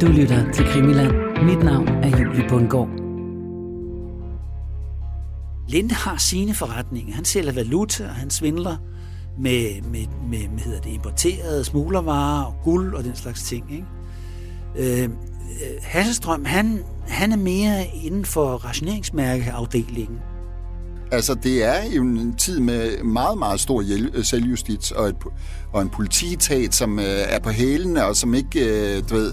Du 0.00 0.06
lytter 0.06 0.52
til 0.52 0.64
Krimiland. 0.64 1.12
Mit 1.42 1.64
navn 1.64 1.88
er 1.88 2.20
Julie 2.20 2.48
Bundgaard. 2.48 2.88
Linde 5.68 5.94
har 5.94 6.16
sine 6.16 6.54
forretninger. 6.54 7.14
Han 7.14 7.24
sælger 7.24 7.52
valuta, 7.52 8.04
og 8.04 8.14
han 8.14 8.30
svindler 8.30 8.76
med, 9.38 9.82
med, 9.82 10.06
med, 10.30 10.48
med 10.48 10.58
hedder 10.58 10.80
det, 10.80 10.92
importerede 10.92 11.64
smuglervarer 11.64 12.44
og 12.44 12.54
guld 12.64 12.94
og 12.94 13.04
den 13.04 13.16
slags 13.16 13.42
ting. 13.42 13.64
Ikke? 13.72 15.02
Øh, 15.02 15.10
Hasselstrøm, 15.82 16.44
han, 16.44 16.84
han 17.08 17.32
er 17.32 17.36
mere 17.36 17.86
inden 18.04 18.24
for 18.24 18.46
rationeringsmærkeafdelingen. 18.46 20.18
Altså, 21.12 21.34
det 21.34 21.64
er 21.64 21.92
jo 21.96 22.02
en 22.02 22.34
tid 22.34 22.60
med 22.60 23.02
meget, 23.02 23.38
meget 23.38 23.60
stor 23.60 23.82
selvjustits 24.22 24.90
og, 24.90 25.08
et, 25.08 25.16
og 25.72 25.82
en 25.82 25.88
politietat, 25.88 26.74
som 26.74 26.98
øh, 26.98 27.04
er 27.04 27.38
på 27.38 27.50
hælene 27.50 28.04
og 28.04 28.16
som 28.16 28.34
ikke, 28.34 28.96
øh, 28.96 29.02
du 29.10 29.14
ved, 29.14 29.32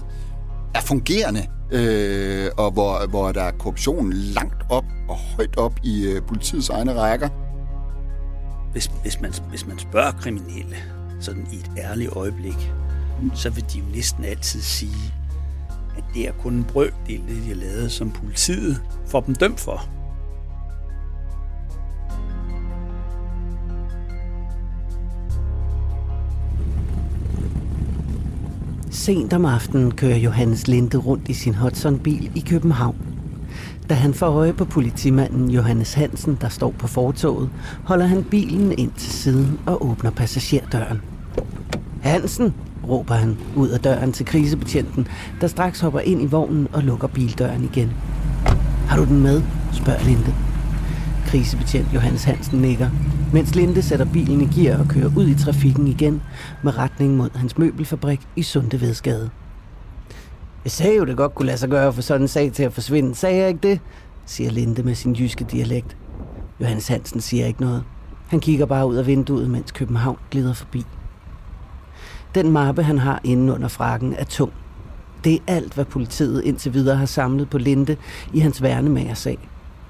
er 0.74 0.80
fungerende. 0.80 1.46
Øh, 1.70 2.50
og 2.56 2.70
hvor, 2.70 3.06
hvor 3.06 3.32
der 3.32 3.42
er 3.42 3.50
korruption 3.50 4.12
langt 4.12 4.62
op 4.68 4.84
og 5.08 5.16
højt 5.16 5.56
op 5.56 5.72
i 5.82 6.06
øh, 6.06 6.22
politiets 6.22 6.68
egne 6.68 6.94
rækker. 6.94 7.28
Hvis, 8.72 8.90
hvis, 9.02 9.20
man, 9.20 9.32
hvis 9.48 9.66
man 9.66 9.78
spørger 9.78 10.12
kriminelle, 10.12 10.76
sådan 11.20 11.46
i 11.52 11.56
et 11.56 11.70
ærligt 11.78 12.16
øjeblik, 12.16 12.72
så 13.34 13.50
vil 13.50 13.64
de 13.72 13.78
jo 13.78 13.84
næsten 13.94 14.24
altid 14.24 14.60
sige, 14.60 15.14
at 15.96 16.04
det 16.14 16.28
er 16.28 16.32
kun 16.32 16.54
en 16.54 16.64
brøkdel, 16.64 17.20
det 17.28 17.42
de 17.42 17.48
har 17.48 17.54
lavet, 17.54 17.92
som 17.92 18.10
politiet 18.10 18.80
får 19.06 19.20
dem 19.20 19.34
dømt 19.34 19.60
for. 19.60 19.88
Sent 28.94 29.32
om 29.32 29.44
aftenen 29.44 29.90
kører 29.90 30.16
Johannes 30.16 30.68
Linde 30.68 30.96
rundt 30.96 31.28
i 31.28 31.32
sin 31.32 31.54
Hudson-bil 31.54 32.30
i 32.34 32.40
København. 32.40 32.96
Da 33.88 33.94
han 33.94 34.14
får 34.14 34.26
øje 34.26 34.52
på 34.52 34.64
politimanden 34.64 35.50
Johannes 35.50 35.94
Hansen, 35.94 36.38
der 36.40 36.48
står 36.48 36.74
på 36.78 36.86
fortoget, 36.86 37.50
holder 37.84 38.06
han 38.06 38.24
bilen 38.24 38.78
ind 38.78 38.92
til 38.96 39.12
siden 39.12 39.58
og 39.66 39.86
åbner 39.86 40.10
passagerdøren. 40.10 41.00
Hansen, 42.02 42.54
råber 42.88 43.14
han 43.14 43.36
ud 43.56 43.68
af 43.68 43.80
døren 43.80 44.12
til 44.12 44.26
krisebetjenten, 44.26 45.08
der 45.40 45.46
straks 45.46 45.80
hopper 45.80 46.00
ind 46.00 46.22
i 46.22 46.26
vognen 46.26 46.68
og 46.72 46.82
lukker 46.82 47.08
bildøren 47.08 47.64
igen. 47.64 47.92
Har 48.88 48.96
du 48.96 49.04
den 49.04 49.22
med? 49.22 49.42
spørger 49.72 50.04
Linde. 50.04 50.34
Krisebetjent 51.34 51.94
Johannes 51.94 52.24
Hansen 52.24 52.58
nikker, 52.62 52.90
mens 53.32 53.54
Linde 53.54 53.82
sætter 53.82 54.06
bilen 54.12 54.40
i 54.40 54.46
gear 54.46 54.78
og 54.78 54.88
kører 54.88 55.10
ud 55.16 55.28
i 55.28 55.34
trafikken 55.34 55.88
igen 55.88 56.22
med 56.62 56.78
retning 56.78 57.16
mod 57.16 57.30
hans 57.34 57.58
møbelfabrik 57.58 58.20
i 58.36 58.42
Sundevedsgade. 58.42 59.30
Jeg 60.64 60.70
sagde 60.72 60.96
jo, 60.96 61.04
det 61.04 61.16
godt 61.16 61.34
kunne 61.34 61.46
lade 61.46 61.58
sig 61.58 61.68
gøre 61.68 61.92
for 61.92 62.02
sådan 62.02 62.22
en 62.22 62.28
sag 62.28 62.52
til 62.52 62.62
at 62.62 62.72
forsvinde. 62.72 63.14
Sagde 63.14 63.36
jeg 63.38 63.48
ikke 63.48 63.68
det? 63.68 63.80
siger 64.26 64.50
Linde 64.50 64.82
med 64.82 64.94
sin 64.94 65.12
jyske 65.12 65.44
dialekt. 65.44 65.96
Johannes 66.60 66.88
Hansen 66.88 67.20
siger 67.20 67.46
ikke 67.46 67.60
noget. 67.60 67.84
Han 68.28 68.40
kigger 68.40 68.66
bare 68.66 68.86
ud 68.86 68.96
af 68.96 69.06
vinduet, 69.06 69.50
mens 69.50 69.72
København 69.72 70.18
glider 70.30 70.52
forbi. 70.52 70.84
Den 72.34 72.50
mappe, 72.50 72.82
han 72.82 72.98
har 72.98 73.20
inde 73.24 73.52
under 73.52 73.68
frakken, 73.68 74.14
er 74.18 74.24
tung. 74.24 74.52
Det 75.24 75.34
er 75.34 75.38
alt, 75.46 75.74
hvad 75.74 75.84
politiet 75.84 76.44
indtil 76.44 76.74
videre 76.74 76.96
har 76.96 77.06
samlet 77.06 77.50
på 77.50 77.58
Linde 77.58 77.96
i 78.32 78.38
hans 78.38 78.62
værnemagersag. 78.62 79.38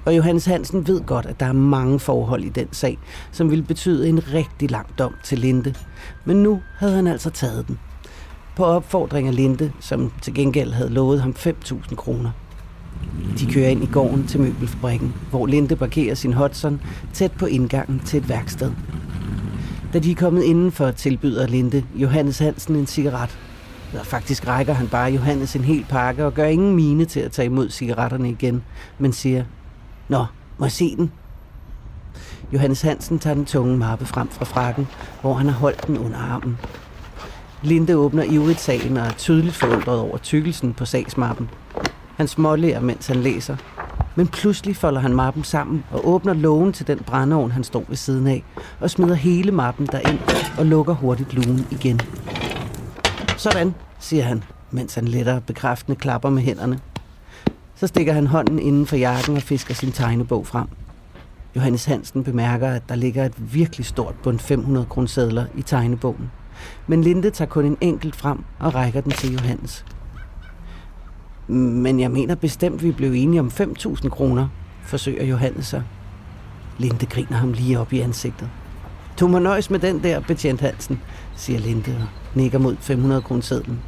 Og 0.05 0.17
Johannes 0.17 0.45
Hansen 0.45 0.87
ved 0.87 1.01
godt, 1.01 1.25
at 1.25 1.39
der 1.39 1.45
er 1.45 1.53
mange 1.53 1.99
forhold 1.99 2.43
i 2.43 2.49
den 2.49 2.67
sag, 2.71 2.97
som 3.31 3.49
ville 3.49 3.63
betyde 3.63 4.09
en 4.09 4.33
rigtig 4.33 4.71
lang 4.71 4.87
dom 4.99 5.15
til 5.23 5.39
Linde. 5.39 5.73
Men 6.25 6.43
nu 6.43 6.61
havde 6.77 6.95
han 6.95 7.07
altså 7.07 7.29
taget 7.29 7.67
den. 7.67 7.79
På 8.55 8.65
opfordring 8.65 9.27
af 9.27 9.35
Linde, 9.35 9.71
som 9.79 10.11
til 10.21 10.33
gengæld 10.33 10.71
havde 10.71 10.89
lovet 10.89 11.21
ham 11.21 11.35
5.000 11.37 11.95
kroner. 11.95 12.31
De 13.39 13.53
kører 13.53 13.69
ind 13.69 13.83
i 13.83 13.89
gården 13.91 14.27
til 14.27 14.39
møbelfabrikken, 14.39 15.13
hvor 15.29 15.45
Linde 15.45 15.75
parkerer 15.75 16.15
sin 16.15 16.33
Hudson 16.33 16.81
tæt 17.13 17.31
på 17.31 17.45
indgangen 17.45 18.01
til 18.05 18.17
et 18.17 18.29
værksted. 18.29 18.71
Da 19.93 19.99
de 19.99 20.11
er 20.11 20.15
kommet 20.15 20.43
indenfor, 20.43 20.91
tilbyder 20.91 21.47
Linde 21.47 21.83
Johannes 21.95 22.39
Hansen 22.39 22.75
en 22.75 22.87
cigaret. 22.87 23.39
Eller 23.91 24.03
faktisk 24.03 24.47
rækker 24.47 24.73
han 24.73 24.87
bare 24.87 25.11
Johannes 25.11 25.55
en 25.55 25.63
hel 25.63 25.85
pakke 25.89 26.25
og 26.25 26.33
gør 26.33 26.45
ingen 26.45 26.75
mine 26.75 27.05
til 27.05 27.19
at 27.19 27.31
tage 27.31 27.45
imod 27.45 27.69
cigaretterne 27.69 28.29
igen, 28.29 28.63
men 28.99 29.13
siger, 29.13 29.43
Nå, 30.09 30.25
må 30.57 30.65
jeg 30.65 30.71
se 30.71 30.95
den? 30.95 31.11
Johannes 32.53 32.81
Hansen 32.81 33.19
tager 33.19 33.33
den 33.33 33.45
tunge 33.45 33.77
mappe 33.77 34.05
frem 34.05 34.27
fra 34.29 34.45
frakken, 34.45 34.87
hvor 35.21 35.33
han 35.33 35.47
har 35.47 35.59
holdt 35.59 35.87
den 35.87 35.97
under 35.97 36.17
armen. 36.17 36.57
Linde 37.61 37.95
åbner 37.95 38.23
ivrigt 38.23 38.59
sagen 38.59 38.97
og 38.97 39.05
er 39.05 39.11
tydeligt 39.11 39.55
forundret 39.55 39.99
over 39.99 40.17
tykkelsen 40.17 40.73
på 40.73 40.85
sagsmappen. 40.85 41.49
Han 42.17 42.27
smålærer, 42.27 42.79
mens 42.79 43.07
han 43.07 43.15
læser. 43.15 43.57
Men 44.15 44.27
pludselig 44.27 44.75
folder 44.75 45.01
han 45.01 45.13
mappen 45.13 45.43
sammen 45.43 45.83
og 45.91 46.07
åbner 46.07 46.33
lågen 46.33 46.73
til 46.73 46.87
den 46.87 46.99
brændeovn, 46.99 47.51
han 47.51 47.63
står 47.63 47.83
ved 47.87 47.95
siden 47.95 48.27
af, 48.27 48.43
og 48.79 48.89
smider 48.89 49.15
hele 49.15 49.51
mappen 49.51 49.85
derind 49.85 50.19
og 50.57 50.65
lukker 50.65 50.93
hurtigt 50.93 51.33
lugen 51.33 51.67
igen. 51.71 51.99
Sådan, 53.37 53.75
siger 53.99 54.23
han, 54.23 54.43
mens 54.71 54.95
han 54.95 55.07
letter 55.07 55.39
bekræftende 55.39 55.95
klapper 55.95 56.29
med 56.29 56.41
hænderne. 56.41 56.79
Så 57.75 57.87
stikker 57.87 58.13
han 58.13 58.27
hånden 58.27 58.59
inden 58.59 58.85
for 58.85 58.95
jakken 58.95 59.35
og 59.35 59.41
fisker 59.41 59.73
sin 59.73 59.91
tegnebog 59.91 60.47
frem. 60.47 60.67
Johannes 61.55 61.85
Hansen 61.85 62.23
bemærker, 62.23 62.67
at 62.69 62.89
der 62.89 62.95
ligger 62.95 63.25
et 63.25 63.53
virkelig 63.53 63.85
stort 63.85 64.15
bund 64.23 64.39
500 64.39 64.85
kronesedler 64.85 65.45
i 65.55 65.61
tegnebogen. 65.61 66.31
Men 66.87 67.01
Linde 67.01 67.29
tager 67.29 67.49
kun 67.49 67.65
en 67.65 67.77
enkelt 67.81 68.15
frem 68.15 68.43
og 68.59 68.75
rækker 68.75 69.01
den 69.01 69.11
til 69.11 69.33
Johannes. 69.33 69.85
Men 71.47 71.99
jeg 71.99 72.11
mener 72.11 72.35
bestemt, 72.35 72.83
vi 72.83 72.91
blev 72.91 73.13
enige 73.13 73.39
om 73.39 73.47
5.000 73.47 74.09
kroner, 74.09 74.47
forsøger 74.83 75.25
Johannes 75.25 75.65
sig. 75.67 75.83
Linde 76.77 77.05
griner 77.05 77.37
ham 77.37 77.53
lige 77.53 77.79
op 77.79 77.93
i 77.93 77.99
ansigtet. 77.99 78.49
Du 79.19 79.27
må 79.27 79.39
nøjes 79.39 79.69
med 79.69 79.79
den 79.79 80.03
der, 80.03 80.19
betjent 80.19 80.61
Hansen, 80.61 81.01
siger 81.35 81.59
Linde 81.59 81.95
og 82.01 82.07
nikker 82.37 82.59
mod 82.59 82.75
500 82.79 83.21
kronesedlen. 83.21 83.79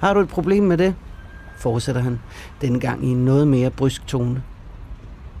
Har 0.00 0.14
du 0.14 0.20
et 0.20 0.28
problem 0.28 0.64
med 0.64 0.78
det? 0.78 0.94
Fortsætter 1.58 2.02
han, 2.02 2.20
denne 2.60 2.80
gang 2.80 3.04
i 3.04 3.08
en 3.08 3.24
noget 3.24 3.48
mere 3.48 3.70
brysk 3.70 4.06
tone. 4.06 4.42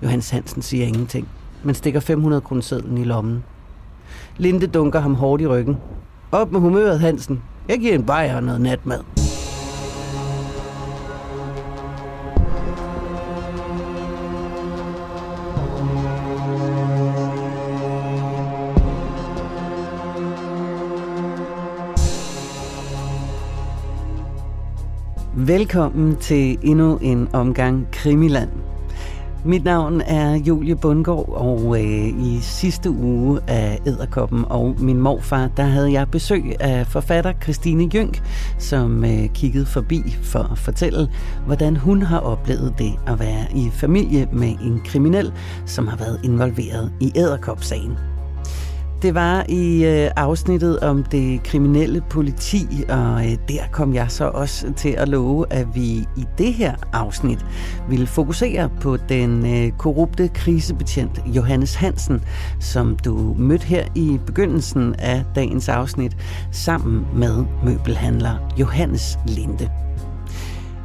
Johannes 0.02 0.30
Hansen 0.30 0.62
siger 0.62 0.86
ingenting, 0.86 1.28
men 1.62 1.74
stikker 1.74 2.00
500 2.00 2.40
kronesedlen 2.40 2.98
i 2.98 3.04
lommen. 3.04 3.44
Linde 4.36 4.66
dunker 4.66 5.00
ham 5.00 5.14
hårdt 5.14 5.42
i 5.42 5.46
ryggen. 5.46 5.76
Op 6.32 6.52
med 6.52 6.60
humøret, 6.60 7.00
Hansen. 7.00 7.42
Jeg 7.68 7.78
giver 7.78 7.94
en 7.94 8.06
bajer 8.06 8.36
og 8.36 8.42
noget 8.42 8.60
natmad. 8.60 9.27
Velkommen 25.48 26.16
til 26.16 26.58
endnu 26.62 26.98
en 27.02 27.28
omgang 27.32 27.88
Krimiland. 27.92 28.48
Mit 29.44 29.64
navn 29.64 30.00
er 30.00 30.34
Julie 30.34 30.76
Bundgaard, 30.76 31.28
og 31.28 31.80
øh, 31.80 32.08
i 32.08 32.38
sidste 32.42 32.90
uge 32.90 33.40
af 33.46 33.78
Æderkoppen 33.86 34.44
og 34.48 34.76
min 34.78 35.00
morfar, 35.00 35.50
der 35.56 35.62
havde 35.62 35.92
jeg 35.92 36.10
besøg 36.10 36.56
af 36.60 36.86
forfatter 36.86 37.32
Christine 37.42 37.90
Jynk, 37.94 38.22
som 38.58 39.04
øh, 39.04 39.28
kiggede 39.34 39.66
forbi 39.66 40.02
for 40.22 40.52
at 40.52 40.58
fortælle, 40.58 41.08
hvordan 41.46 41.76
hun 41.76 42.02
har 42.02 42.20
oplevet 42.20 42.74
det 42.78 42.92
at 43.06 43.20
være 43.20 43.46
i 43.54 43.70
familie 43.72 44.28
med 44.32 44.48
en 44.48 44.82
kriminel, 44.84 45.32
som 45.66 45.86
har 45.86 45.96
været 45.96 46.20
involveret 46.24 46.92
i 47.00 47.12
Æderkop-sagen. 47.16 48.07
Det 49.02 49.14
var 49.14 49.44
i 49.48 49.84
øh, 49.84 50.10
afsnittet 50.16 50.80
om 50.80 51.04
det 51.04 51.42
kriminelle 51.42 52.02
politi, 52.10 52.66
og 52.88 53.26
øh, 53.26 53.36
der 53.48 53.62
kom 53.72 53.94
jeg 53.94 54.10
så 54.10 54.24
også 54.24 54.72
til 54.76 54.88
at 54.88 55.08
love, 55.08 55.52
at 55.52 55.66
vi 55.74 55.86
i 56.16 56.24
det 56.38 56.54
her 56.54 56.74
afsnit 56.92 57.46
ville 57.88 58.06
fokusere 58.06 58.70
på 58.80 58.96
den 58.96 59.46
øh, 59.46 59.72
korrupte 59.72 60.28
krisebetjent 60.28 61.22
Johannes 61.26 61.74
Hansen, 61.74 62.24
som 62.60 62.96
du 62.96 63.34
mødte 63.38 63.66
her 63.66 63.84
i 63.94 64.18
begyndelsen 64.26 64.94
af 64.94 65.24
dagens 65.34 65.68
afsnit, 65.68 66.16
sammen 66.50 67.06
med 67.14 67.44
møbelhandler 67.64 68.52
Johannes 68.58 69.18
Linde. 69.26 69.87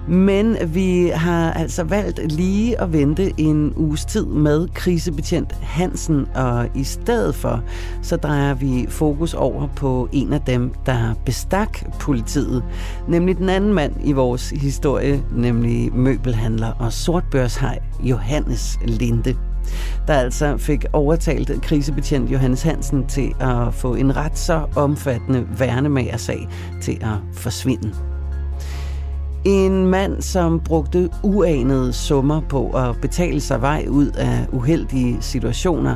Men 0.08 0.58
vi 0.66 1.12
har 1.16 1.54
altså 1.54 1.84
valgt 1.84 2.32
lige 2.32 2.82
at 2.82 2.94
vente 2.94 3.34
en 3.38 3.74
uges 3.76 4.06
tid 4.06 4.26
med 4.26 4.68
krisebetjent 4.74 5.52
Hansen, 5.62 6.28
og 6.36 6.70
i 6.76 6.84
stedet 6.84 7.36
for, 7.36 7.64
så 8.02 8.18
drejer 8.18 8.54
vi 8.54 8.86
fokus 8.90 9.34
over 9.34 9.68
på 9.76 10.10
en 10.12 10.34
af 10.34 10.42
dem, 10.42 10.74
der 10.86 11.14
bestak 11.26 12.00
politiet, 12.00 12.64
nemlig 13.08 13.38
den 13.38 13.50
anden 13.50 13.74
mand 13.74 13.94
i 14.04 14.12
vores 14.12 14.50
historie, 14.50 15.24
nemlig 15.36 15.96
møbelhandler 15.96 16.72
og 16.80 16.94
sortbørshaj 16.94 17.80
Johannes 18.04 18.80
Linde 18.86 19.36
der 20.08 20.14
altså 20.14 20.58
fik 20.58 20.86
overtalt 20.94 21.62
krisebetjent 21.62 22.32
Johannes 22.32 22.64
Hansen 22.64 23.08
til 23.08 23.34
at 23.40 23.74
få 23.74 23.96
en 23.96 24.16
ret 24.16 24.38
så 24.38 24.66
omfattende 24.76 25.48
værnemagersag 25.60 26.48
til 26.82 26.98
at 27.02 27.18
forsvinde. 27.34 28.12
En 29.45 29.88
mand, 29.88 30.22
som 30.22 30.60
brugte 30.60 31.10
uanede 31.24 31.94
summer 31.94 32.42
på 32.50 32.69
at 32.69 32.95
betale 33.01 33.42
sig 33.42 33.62
vej 33.62 33.86
ud 33.90 34.07
af 34.07 34.48
uheldige 34.51 35.18
situationer. 35.22 35.95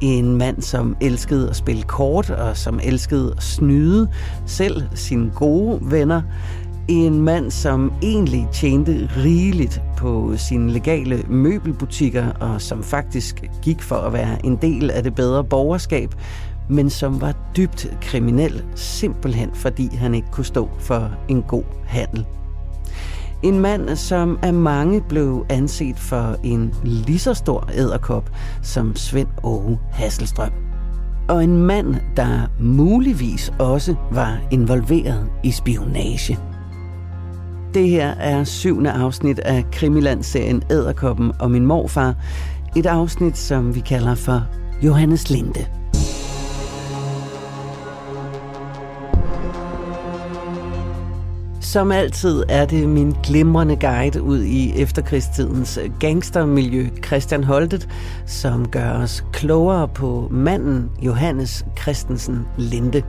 En 0.00 0.36
mand, 0.36 0.62
som 0.62 0.96
elskede 1.00 1.50
at 1.50 1.56
spille 1.56 1.82
kort 1.82 2.30
og 2.30 2.56
som 2.56 2.80
elskede 2.82 3.34
at 3.36 3.42
snyde 3.42 4.08
selv 4.46 4.82
sine 4.94 5.30
gode 5.34 5.78
venner. 5.82 6.22
En 6.88 7.20
mand, 7.20 7.50
som 7.50 7.92
egentlig 8.02 8.48
tjente 8.52 9.10
rigeligt 9.16 9.82
på 9.96 10.32
sine 10.36 10.72
legale 10.72 11.24
møbelbutikker 11.28 12.32
og 12.40 12.60
som 12.60 12.82
faktisk 12.82 13.44
gik 13.62 13.82
for 13.82 13.96
at 13.96 14.12
være 14.12 14.46
en 14.46 14.56
del 14.56 14.90
af 14.90 15.02
det 15.02 15.14
bedre 15.14 15.44
borgerskab, 15.44 16.14
men 16.68 16.90
som 16.90 17.20
var 17.20 17.34
dybt 17.56 17.96
kriminel, 18.00 18.64
simpelthen 18.74 19.50
fordi 19.54 19.96
han 19.96 20.14
ikke 20.14 20.28
kunne 20.32 20.44
stå 20.44 20.68
for 20.78 21.10
en 21.28 21.42
god 21.42 21.64
handel. 21.86 22.26
En 23.44 23.60
mand, 23.60 23.96
som 23.96 24.38
af 24.42 24.54
mange 24.54 25.00
blev 25.08 25.46
anset 25.48 25.98
for 25.98 26.36
en 26.42 26.74
lige 26.84 27.18
så 27.18 27.34
stor 27.34 27.70
æderkop 27.74 28.30
som 28.62 28.96
Svend 28.96 29.28
Åge 29.42 29.78
Hasselstrøm. 29.90 30.50
Og 31.28 31.44
en 31.44 31.56
mand, 31.56 31.94
der 32.16 32.50
muligvis 32.60 33.52
også 33.58 33.94
var 34.10 34.38
involveret 34.50 35.26
i 35.42 35.50
spionage. 35.50 36.38
Det 37.74 37.88
her 37.88 38.08
er 38.08 38.44
syvende 38.44 38.90
afsnit 38.90 39.38
af 39.38 39.64
Krimiland-serien 39.72 40.62
Æderkoppen 40.70 41.32
og 41.40 41.50
min 41.50 41.66
morfar. 41.66 42.14
Et 42.76 42.86
afsnit, 42.86 43.38
som 43.38 43.74
vi 43.74 43.80
kalder 43.80 44.14
for 44.14 44.42
Johannes 44.82 45.30
Linde. 45.30 45.66
Som 51.64 51.92
altid 51.92 52.44
er 52.48 52.66
det 52.66 52.88
min 52.88 53.14
glimrende 53.22 53.76
guide 53.76 54.22
ud 54.22 54.42
i 54.42 54.80
efterkrigstidens 54.80 55.78
gangstermiljø, 56.00 56.88
Christian 57.06 57.44
Holtet, 57.44 57.88
som 58.26 58.68
gør 58.68 58.90
os 58.90 59.24
klogere 59.32 59.88
på 59.88 60.28
manden 60.30 60.90
Johannes 61.02 61.66
Christensen 61.78 62.46
Linde 62.58 63.02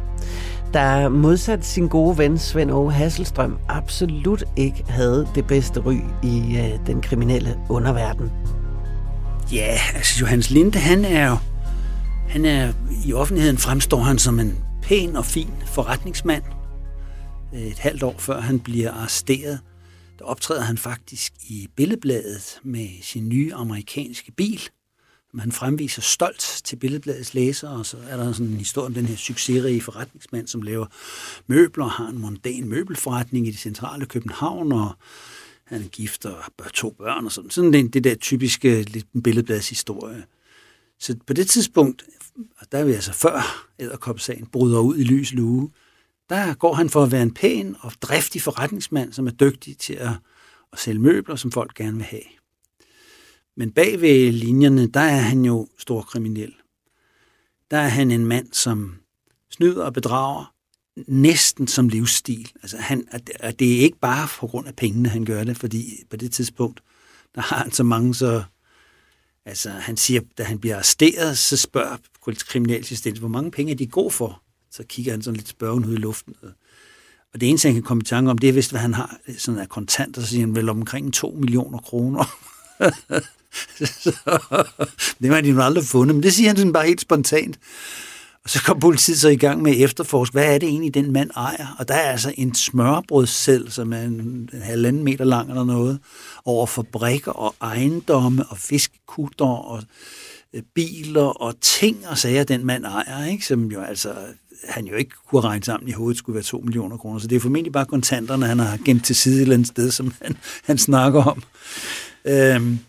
der 0.74 1.10
modsat 1.10 1.66
sin 1.66 1.88
gode 1.88 2.18
ven 2.18 2.38
Svend 2.38 2.72
Åge 2.72 2.92
Hasselstrøm 2.92 3.58
absolut 3.68 4.44
ikke 4.56 4.84
havde 4.88 5.28
det 5.36 5.48
bedste 5.48 5.80
ry 5.80 5.96
i 6.24 6.58
øh, 6.58 6.88
den 6.88 7.02
kriminelle 7.02 7.58
underverden. 7.70 8.32
Ja, 9.54 9.78
altså 9.96 10.20
Johannes 10.22 10.50
Linde, 10.50 10.80
han 10.80 11.06
er 11.06 11.30
jo, 11.30 11.38
han 12.30 12.46
er, 12.46 12.74
i 13.06 13.14
offentligheden 13.14 13.58
fremstår 13.58 14.00
han 14.00 14.18
som 14.18 14.40
en 14.40 14.58
pæn 14.82 15.16
og 15.16 15.26
fin 15.26 15.50
forretningsmand. 15.66 16.44
Et 17.56 17.80
halvt 17.80 18.04
år 18.04 18.18
før 18.18 18.40
han 18.40 18.60
bliver 18.60 18.92
arresteret, 18.92 19.60
der 20.20 20.26
optræder 20.26 20.62
han 20.62 20.78
faktisk 20.78 21.34
i 21.48 21.68
billedbladet 21.76 22.60
med 22.64 22.90
sin 23.02 23.30
nye 23.30 23.54
amerikanske 23.54 24.32
bil, 24.32 24.62
som 25.32 25.40
han 25.40 25.52
fremviser 25.52 26.02
stolt 26.02 26.62
til 26.64 26.76
Billedbladets 26.76 27.34
læsere, 27.34 27.72
og 27.72 27.86
så 27.86 27.98
er 28.10 28.18
der 28.18 28.32
sådan 28.34 28.52
en 28.52 28.58
historie 28.58 28.86
om 28.86 28.94
den 28.94 29.06
her 29.06 29.16
succesrige 29.16 29.82
forretningsmand, 29.82 30.48
som 30.48 30.62
laver 30.62 30.86
møbler, 31.48 31.86
har 31.86 32.08
en 32.08 32.18
mondan 32.18 32.68
møbelforretning 32.68 33.48
i 33.48 33.52
det 33.52 33.60
centrale 33.60 34.06
København, 34.06 34.72
og 34.72 34.96
han 35.66 35.82
er 35.82 35.88
gift 35.88 36.26
og 36.26 36.36
har 36.36 36.70
to 36.74 36.90
børn 36.90 37.26
og 37.26 37.32
sådan. 37.32 37.50
Sådan 37.50 37.74
det, 37.74 37.94
det 37.94 38.04
der 38.04 38.16
typiske 38.16 38.82
lidt 38.82 39.08
Billedbladets 39.24 39.70
historie. 39.70 40.24
Så 41.00 41.16
på 41.28 41.34
det 41.34 41.50
tidspunkt, 41.50 42.04
og 42.58 42.68
der 42.72 42.78
er 42.78 42.84
vi 42.84 42.94
altså 42.94 43.14
før 43.14 43.68
æderkopsagen 43.80 44.46
bryder 44.46 44.80
ud 44.80 44.98
i 44.98 45.04
lys 45.04 45.34
lue, 45.34 45.70
der 46.30 46.54
går 46.54 46.74
han 46.74 46.90
for 46.90 47.04
at 47.04 47.12
være 47.12 47.24
en 47.24 47.34
pæn 47.34 47.76
og 47.80 47.92
driftig 48.02 48.42
forretningsmand, 48.42 49.14
som 49.14 49.28
er 49.28 49.32
dygtig 49.32 49.78
til 49.78 49.94
at, 49.94 50.12
at 50.74 50.80
sælge 50.80 51.00
møbler, 51.00 51.36
som 51.36 51.52
folk 51.52 51.74
gerne 51.74 51.98
vil 51.98 52.06
have. 52.06 52.22
Men 53.58 53.72
bag 53.72 54.02
ved 54.02 54.32
linjerne, 54.32 54.88
der 54.88 55.00
er 55.00 55.22
han 55.22 55.46
jo 55.46 55.68
stor 55.78 56.02
kriminel. 56.02 56.54
Der 57.72 57.78
er 57.78 57.88
han 57.88 58.12
en 58.12 58.26
mand, 58.26 58.54
som 58.54 58.96
snyder 59.52 59.84
og 59.84 59.94
bedrager 59.94 60.54
næsten 61.08 61.68
som 61.68 61.90
livsstil. 61.90 62.52
Altså 62.62 62.78
han, 62.78 63.08
og 63.44 63.60
det 63.60 63.76
er 63.76 63.80
ikke 63.80 64.00
bare 64.00 64.28
på 64.40 64.48
grund 64.48 64.68
af 64.68 64.76
pengene, 64.76 65.10
han 65.10 65.26
gør 65.26 65.44
det, 65.44 65.58
fordi 65.58 66.04
på 66.10 66.18
det 66.18 66.32
tidspunkt, 66.32 66.84
der 67.36 67.42
har 67.42 67.58
han 67.58 67.72
så 67.72 67.84
mange 67.84 68.16
så... 68.16 68.44
Altså, 69.48 69.70
han 69.70 69.98
siger, 69.98 70.22
da 70.38 70.44
han 70.44 70.60
bliver 70.60 70.76
arresteret, 70.76 71.38
så 71.38 71.58
spørger 71.58 71.98
kriminalassistent, 72.22 73.18
hvor 73.18 73.28
mange 73.28 73.52
penge 73.52 73.72
er 73.72 73.78
de 73.78 73.88
god 73.88 74.12
for? 74.12 74.44
Så 74.76 74.84
kigger 74.90 75.12
han 75.12 75.22
sådan 75.22 75.36
lidt 75.36 75.48
spørgende 75.48 75.88
ud 75.88 75.94
i 75.94 75.98
luften. 75.98 76.36
Og 77.34 77.42
det 77.42 77.50
eneste, 77.50 77.68
han 77.68 77.74
kan 77.74 77.84
komme 77.84 78.02
i 78.02 78.06
tanke 78.06 78.32
om, 78.32 78.38
det 78.38 78.50
er 78.50 78.54
vist, 78.54 78.72
hvad 78.72 78.82
han 78.82 78.94
har 78.94 79.18
sådan 79.38 79.60
af 79.60 79.70
kontanter, 79.70 80.22
så 80.22 80.28
siger 80.28 80.42
han 80.42 80.56
vel 80.56 80.70
omkring 80.70 81.14
2 81.14 81.38
millioner 81.40 81.78
kroner. 81.78 82.38
så, 84.04 84.12
det 85.20 85.30
har 85.30 85.42
de 85.42 85.50
jo 85.50 85.62
aldrig 85.62 85.84
fundet, 85.84 86.16
men 86.16 86.24
det 86.24 86.34
siger 86.34 86.50
han 86.50 86.58
sådan 86.58 86.74
bare 86.74 86.88
helt 86.88 87.02
spontant. 87.02 87.60
Og 88.44 88.50
så 88.50 88.64
kom 88.64 88.80
politiet 88.80 89.20
så 89.20 89.30
i 89.30 89.36
gang 89.36 89.62
med 89.62 89.72
at 89.72 89.82
efterforske, 89.82 90.34
hvad 90.34 90.54
er 90.54 90.58
det 90.58 90.70
egentlig, 90.70 90.94
den 90.94 91.12
mand 91.12 91.32
ejer? 91.36 91.76
Og 91.80 91.88
der 91.88 91.94
er 91.94 92.12
altså 92.12 92.34
en 92.38 92.56
smørbrødsel, 92.56 93.72
som 93.72 93.94
er 93.94 94.02
en, 94.02 94.50
en 94.54 94.62
halvanden 94.62 95.04
meter 95.04 95.26
lang 95.26 95.50
eller 95.50 95.64
noget, 95.64 96.00
over 96.46 96.66
fabrikker 96.66 97.32
og 97.32 97.56
ejendomme 97.62 98.46
og 98.46 98.58
fiskekutter 98.58 99.46
og 99.46 99.84
øh, 100.54 100.62
biler 100.74 101.22
og 101.22 101.56
ting 101.62 102.08
og 102.08 102.18
sager, 102.18 102.44
den 102.44 102.66
mand 102.66 102.86
ejer, 102.86 103.26
ikke? 103.26 103.46
som 103.46 103.72
jo 103.72 103.82
altså 103.82 104.14
han 104.70 104.86
jo 104.86 104.96
ikke 104.96 105.12
kunne 105.30 105.42
regne 105.42 105.64
sammen 105.64 105.90
i 105.90 105.92
hovedet, 105.92 106.18
skulle 106.18 106.34
være 106.34 106.44
2 106.44 106.58
millioner 106.58 106.98
kroner. 106.98 107.20
Så 107.20 107.28
det 107.28 107.36
er 107.36 107.40
formentlig 107.40 107.74
bare 107.74 107.86
kontanterne, 107.86 108.46
han 108.46 108.60
har 108.60 108.78
gemt 108.86 109.06
til 109.06 109.16
side 109.16 109.36
et 109.36 109.42
eller 109.42 109.54
andet 109.54 109.68
sted, 109.68 109.92
som 109.92 110.14
han, 110.22 110.38
han 110.64 110.78
snakker 110.78 111.24
om. 111.24 111.44
Øhm, 112.26 112.80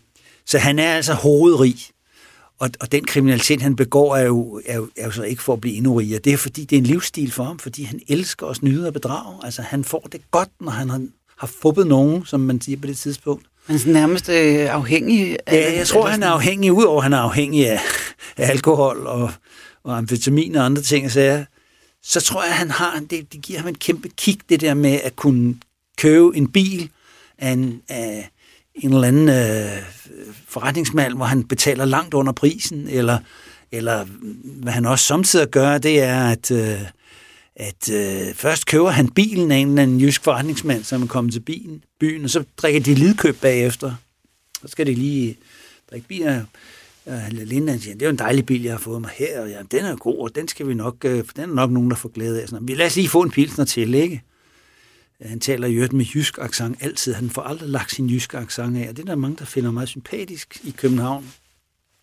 så 0.46 0.58
han 0.58 0.78
er 0.78 0.94
altså 0.94 1.14
hovedrig. 1.14 1.76
Og, 2.58 2.70
og 2.80 2.92
den 2.92 3.04
kriminalitet, 3.04 3.62
han 3.62 3.76
begår, 3.76 4.16
er 4.16 4.24
jo, 4.24 4.60
er, 4.66 4.76
jo, 4.76 4.88
er 4.96 5.04
jo 5.04 5.10
så 5.10 5.22
ikke 5.22 5.42
for 5.42 5.52
at 5.52 5.60
blive 5.60 5.76
endnu 5.76 5.94
rigere. 5.94 6.18
Det 6.18 6.32
er 6.32 6.36
fordi, 6.36 6.64
det 6.64 6.76
er 6.76 6.80
en 6.80 6.86
livsstil 6.86 7.32
for 7.32 7.44
ham, 7.44 7.58
fordi 7.58 7.82
han 7.82 8.00
elsker 8.08 8.46
at 8.46 8.56
snyde 8.56 8.86
og 8.86 8.92
bedrage. 8.92 9.44
Altså, 9.44 9.62
han 9.62 9.84
får 9.84 10.08
det 10.12 10.20
godt, 10.30 10.48
når 10.60 10.70
han 10.70 10.90
har, 10.90 11.06
har 11.38 11.46
fubbet 11.62 11.86
nogen, 11.86 12.26
som 12.26 12.40
man 12.40 12.60
siger 12.60 12.80
på 12.80 12.86
det 12.86 12.96
tidspunkt. 12.96 13.46
Han 13.66 13.76
er 13.76 13.92
nærmest 13.92 14.28
øh, 14.28 14.74
afhængig 14.74 15.36
af... 15.46 15.54
Ja, 15.54 15.78
jeg 15.78 15.86
tror, 15.86 16.06
han 16.06 16.22
er 16.22 16.28
afhængig, 16.28 16.72
udover 16.72 17.00
han 17.02 17.12
er 17.12 17.18
afhængig 17.18 17.70
af, 17.70 17.80
af 18.36 18.50
alkohol 18.50 19.06
og, 19.06 19.30
og 19.84 19.96
amfetamin 19.96 20.56
og 20.56 20.64
andre 20.64 20.82
ting, 20.82 21.10
så, 21.10 21.20
jeg, 21.20 21.46
så 22.08 22.20
tror 22.20 22.44
jeg, 22.44 22.54
han 22.54 22.70
har, 22.70 23.00
det, 23.10 23.32
det 23.32 23.42
giver 23.42 23.58
ham 23.58 23.68
en 23.68 23.74
kæmpe 23.74 24.08
kick, 24.08 24.40
det 24.48 24.60
der 24.60 24.74
med 24.74 25.00
at 25.04 25.16
kunne 25.16 25.56
købe 25.98 26.36
en 26.36 26.48
bil 26.48 26.90
af 27.38 27.50
en, 27.50 27.82
af, 27.88 28.30
en 28.74 28.94
eller 28.94 29.08
anden 29.08 29.28
øh, 29.28 29.82
forretningsmand, 30.48 31.14
hvor 31.14 31.24
han 31.24 31.44
betaler 31.44 31.84
langt 31.84 32.14
under 32.14 32.32
prisen, 32.32 32.88
eller, 32.88 33.18
eller 33.72 34.04
hvad 34.44 34.72
han 34.72 34.86
også 34.86 35.04
samtidig 35.04 35.48
gør, 35.48 35.78
det 35.78 36.00
er, 36.00 36.28
at, 36.28 36.50
øh, 36.50 36.80
at 37.56 37.90
øh, 37.92 38.34
først 38.34 38.66
køber 38.66 38.90
han 38.90 39.08
bilen 39.08 39.52
af 39.52 39.56
en 39.56 39.68
eller 39.68 39.82
anden 39.82 40.00
jysk 40.00 40.24
forretningsmand, 40.24 40.84
som 40.84 41.02
er 41.02 41.06
kommet 41.06 41.32
til 41.32 41.40
bilen, 41.40 41.84
byen, 42.00 42.24
og 42.24 42.30
så 42.30 42.44
drikker 42.56 42.80
de 42.80 42.94
lidkøb 42.94 43.40
bagefter. 43.40 43.94
Så 44.62 44.68
skal 44.68 44.86
de 44.86 44.94
lige 44.94 45.36
drikke 45.90 46.08
bier. 46.08 46.44
Øh, 47.08 47.28
Linda 47.30 47.78
siger, 47.78 47.94
det 47.94 48.02
er 48.02 48.06
jo 48.06 48.10
en 48.10 48.18
dejlig 48.18 48.46
bil, 48.46 48.62
jeg 48.62 48.72
har 48.72 48.78
fået 48.78 49.00
mig 49.00 49.10
her, 49.14 49.40
og 49.40 49.48
ja, 49.48 49.62
den 49.70 49.84
er 49.84 49.96
god, 49.96 50.18
og 50.18 50.34
den 50.34 50.48
skal 50.48 50.68
vi 50.68 50.74
nok, 50.74 51.04
øh, 51.04 51.24
den 51.36 51.50
er 51.50 51.54
nok 51.54 51.70
nogen, 51.70 51.90
der 51.90 51.96
får 51.96 52.08
glæde 52.08 52.42
af. 52.42 52.48
Sådan, 52.48 52.66
lad 52.66 52.86
os 52.86 52.96
lige 52.96 53.08
få 53.08 53.22
en 53.22 53.30
pilsner 53.30 53.64
til, 53.64 53.94
ikke? 53.94 54.22
Øh, 55.22 55.28
han 55.28 55.40
taler 55.40 55.68
jo 55.68 55.88
med 55.92 56.04
jysk 56.04 56.38
accent 56.38 56.76
altid. 56.80 57.12
Han 57.12 57.30
får 57.30 57.42
aldrig 57.42 57.68
lagt 57.68 57.92
sin 57.92 58.10
jyske 58.10 58.38
accent 58.38 58.76
af, 58.76 58.88
og 58.88 58.96
det 58.96 59.02
er 59.02 59.06
der 59.06 59.14
mange, 59.14 59.36
der 59.36 59.44
finder 59.44 59.70
meget 59.70 59.88
sympatisk 59.88 60.60
i 60.64 60.70
København. 60.70 61.32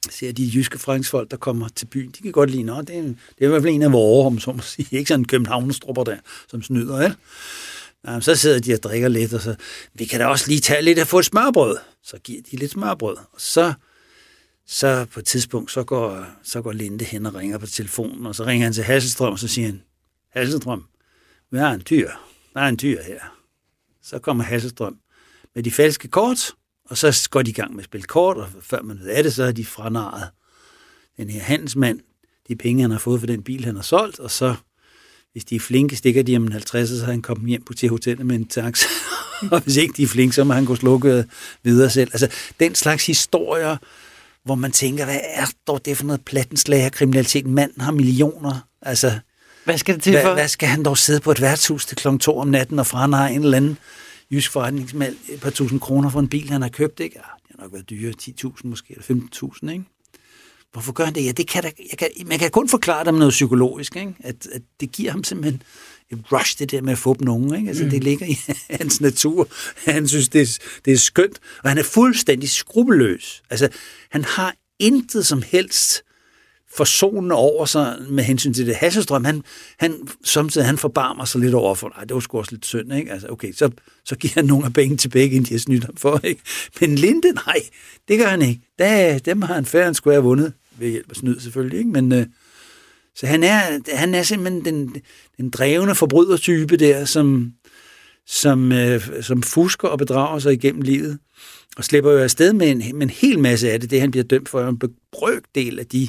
Jeg 0.05 0.13
ser 0.13 0.31
de 0.31 0.51
jyske 0.53 0.79
franskfolk, 0.79 1.31
der 1.31 1.38
kommer 1.38 1.67
til 1.75 1.86
byen, 1.86 2.12
de 2.12 2.22
kan 2.24 2.31
godt 2.31 2.50
lide, 2.50 2.72
at 2.77 2.88
det 2.88 2.98
er, 2.98 3.01
det 3.01 3.15
er 3.41 3.45
i 3.45 3.48
hvert 3.48 3.62
fald 3.62 3.74
en 3.74 3.81
af 3.81 3.91
vores, 3.91 4.25
om 4.25 4.39
så 4.39 4.51
må 4.51 4.62
sige. 4.62 4.88
Ikke 4.98 5.07
sådan 5.07 5.19
en 5.19 5.27
københavnerstrupper 5.27 6.03
der, 6.03 6.17
som 6.48 6.62
snyder, 6.62 7.01
ja? 7.01 7.13
Jamen, 8.07 8.22
så 8.22 8.36
sidder 8.36 8.60
de 8.60 8.74
og 8.74 8.83
drikker 8.83 9.07
lidt, 9.07 9.33
og 9.33 9.41
så, 9.41 9.55
vi 9.93 10.05
kan 10.05 10.19
da 10.19 10.25
også 10.25 10.48
lige 10.48 10.60
tage 10.60 10.81
lidt 10.81 11.00
af 11.00 11.07
få 11.07 11.19
et 11.19 11.25
smørbrød. 11.25 11.77
Så 12.03 12.17
giver 12.24 12.41
de 12.51 12.57
lidt 12.57 12.72
smørbrød, 12.72 13.15
og 13.15 13.41
så, 13.41 13.74
så 14.67 15.05
på 15.05 15.20
et 15.20 15.25
tidspunkt, 15.25 15.72
så 15.72 15.84
går, 15.84 16.25
så 16.43 16.62
går 16.62 16.72
Linde 16.72 17.05
hen 17.05 17.25
og 17.25 17.36
ringer 17.36 17.58
på 17.58 17.65
telefonen, 17.65 18.25
og 18.25 18.36
så 18.36 18.46
ringer 18.46 18.65
han 18.65 18.74
til 18.74 18.84
Hasselstrøm, 18.84 19.32
og 19.32 19.39
så 19.39 19.48
siger 19.48 19.67
han, 19.67 19.82
Hasselstrøm, 20.29 20.86
vi 21.51 21.58
har 21.58 21.74
en 21.74 21.84
dyr, 21.89 22.10
der 22.53 22.62
er 22.62 22.67
en 22.67 22.79
dyr 22.82 23.01
her. 23.01 23.20
Så 24.01 24.20
kommer 24.20 24.43
Hasselstrøm 24.43 24.98
med 25.55 25.63
de 25.63 25.72
falske 25.72 26.08
kort, 26.08 26.51
og 26.86 26.98
så 26.98 27.27
går 27.32 27.41
de 27.41 27.50
i 27.50 27.53
gang 27.53 27.72
med 27.72 27.79
at 27.79 27.86
spille 27.86 28.08
kort, 28.08 28.38
og 28.38 28.48
før 28.62 28.82
man 28.82 29.00
ved 29.00 29.08
af 29.08 29.24
det, 29.24 29.34
så 29.34 29.43
er 29.43 29.51
de 29.51 29.65
franaret 29.65 30.29
den 31.17 31.29
her 31.29 31.41
handelsmand, 31.41 32.00
de 32.48 32.55
penge, 32.55 32.82
han 32.82 32.91
har 32.91 33.00
fået 33.00 33.20
for 33.20 33.27
den 33.27 33.43
bil, 33.43 33.65
han 33.65 33.75
har 33.75 33.84
solgt, 33.84 34.20
og 34.20 34.32
så, 34.32 34.55
hvis 35.32 35.46
de 35.46 35.55
er 35.55 35.60
flinke, 35.60 35.96
stikker 35.96 36.24
de 36.24 36.38
om 36.38 36.51
50, 36.51 36.89
så 36.89 37.05
han 37.05 37.22
kommet 37.22 37.50
hjem 37.50 37.63
på 37.63 37.74
til 37.74 37.89
hotellet 37.89 38.25
med 38.25 38.36
en 38.36 38.46
taxa. 38.46 38.88
og 39.51 39.60
hvis 39.60 39.77
ikke 39.77 39.93
de 39.98 40.03
er 40.03 40.08
flinke, 40.08 40.36
så 40.36 40.43
må 40.43 40.53
han 40.53 40.65
gå 40.65 40.75
slukket 40.75 41.29
videre 41.63 41.89
selv. 41.89 42.10
Altså, 42.13 42.27
den 42.60 42.75
slags 42.75 43.05
historier, 43.05 43.77
hvor 44.45 44.55
man 44.55 44.71
tænker, 44.71 45.05
hvad 45.05 45.19
er 45.23 45.45
dog 45.67 45.85
det 45.85 45.97
for 45.97 46.05
noget 46.05 46.25
plattenslag 46.25 46.81
af 46.81 46.91
kriminalitet? 46.91 47.47
Manden 47.47 47.81
har 47.81 47.91
millioner. 47.91 48.67
Altså, 48.81 49.19
hvad 49.65 49.77
skal 49.77 49.95
det 49.95 50.03
til 50.03 50.13
for? 50.13 50.21
Hvad, 50.21 50.33
hvad 50.33 50.47
skal 50.47 50.69
han 50.69 50.83
dog 50.83 50.97
sidde 50.97 51.19
på 51.19 51.31
et 51.31 51.41
værtshus 51.41 51.85
til 51.85 51.97
kl. 51.97 52.17
2 52.17 52.38
om 52.38 52.47
natten 52.47 52.79
og 52.79 52.85
har 52.85 53.27
en 53.27 53.43
eller 53.43 53.57
anden 53.57 53.77
jysk 54.31 54.51
forretningsmand 54.51 55.15
et 55.29 55.41
par 55.41 55.50
tusind 55.50 55.79
kroner 55.79 56.09
for 56.09 56.19
en 56.19 56.29
bil, 56.29 56.50
han 56.50 56.62
har 56.62 56.69
købt, 56.69 57.00
ikke? 57.00 57.15
Ja, 57.15 57.21
det 57.47 57.55
har 57.55 57.63
nok 57.63 57.73
været 57.73 57.89
dyre, 57.89 58.13
10.000 58.21 58.53
måske, 58.63 58.97
eller 59.09 59.23
15.000, 59.63 59.71
ikke? 59.71 59.85
Hvorfor 60.71 60.93
gør 60.93 61.05
han 61.05 61.15
det? 61.15 61.25
Ja, 61.25 61.31
det 61.31 61.47
kan 61.47 61.63
der, 61.63 61.69
jeg 61.91 61.97
kan, 61.97 62.09
man 62.25 62.39
kan 62.39 62.51
kun 62.51 62.69
forklare 62.69 63.05
det 63.05 63.13
med 63.13 63.19
noget 63.19 63.31
psykologisk, 63.31 63.95
ikke? 63.95 64.13
At, 64.19 64.47
at 64.51 64.62
det 64.79 64.91
giver 64.91 65.12
ham 65.12 65.23
simpelthen 65.23 65.62
et 66.12 66.19
rush, 66.31 66.60
det 66.60 66.72
der 66.72 66.81
med 66.81 66.91
at 66.91 66.98
få 66.98 67.13
dem 67.13 67.25
nogen. 67.25 67.55
Ikke? 67.55 67.67
Altså, 67.67 67.83
mm. 67.83 67.89
Det 67.89 68.03
ligger 68.03 68.25
i 68.25 68.38
hans 68.81 69.01
natur. 69.01 69.48
Han 69.86 70.07
synes, 70.07 70.29
det 70.29 70.41
er, 70.41 70.60
det 70.86 70.93
er 70.93 70.98
skønt. 70.98 71.39
Og 71.63 71.69
han 71.69 71.77
er 71.77 71.83
fuldstændig 71.83 72.50
skrupelløs. 72.50 73.43
Altså, 73.50 73.69
han 74.10 74.24
har 74.24 74.55
intet 74.79 75.25
som 75.25 75.41
helst 75.41 76.03
forsonende 76.77 77.36
over 77.36 77.65
sig 77.65 77.98
med 78.10 78.24
hensyn 78.24 78.53
til 78.53 78.67
det. 78.67 78.75
Hasselstrøm, 78.75 79.25
han, 79.25 79.43
han, 79.79 80.07
samtidig, 80.24 80.67
han 80.67 80.77
forbarmer 80.77 81.25
sig 81.25 81.41
lidt 81.41 81.53
over 81.53 81.75
for, 81.75 81.89
nej, 81.95 82.03
det 82.03 82.13
var 82.13 82.19
sgu 82.19 82.38
også 82.38 82.51
lidt 82.51 82.65
synd, 82.65 82.93
ikke? 82.93 83.12
Altså, 83.12 83.27
okay, 83.27 83.53
så, 83.53 83.69
så 84.05 84.15
giver 84.15 84.33
han 84.36 84.45
nogle 84.45 84.65
af 84.65 84.74
penge 84.74 84.98
tilbage, 84.98 85.25
inden 85.25 85.43
de 85.43 85.53
har 85.53 85.60
snydt 85.60 85.83
ham 85.83 85.95
for, 85.98 86.19
ikke? 86.24 86.41
Men 86.81 86.95
Linde, 86.95 87.31
nej, 87.31 87.60
det 88.07 88.19
gør 88.19 88.27
han 88.27 88.41
ikke. 88.41 88.62
Da, 88.79 89.19
dem 89.25 89.41
har 89.41 89.53
han 89.53 89.65
færre, 89.65 89.86
han 89.86 89.93
skulle 89.93 90.13
have 90.13 90.24
vundet 90.24 90.53
ved 90.77 90.89
hjælp 90.89 91.10
af 91.10 91.15
snyd 91.15 91.39
selvfølgelig, 91.39 91.79
ikke? 91.79 91.91
Men, 91.91 92.12
øh, 92.12 92.25
så 93.15 93.27
han 93.27 93.43
er, 93.43 93.62
han 93.96 94.15
er 94.15 94.24
simpelthen 94.24 94.65
den, 94.65 94.96
den 95.38 95.50
drevne 95.50 95.96
forbrydertype 95.96 96.77
der, 96.77 97.05
som, 97.05 97.53
som, 98.27 98.72
øh, 98.72 99.01
som 99.22 99.43
fusker 99.43 99.88
og 99.88 99.98
bedrager 99.98 100.39
sig 100.39 100.53
igennem 100.53 100.82
livet, 100.82 101.20
og 101.77 101.84
slipper 101.84 102.12
jo 102.12 102.17
afsted 102.17 102.53
med 102.53 102.72
en, 102.72 102.77
med 102.77 103.01
en 103.01 103.10
hel 103.10 103.39
masse 103.39 103.72
af 103.72 103.79
det. 103.79 103.91
Det, 103.91 104.01
han 104.01 104.12
bliver 104.12 104.24
dømt 104.24 104.50
for, 104.50 104.62
en 104.62 104.82
brøkdel 105.12 105.79
af 105.79 105.86
de 105.86 106.08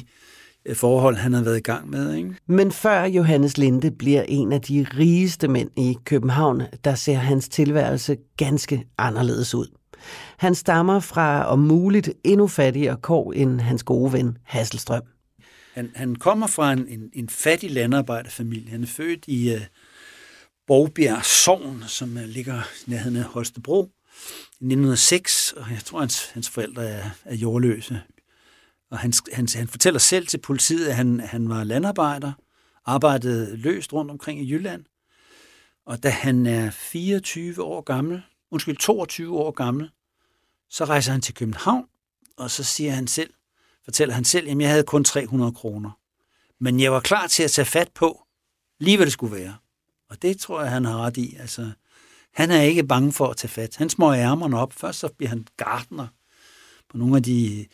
øh, 0.65 0.75
forhold, 0.75 1.15
han 1.15 1.33
har 1.33 1.43
været 1.43 1.57
i 1.57 1.61
gang 1.61 1.89
med. 1.89 2.13
Ikke? 2.13 2.35
Men 2.47 2.71
før 2.71 3.03
Johannes 3.03 3.57
Linde 3.57 3.91
bliver 3.91 4.23
en 4.27 4.51
af 4.51 4.61
de 4.61 4.85
rigeste 4.97 5.47
mænd 5.47 5.69
i 5.77 5.97
København, 6.05 6.61
der 6.83 6.95
ser 6.95 7.17
hans 7.17 7.49
tilværelse 7.49 8.17
ganske 8.37 8.87
anderledes 8.97 9.55
ud. 9.55 9.67
Han 10.37 10.55
stammer 10.55 10.99
fra 10.99 11.45
om 11.45 11.59
muligt 11.59 12.09
endnu 12.23 12.47
fattigere 12.47 12.97
kår 13.01 13.33
end 13.33 13.61
hans 13.61 13.83
gode 13.83 14.13
ven 14.13 14.37
Hasselstrøm. 14.43 15.01
Han, 15.75 15.91
han 15.95 16.15
kommer 16.15 16.47
fra 16.47 16.73
en, 16.73 16.87
en, 16.87 17.09
en 17.13 17.29
fattig 17.29 17.71
landarbejderfamilie. 17.71 18.69
Han 18.69 18.83
er 18.83 18.87
født 18.87 19.23
i 19.27 19.49
øh, 19.49 19.55
uh, 19.55 19.61
Borgbjerg 20.67 21.25
Sogn, 21.25 21.83
som 21.87 22.17
uh, 22.17 22.23
ligger 22.23 22.61
i 22.87 22.89
nærheden 22.89 23.17
af 23.17 23.23
Holstebro 23.23 23.83
i 23.83 24.65
1906, 24.65 25.51
og 25.51 25.71
jeg 25.71 25.79
tror, 25.85 25.99
hans, 25.99 26.29
hans 26.29 26.49
forældre 26.49 26.85
er, 26.85 27.09
er 27.25 27.35
jordløse. 27.35 28.01
Og 28.91 28.99
han, 28.99 29.13
han, 29.33 29.47
han 29.55 29.67
fortæller 29.67 29.99
selv 29.99 30.27
til 30.27 30.37
politiet, 30.37 30.87
at 30.87 30.95
han, 30.95 31.19
han 31.19 31.49
var 31.49 31.63
landarbejder, 31.63 32.31
arbejdede 32.85 33.57
løst 33.57 33.93
rundt 33.93 34.11
omkring 34.11 34.41
i 34.41 34.51
Jylland. 34.51 34.85
Og 35.85 36.03
da 36.03 36.09
han 36.09 36.45
er 36.45 36.71
24 36.71 37.63
år 37.63 37.81
gammel, 37.81 38.21
undskyld, 38.51 38.77
22 38.77 39.37
år 39.37 39.51
gammel, 39.51 39.89
så 40.69 40.85
rejser 40.85 41.11
han 41.11 41.21
til 41.21 41.33
København, 41.33 41.85
og 42.37 42.51
så 42.51 42.63
siger 42.63 42.91
han 42.91 43.07
selv, 43.07 43.29
fortæller 43.85 44.15
han 44.15 44.25
selv, 44.25 44.49
at 44.49 44.57
jeg 44.57 44.69
havde 44.69 44.83
kun 44.83 45.03
300 45.03 45.51
kroner. 45.51 45.91
Men 46.59 46.79
jeg 46.79 46.91
var 46.91 46.99
klar 46.99 47.27
til 47.27 47.43
at 47.43 47.51
tage 47.51 47.65
fat 47.65 47.91
på, 47.95 48.27
lige 48.79 48.97
hvad 48.97 49.05
det 49.05 49.13
skulle 49.13 49.35
være. 49.35 49.57
Og 50.09 50.21
det 50.21 50.39
tror 50.39 50.61
jeg, 50.61 50.71
han 50.71 50.85
har 50.85 50.97
ret 50.97 51.17
i. 51.17 51.35
Altså, 51.35 51.71
han 52.33 52.51
er 52.51 52.61
ikke 52.61 52.83
bange 52.87 53.11
for 53.13 53.27
at 53.27 53.37
tage 53.37 53.49
fat. 53.49 53.75
Han 53.75 53.89
smøger 53.89 54.15
ærmerne 54.15 54.59
op. 54.59 54.73
Først 54.73 54.99
så 54.99 55.07
bliver 55.17 55.29
han 55.29 55.47
gardner 55.57 56.07
på 56.89 56.97
nogle 56.97 57.15
af 57.15 57.23
de, 57.23 57.67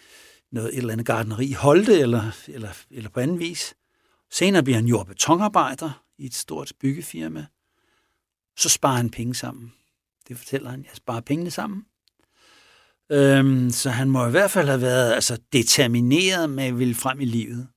noget, 0.52 0.70
et 0.74 0.78
eller 0.78 0.94
andet 0.94 1.06
gardneri 1.08 1.46
i 1.46 1.54
Holte, 1.54 2.00
eller, 2.00 2.32
eller, 2.48 2.70
eller 2.92 3.10
på 3.10 3.20
anden 3.20 3.40
vis. 3.40 3.74
Senere 4.32 4.64
bliver 4.64 4.78
han 4.78 4.86
jord- 4.86 5.06
betonarbejder 5.06 6.04
i 6.18 6.26
et 6.26 6.36
stort 6.36 6.74
byggefirma. 6.80 7.46
Så 8.58 8.70
sparer 8.70 8.96
han 8.98 9.10
penge 9.10 9.36
sammen. 9.36 9.74
Det 10.28 10.38
fortæller 10.38 10.70
han. 10.70 10.84
Jeg 10.84 10.96
sparer 10.96 11.22
pengene 11.22 11.52
sammen. 11.52 11.86
Øhm, 13.12 13.70
så 13.70 13.90
han 13.90 14.10
må 14.10 14.28
i 14.28 14.32
hvert 14.32 14.52
fald 14.52 14.68
have 14.68 14.82
været 14.82 15.14
altså, 15.14 15.38
determineret 15.54 16.50
med 16.50 16.64
at 16.64 16.80
ville 16.80 16.96
frem 16.96 17.22
i 17.22 17.26
livet. 17.26 17.68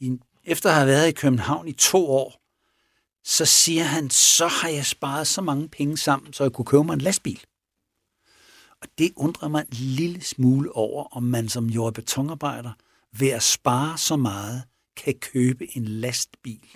I, 0.00 0.18
efter 0.44 0.68
at 0.70 0.74
have 0.74 0.86
været 0.86 1.08
i 1.08 1.12
København 1.12 1.68
i 1.68 1.72
to 1.72 2.10
år, 2.10 2.42
så 3.24 3.44
siger 3.44 3.84
han, 3.84 4.10
så 4.10 4.46
har 4.46 4.68
jeg 4.68 4.86
sparet 4.86 5.26
så 5.26 5.42
mange 5.42 5.68
penge 5.68 5.96
sammen, 5.96 6.32
så 6.32 6.44
jeg 6.44 6.52
kunne 6.52 6.64
købe 6.64 6.84
mig 6.84 6.94
en 6.94 7.00
lastbil. 7.00 7.40
Og 8.82 8.88
det 8.98 9.12
undrer 9.16 9.48
mig 9.48 9.60
en 9.60 9.76
lille 9.76 10.20
smule 10.20 10.76
over, 10.76 11.04
om 11.16 11.22
man 11.22 11.48
som 11.48 11.66
jord- 11.66 11.86
og 11.86 11.94
betonarbejder 11.94 12.72
ved 13.18 13.28
at 13.28 13.42
spare 13.42 13.98
så 13.98 14.16
meget, 14.16 14.62
kan 14.96 15.14
købe 15.14 15.76
en 15.76 15.84
lastbil. 15.84 16.68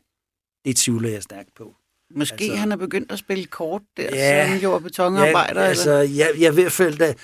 Det 0.64 0.76
tvivler 0.76 1.10
jeg 1.10 1.22
stærkt 1.22 1.54
på. 1.54 1.76
Måske 2.14 2.34
altså, 2.34 2.56
han 2.56 2.72
er 2.72 2.76
begyndt 2.76 3.12
at 3.12 3.18
spille 3.18 3.44
kort 3.44 3.82
der 3.96 4.02
ja, 4.02 4.48
som 4.48 4.62
jord- 4.62 4.74
og 4.74 4.82
betonarbejder? 4.82 5.60
Ja, 5.60 5.66
altså, 5.66 5.90
eller? 5.90 6.16
jeg, 6.16 6.30
jeg 6.38 6.56
ved 6.56 6.70
hvert 6.70 7.02
at 7.02 7.16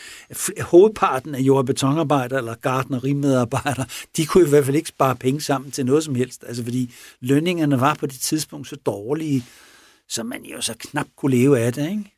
hovedparten 0.60 1.34
af 1.34 1.40
jord- 1.40 1.58
og 1.58 1.66
betonarbejder 1.66 2.38
eller 2.38 2.54
gardnerimedarbejdere, 2.54 3.86
de 4.16 4.26
kunne 4.26 4.46
i 4.46 4.48
hvert 4.48 4.64
fald 4.64 4.76
ikke 4.76 4.88
spare 4.88 5.16
penge 5.16 5.40
sammen 5.40 5.70
til 5.70 5.86
noget 5.86 6.04
som 6.04 6.14
helst. 6.14 6.44
Altså, 6.46 6.62
fordi 6.62 6.94
lønningerne 7.20 7.80
var 7.80 7.94
på 7.94 8.06
det 8.06 8.20
tidspunkt 8.20 8.68
så 8.68 8.76
dårlige, 8.76 9.44
så 10.08 10.22
man 10.22 10.44
jo 10.44 10.60
så 10.60 10.74
knap 10.78 11.06
kunne 11.16 11.36
leve 11.36 11.58
af 11.58 11.72
det, 11.72 11.90
ikke? 11.90 12.12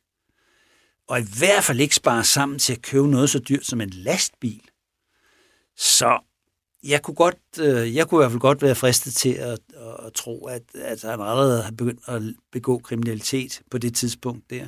Og 1.07 1.19
i 1.19 1.25
hvert 1.37 1.63
fald 1.63 1.79
ikke 1.79 1.95
spare 1.95 2.23
sammen 2.23 2.59
til 2.59 2.73
at 2.73 2.81
købe 2.81 3.07
noget 3.07 3.29
så 3.29 3.39
dyrt 3.39 3.65
som 3.65 3.81
en 3.81 3.89
lastbil. 3.89 4.61
Så 5.77 6.19
jeg 6.85 7.01
kunne, 7.01 7.15
godt, 7.15 7.37
øh, 7.59 7.95
jeg 7.95 8.07
kunne 8.07 8.19
i 8.19 8.21
hvert 8.21 8.31
fald 8.31 8.39
godt 8.39 8.61
være 8.61 8.75
fristet 8.75 9.13
til 9.13 9.33
at, 9.33 9.59
at 10.05 10.13
tro, 10.13 10.45
at, 10.45 10.61
at 10.75 11.01
han 11.01 11.11
allerede 11.11 11.63
har 11.63 11.71
begyndt 11.71 12.01
at 12.07 12.21
begå 12.51 12.77
kriminalitet 12.77 13.61
på 13.71 13.77
det 13.77 13.95
tidspunkt 13.95 14.49
der. 14.49 14.65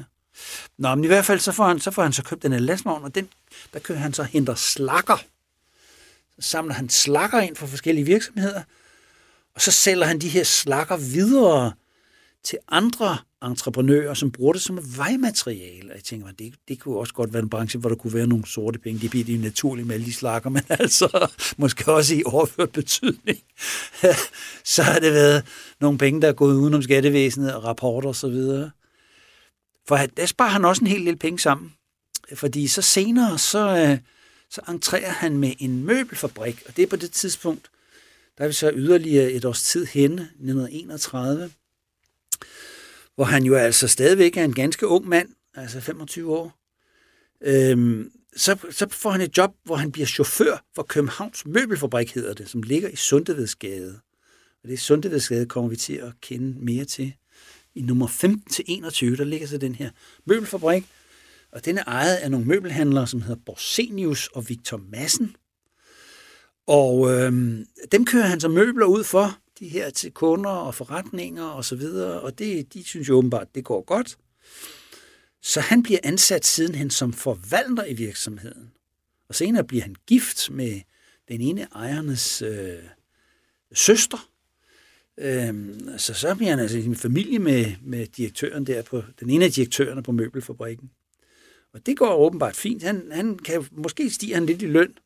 Nå, 0.78 0.96
men 0.96 1.04
i 1.04 1.08
hvert 1.08 1.26
fald 1.26 1.40
så 1.40 1.52
får 1.52 1.68
han 1.68 1.80
så, 1.80 1.92
får 1.92 2.04
han 2.04 2.14
så 2.14 2.24
købt 2.24 2.44
den 2.44 2.52
her 2.52 2.60
lastvogn, 2.60 3.04
og 3.04 3.16
den, 3.16 3.30
der 3.74 3.80
kører 3.80 4.00
han 4.00 4.14
så 4.14 4.24
henter 4.24 4.56
slakker. 4.56 5.18
Så 6.40 6.50
samler 6.50 6.74
han 6.74 6.90
slakker 6.90 7.40
ind 7.40 7.56
fra 7.56 7.68
forskellige 7.68 8.06
virksomheder, 8.06 8.64
og 9.56 9.62
så 9.62 9.72
sælger 9.72 10.06
han 10.06 10.20
de 10.20 10.30
her 10.30 10.44
slakker 10.44 10.98
videre 10.98 11.74
til 12.44 12.58
andre 12.68 13.18
entreprenører, 13.44 14.14
som 14.14 14.32
bruger 14.32 14.54
det 14.54 14.62
som 14.62 14.98
vejmateriale. 14.98 15.90
Og 15.90 15.96
jeg 15.96 16.04
tænker, 16.04 16.32
det, 16.32 16.54
det 16.68 16.80
kunne 16.80 16.98
også 16.98 17.14
godt 17.14 17.34
være 17.34 17.44
en 17.44 17.50
branche, 17.50 17.80
hvor 17.80 17.90
der 17.90 17.96
kunne 17.96 18.14
være 18.14 18.28
nogle 18.28 18.46
sorte 18.48 18.80
penge. 18.80 19.00
Det 19.00 19.10
bliver 19.10 19.26
de 19.26 19.38
naturligt 19.38 19.88
med 19.88 19.96
alle 19.96 20.06
de 20.06 20.14
slakker, 20.14 20.50
men 20.50 20.64
altså 20.80 21.30
måske 21.58 21.94
også 21.94 22.16
i 22.16 22.24
overført 22.26 22.72
betydning. 22.72 23.40
så 24.76 24.84
har 24.84 25.00
det 25.00 25.14
været 25.14 25.46
nogle 25.82 25.98
penge, 25.98 26.22
der 26.22 26.28
er 26.28 26.34
gået 26.34 26.56
udenom 26.56 26.82
skattevæsenet 26.82 27.56
og 27.56 27.64
rapporter 27.64 28.10
osv. 28.10 28.70
For 29.88 29.98
der 29.98 30.26
sparer 30.26 30.50
han 30.50 30.66
også 30.66 30.82
en 30.82 30.88
hel 30.88 31.02
lille 31.02 31.18
penge 31.18 31.40
sammen. 31.40 31.74
Fordi 32.36 32.68
så 32.68 32.82
senere, 32.82 33.38
så, 33.38 33.78
øh, 33.78 33.98
så 34.50 34.62
entrerer 34.70 35.10
han 35.10 35.38
med 35.38 35.54
en 35.60 35.84
møbelfabrik, 35.84 36.64
og 36.68 36.78
det 36.78 36.84
er 36.84 36.88
på 36.88 36.96
det 36.96 37.12
tidspunkt, 37.12 37.70
der 38.38 38.44
er 38.44 38.48
vi 38.48 38.54
så 38.54 38.72
yderligere 38.76 39.32
et 39.32 39.46
års 39.46 39.64
tid 39.64 39.86
henne, 39.86 40.22
1931, 40.22 41.52
hvor 43.18 43.26
han 43.26 43.44
jo 43.44 43.56
altså 43.56 43.88
stadigvæk 43.88 44.38
er 44.38 44.44
en 44.44 44.54
ganske 44.54 44.88
ung 44.88 45.08
mand, 45.08 45.30
altså 45.56 45.82
25 45.82 46.38
år. 46.38 46.60
Øhm, 47.42 48.12
så, 48.36 48.58
så 48.72 48.88
får 48.92 49.12
han 49.12 49.22
et 49.22 49.38
job, 49.38 49.56
hvor 49.64 49.76
han 49.76 49.92
bliver 49.92 50.06
chauffør 50.06 50.64
for 50.76 50.84
Københavns 50.84 51.46
Møbelfabrik, 51.46 52.14
hedder 52.14 52.34
det, 52.34 52.50
som 52.50 52.64
ligger 52.64 52.90
i 52.90 52.96
Sundevedsgade. 52.96 54.00
Og 54.64 54.70
det 54.70 54.74
er 54.74 54.78
Sundevedsgade 54.78 55.46
kommer 55.46 55.70
vi 55.70 55.76
til 55.76 55.94
at 55.94 56.14
kende 56.22 56.66
mere 56.66 56.86
til. 56.86 57.14
I 57.76 57.82
nummer 57.82 58.08
15-21, 58.08 59.18
der 59.18 59.24
ligger 59.24 59.48
så 59.48 59.58
den 59.58 59.76
her 59.76 59.90
møbelfabrik, 60.26 60.86
og 61.52 61.66
den 61.66 61.78
er 61.78 61.84
ejet 61.84 62.16
af 62.16 62.32
nogle 62.32 62.46
møbelhandlere, 62.46 63.08
som 63.08 63.22
hedder 63.22 63.42
Borsenius 63.46 64.28
og 64.28 64.50
Victor 64.50 64.82
Massen. 64.92 65.36
Og 66.68 67.12
øhm, 67.12 67.66
dem 67.92 68.06
kører 68.06 68.26
han 68.26 68.40
så 68.40 68.48
møbler 68.48 68.86
ud 68.86 69.04
for, 69.04 69.38
de 69.60 69.68
her 69.68 69.90
til 69.90 70.12
kunder 70.12 70.50
og 70.50 70.76
forretninger 70.76 71.44
og 71.44 71.66
så 71.66 71.76
videre, 71.76 72.22
og 72.22 72.40
det, 72.40 72.74
de 72.74 72.84
synes 72.84 73.10
jo 73.10 73.18
åbenbart, 73.18 73.56
det 73.56 73.64
går 73.64 73.82
godt. 73.82 74.18
Så 75.42 75.62
han 75.62 75.84
bliver 75.84 76.00
ansat 76.04 76.46
sidenhen 76.46 76.90
som 76.90 77.14
forvalter 77.14 77.86
i 77.86 77.94
virksomheden. 77.94 78.72
Og 79.30 79.36
senere 79.36 79.64
bliver 79.64 79.84
han 79.84 79.96
gift 80.08 80.52
med 80.52 80.82
den 81.28 81.42
ene 81.42 81.68
ejernes 81.76 82.42
øh, 82.42 82.80
søster. 83.74 84.30
Øhm, 85.18 85.98
så 85.98 86.14
så 86.14 86.36
bliver 86.36 86.50
han 86.50 86.60
altså 86.60 86.78
i 86.78 86.86
en 86.86 86.96
familie 86.96 87.40
med, 87.40 87.66
med 87.82 88.08
direktøren 88.08 88.68
der 88.68 88.82
på, 88.82 89.04
den 89.20 89.30
ene 89.30 89.46
af 89.46 89.52
direktørerne 89.52 90.04
på 90.04 90.12
møbelfabrikken. 90.12 90.92
Og 91.74 91.86
det 91.86 91.98
går 91.98 92.16
åbenbart 92.16 92.56
fint. 92.56 92.84
Han, 92.84 93.12
han 93.12 93.40
kan, 93.40 93.66
måske 93.72 94.10
stiger 94.10 94.36
han 94.36 94.46
lidt 94.46 94.62
i 94.62 94.66
løn. 94.66 94.98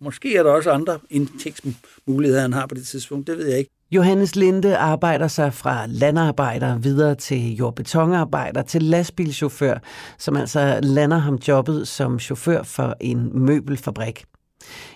Måske 0.00 0.36
er 0.36 0.42
der 0.42 0.50
også 0.50 0.70
andre 0.70 1.00
indtægtsmuligheder, 1.10 2.40
han 2.40 2.52
har 2.52 2.66
på 2.66 2.74
det 2.74 2.86
tidspunkt. 2.86 3.26
Det 3.26 3.38
ved 3.38 3.46
jeg 3.46 3.58
ikke. 3.58 3.70
Johannes 3.90 4.36
Linde 4.36 4.76
arbejder 4.76 5.28
sig 5.28 5.54
fra 5.54 5.86
landarbejder 5.86 6.78
videre 6.78 7.14
til 7.14 7.56
jordbetonarbejder 7.56 8.62
til 8.62 8.82
lastbilchauffør, 8.82 9.78
som 10.18 10.36
altså 10.36 10.80
lander 10.82 11.18
ham 11.18 11.34
jobbet 11.34 11.88
som 11.88 12.20
chauffør 12.20 12.62
for 12.62 12.96
en 13.00 13.38
møbelfabrik. 13.38 14.24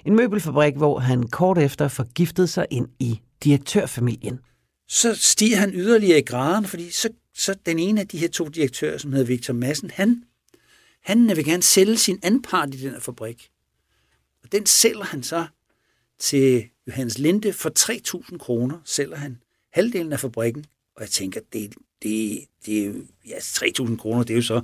En 0.04 0.16
møbelfabrik, 0.16 0.76
hvor 0.76 0.98
han 0.98 1.22
kort 1.22 1.58
efter 1.58 1.88
forgiftede 1.88 2.46
sig 2.46 2.66
ind 2.70 2.88
i 2.98 3.20
direktørfamilien. 3.44 4.38
Så 4.88 5.14
stiger 5.14 5.56
han 5.56 5.70
yderligere 5.74 6.18
i 6.18 6.22
graden, 6.22 6.64
fordi 6.64 6.90
så 6.90 7.08
så 7.34 7.54
den 7.66 7.78
ene 7.78 8.00
af 8.00 8.08
de 8.08 8.18
her 8.18 8.28
to 8.28 8.48
direktører, 8.48 8.98
som 8.98 9.12
hedder 9.12 9.26
Victor 9.26 9.54
Madsen, 9.54 9.90
han, 9.94 10.22
han 11.02 11.28
vil 11.28 11.44
gerne 11.44 11.62
sælge 11.62 11.96
sin 11.96 12.18
anpart 12.22 12.74
i 12.74 12.82
den 12.82 12.90
her 12.90 13.00
fabrik. 13.00 13.48
Og 14.44 14.52
den 14.52 14.66
sælger 14.66 15.04
han 15.04 15.22
så 15.22 15.46
til 16.22 16.64
Johannes 16.86 17.18
Linde 17.18 17.52
for 17.52 17.70
3.000 17.78 18.38
kroner, 18.38 18.78
sælger 18.84 19.16
han 19.16 19.38
halvdelen 19.72 20.12
af 20.12 20.20
fabrikken. 20.20 20.64
Og 20.96 21.02
jeg 21.02 21.10
tænker, 21.10 21.40
det, 21.52 21.74
det, 22.02 22.40
det 22.66 22.86
er 22.86 22.92
ja, 23.28 23.36
3.000 23.36 23.96
kroner, 23.96 24.22
det 24.22 24.34
er 24.34 24.36
jo 24.36 24.42
så 24.42 24.60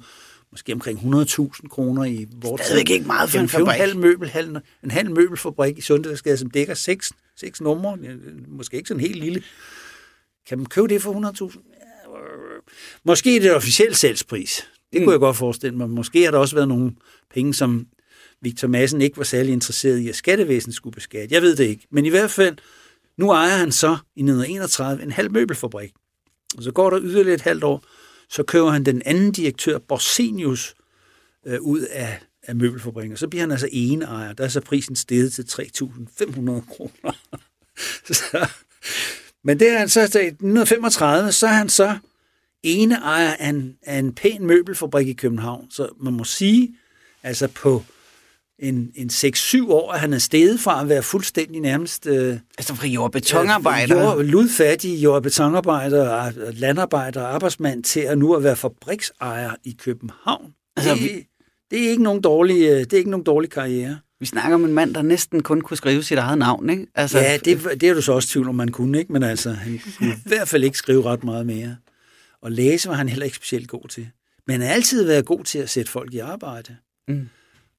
måske 0.51 0.73
omkring 0.73 0.99
100.000 0.99 1.69
kroner 1.69 2.05
i 2.05 2.27
vores 2.43 2.63
Stadigvæk 2.63 2.91
ikke 2.91 3.07
meget 3.07 3.31
for 3.31 3.39
en 3.39 3.49
fabrik. 3.49 3.75
En 3.75 3.81
halv, 3.81 3.97
møbel, 3.97 4.29
halv, 4.29 4.57
en 4.85 4.91
halv 4.91 5.11
møbelfabrik 5.11 5.79
i 5.79 5.81
Sundsdagsgade, 5.81 6.37
som 6.37 6.51
dækker 6.51 6.75
seks, 6.75 7.13
seks 7.37 7.61
numre, 7.61 7.99
måske 8.47 8.77
ikke 8.77 8.89
sådan 8.89 9.01
helt 9.01 9.17
lille. 9.17 9.43
Kan 10.49 10.59
man 10.59 10.67
købe 10.67 10.89
det 10.89 11.03
for 11.03 11.49
100.000? 11.51 11.59
Måske 13.05 13.37
er 13.37 13.41
det 13.41 13.55
officielt 13.55 13.97
salgspris. 13.97 14.69
Det 14.93 15.01
mm. 15.01 15.05
kunne 15.05 15.13
jeg 15.13 15.21
godt 15.21 15.37
forestille 15.37 15.77
mig. 15.77 15.91
Måske 15.91 16.25
har 16.25 16.31
der 16.31 16.39
også 16.39 16.55
været 16.55 16.69
nogle 16.69 16.93
penge, 17.35 17.55
som 17.55 17.87
Victor 18.43 18.69
Madsen 18.69 19.01
ikke 19.01 19.17
var 19.17 19.25
særlig 19.25 19.53
interesseret 19.53 19.99
i, 19.99 20.09
at 20.09 20.17
skattevæsenet 20.17 20.75
skulle 20.75 20.95
beskatte. 20.95 21.35
Jeg 21.35 21.43
ved 21.43 21.57
det 21.57 21.65
ikke. 21.65 21.87
Men 21.91 22.07
i 22.07 22.09
hvert 22.09 22.31
fald, 22.31 22.57
nu 23.17 23.31
ejer 23.31 23.57
han 23.57 23.73
så 23.73 23.89
i 23.89 24.21
1931 24.21 25.03
en 25.03 25.11
halv 25.11 25.33
møbelfabrik. 25.33 25.93
Og 26.57 26.63
så 26.63 26.73
går 26.73 26.91
der 26.91 27.01
yderligere 27.03 27.35
et 27.35 27.41
halvt 27.41 27.65
år, 27.65 27.85
så 28.31 28.43
køber 28.43 28.71
han 28.71 28.85
den 28.85 29.03
anden 29.05 29.33
direktør, 29.33 29.79
Borsenius, 29.79 30.75
øh, 31.47 31.61
ud 31.61 31.81
af, 31.81 32.21
af 32.43 32.57
møbelfabrikken. 32.57 33.13
Og 33.13 33.19
så 33.19 33.29
bliver 33.29 33.43
han 33.43 33.51
altså 33.51 33.69
ene 33.73 34.05
ejer. 34.05 34.33
Der 34.33 34.45
er 34.45 34.49
så 34.49 34.61
prisen 34.61 34.97
steget 34.97 35.33
til 35.33 35.43
3.500 35.43 36.27
kroner. 36.71 37.13
så, 38.13 38.49
men 39.45 39.61
det 39.61 39.69
er 39.69 39.79
han 39.79 39.89
så, 39.89 40.01
i 40.01 40.05
1935, 40.05 41.33
så 41.33 41.47
er 41.47 41.53
han 41.53 41.69
så 41.69 41.99
ene 42.63 42.95
ejer 42.95 43.33
af 43.33 43.49
en, 43.49 43.77
af 43.83 43.99
en 43.99 44.15
pæn 44.15 44.47
møbelfabrik 44.47 45.09
i 45.09 45.13
København. 45.13 45.71
Så 45.71 45.89
man 46.01 46.13
må 46.13 46.25
sige, 46.25 46.77
altså 47.23 47.49
på 47.49 47.85
en, 48.59 48.91
en 48.95 49.11
6-7 49.13 49.71
år, 49.71 49.93
at 49.93 50.01
han 50.01 50.13
er 50.13 50.19
steget 50.19 50.61
fra 50.61 50.81
at 50.81 50.89
være 50.89 51.03
fuldstændig 51.03 51.61
nærmest... 51.61 52.07
Øh, 52.07 52.39
altså 52.59 52.75
fra 52.75 52.87
jord- 52.87 53.05
og 53.05 53.13
betonarbejder? 53.13 54.03
Jord, 54.03 54.25
ludfattig 54.25 55.05
jord- 55.05 55.17
og 55.17 55.23
betonarbejder, 55.23 56.31
landarbejder 56.53 57.23
og 57.23 57.35
arbejdsmand 57.35 57.85
til 57.85 58.01
at 58.01 58.19
nu 58.19 58.35
at 58.35 58.45
være 58.45 58.57
fabriksejer 58.57 59.51
i 59.65 59.77
København. 59.79 60.55
Altså, 60.77 60.95
det, 60.95 61.03
vi... 61.03 61.27
det, 61.71 61.87
er 61.87 61.91
ikke 61.91 62.03
nogen 62.03 62.23
dårlig, 62.23 62.63
øh, 62.63 62.81
det 62.81 62.93
er 62.93 62.99
ikke 62.99 63.11
nogen 63.11 63.25
dårlig 63.25 63.51
karriere. 63.51 63.99
Vi 64.21 64.27
snakker 64.27 64.55
om 64.55 64.65
en 64.65 64.73
mand, 64.73 64.95
der 64.95 65.03
næsten 65.03 65.43
kun 65.43 65.61
kunne 65.61 65.77
skrive 65.77 66.03
sit 66.03 66.19
eget 66.19 66.39
navn, 66.39 66.71
ikke? 66.71 66.87
Altså, 66.95 67.19
ja, 67.19 67.37
det, 67.37 67.81
det 67.81 67.89
er 67.89 67.95
du 67.95 68.03
så 68.03 68.13
også 68.13 68.29
tvivl 68.29 68.49
om, 68.49 68.55
man 68.55 68.69
kunne, 68.69 68.99
ikke? 68.99 69.13
Men 69.13 69.23
altså, 69.23 69.51
han 69.51 69.81
kunne 69.99 70.11
i 70.11 70.29
hvert 70.29 70.49
fald 70.49 70.65
ikke 70.65 70.79
skrive 70.79 71.05
ret 71.05 71.25
meget 71.25 71.47
mere. 71.47 71.77
Og 72.43 72.53
læse 72.53 72.89
var 72.89 72.95
han 72.95 73.09
heller 73.09 73.25
ikke 73.25 73.37
specielt 73.37 73.69
god 73.69 73.89
til. 73.89 74.09
Men 74.47 74.61
han 74.61 74.69
har 74.69 74.75
altid 74.75 75.05
været 75.05 75.25
god 75.25 75.45
til 75.45 75.59
at 75.59 75.71
sætte 75.71 75.91
folk 75.91 76.15
i 76.15 76.19
arbejde. 76.19 76.77
Mm. 77.09 77.29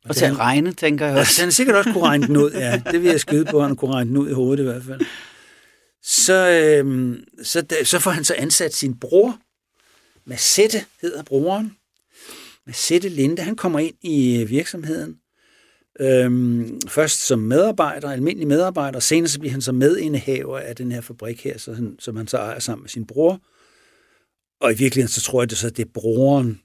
Og, 0.10 0.16
til 0.16 0.26
at 0.26 0.40
regne, 0.40 0.74
tænker 0.74 1.06
jeg 1.08 1.18
også. 1.18 1.36
Ja, 1.42 1.44
han 1.44 1.52
sikkert 1.52 1.76
også 1.76 1.94
kunne 1.94 2.04
regne 2.04 2.28
den 2.28 2.38
ud, 2.38 2.52
ja. 2.52 2.82
Det 2.92 3.02
vil 3.02 3.10
jeg 3.10 3.20
skyde 3.20 3.46
på, 3.46 3.60
at 3.60 3.68
han 3.68 3.76
kunne 3.76 3.94
regne 3.94 4.10
den 4.10 4.18
ud 4.18 4.30
i 4.30 4.34
hovedet 4.34 4.64
i 4.64 4.66
hvert 4.66 4.84
fald. 4.84 5.02
Så, 6.04 6.50
øhm, 6.50 7.24
så, 7.44 7.66
så 7.84 8.00
får 8.00 8.12
han 8.12 8.24
så 8.24 8.36
ansat 8.38 8.74
sin 8.74 9.00
bror, 9.00 9.40
Masette 10.26 10.86
hedder 11.02 11.24
broren. 11.24 11.76
Masette 12.66 13.10
Linde, 13.10 13.42
han 13.42 13.56
kommer 13.56 13.80
ind 13.80 13.96
i 14.02 14.44
virksomheden. 14.44 15.18
Øhm, 16.00 16.82
først 16.88 17.28
som 17.28 17.40
medarbejder, 17.40 18.12
almindelig 18.12 18.48
medarbejder, 18.48 19.00
senere 19.00 19.28
så 19.30 19.40
bliver 19.40 19.52
han 19.52 19.62
så 19.62 19.72
medindehaver 19.72 20.60
af 20.60 20.76
den 20.76 20.92
her 20.92 21.02
fabrik 21.02 21.44
her, 21.44 21.58
så 21.58 21.74
han, 21.74 21.96
som 22.00 22.16
han 22.16 22.28
så 22.28 22.38
ejer 22.38 22.60
sammen 22.60 22.84
med 22.84 22.90
sin 22.90 23.06
bror. 23.06 23.42
Og 24.62 24.72
i 24.72 24.76
virkeligheden 24.76 25.12
så 25.12 25.22
tror 25.22 25.42
jeg, 25.42 25.50
det 25.50 25.58
så 25.58 25.70
det 25.70 25.86
er 25.86 25.92
broren, 25.94 26.62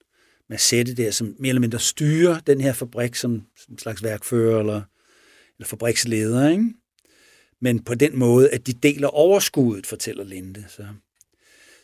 Massette 0.55 0.95
der, 0.95 1.11
som 1.11 1.37
mere 1.39 1.49
eller 1.49 1.61
mindre 1.61 1.81
styrer 1.81 2.41
den 2.41 2.61
her 2.61 2.73
fabrik 2.73 3.15
som, 3.15 3.43
som 3.57 3.75
en 3.75 3.79
slags 3.79 4.03
værkfører 4.03 4.61
eller, 4.61 4.83
eller 5.59 5.67
fabriksleder, 5.67 6.49
ikke? 6.49 6.65
Men 7.61 7.85
på 7.85 7.95
den 7.95 8.19
måde, 8.19 8.51
at 8.51 8.67
de 8.67 8.73
deler 8.73 9.09
overskuddet, 9.09 9.87
fortæller 9.87 10.25
Linde. 10.25 10.65
Så, 10.69 10.87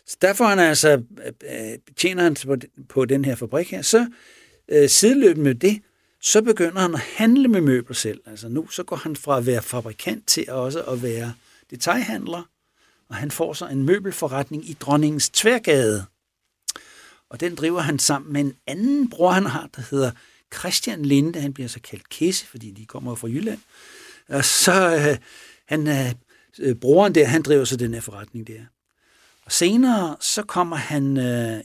så 0.07 0.17
derfor 0.23 0.45
han 0.45 0.59
altså, 0.59 1.03
øh, 1.27 1.71
øh, 1.71 1.79
tjener 1.97 2.23
han 2.23 2.37
på, 2.47 2.57
på 2.89 3.05
den 3.05 3.25
her 3.25 3.35
fabrik 3.35 3.71
her. 3.71 3.83
Så 3.83 4.09
øh, 4.69 4.89
sideløbende 4.89 5.45
med 5.45 5.55
det, 5.55 5.83
så 6.23 6.43
begynder 6.43 6.81
han 6.81 6.95
at 6.95 7.01
handle 7.01 7.49
med 7.49 7.61
møbler 7.61 7.95
selv. 7.95 8.21
Altså 8.27 8.49
nu 8.49 8.69
så 8.69 8.83
går 8.83 8.97
han 8.97 9.17
fra 9.17 9.39
at 9.39 9.47
være 9.47 9.63
fabrikant 9.63 10.27
til 10.27 10.51
også 10.51 10.83
at 10.83 11.03
være 11.03 11.33
detaljhandler, 11.71 12.49
og 13.09 13.17
han 13.17 13.31
får 13.31 13.53
så 13.53 13.67
en 13.67 13.83
møbelforretning 13.83 14.71
i 14.71 14.73
Dronningens 14.73 15.31
Tværgade. 15.31 16.05
Og 17.31 17.41
den 17.41 17.55
driver 17.55 17.81
han 17.81 17.99
sammen 17.99 18.33
med 18.33 18.41
en 18.41 18.55
anden 18.67 19.11
bror, 19.11 19.31
han 19.31 19.47
har, 19.47 19.69
der 19.77 19.83
hedder 19.91 20.11
Christian 20.59 21.03
Linde. 21.03 21.41
Han 21.41 21.53
bliver 21.53 21.69
så 21.69 21.81
kaldt 21.81 22.09
Kisse, 22.09 22.47
fordi 22.47 22.71
de 22.71 22.87
kommer 22.87 23.15
fra 23.15 23.29
Jylland. 23.29 23.59
Og 24.29 24.45
så 24.45 24.95
øh, 24.95 25.17
han, 25.67 25.89
øh, 26.59 26.75
broren 26.75 27.15
der, 27.15 27.27
han 27.27 27.43
driver 27.43 27.65
så 27.65 27.77
den 27.77 27.95
her 27.95 28.01
forretning 28.01 28.47
der. 28.47 28.61
Og 29.45 29.53
senere, 29.53 30.17
så 30.21 30.43
kommer 30.43 30.77
han, 30.77 31.17
øh, 31.17 31.61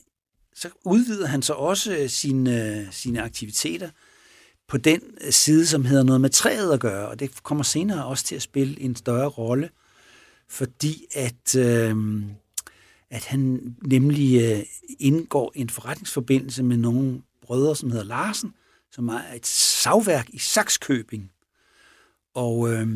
så 0.56 0.70
udvider 0.86 1.28
han 1.28 1.42
så 1.42 1.54
også 1.54 1.98
øh, 1.98 2.10
sine, 2.10 2.78
øh, 2.78 2.88
sine 2.92 3.22
aktiviteter 3.22 3.90
på 4.68 4.78
den 4.78 5.02
øh, 5.22 5.32
side, 5.32 5.68
som 5.68 5.86
hedder 5.86 6.04
noget 6.04 6.22
med 6.22 6.30
træet 6.30 6.74
at 6.74 6.80
gøre, 6.80 7.08
og 7.08 7.20
det 7.20 7.44
kommer 7.44 7.64
senere 7.64 8.06
også 8.06 8.24
til 8.24 8.36
at 8.36 8.42
spille 8.42 8.82
en 8.82 8.96
større 8.96 9.28
rolle, 9.28 9.70
fordi 10.50 11.06
at 11.14 11.56
øh, 11.56 11.96
at 13.12 13.26
han 13.26 13.76
nemlig 13.86 14.42
øh, 14.42 14.64
indgår 15.00 15.52
en 15.56 15.70
forretningsforbindelse 15.70 16.64
med 16.64 16.78
nogle 16.78 17.22
brødre, 17.42 17.76
som 17.76 17.92
hedder 17.92 18.06
Larsen, 18.06 18.54
som 18.92 19.08
er 19.08 19.22
et 19.36 19.46
savværk 19.48 20.30
i 20.30 20.38
Saxkøbing. 20.38 21.32
Og 22.34 22.74
øh, 22.74 22.88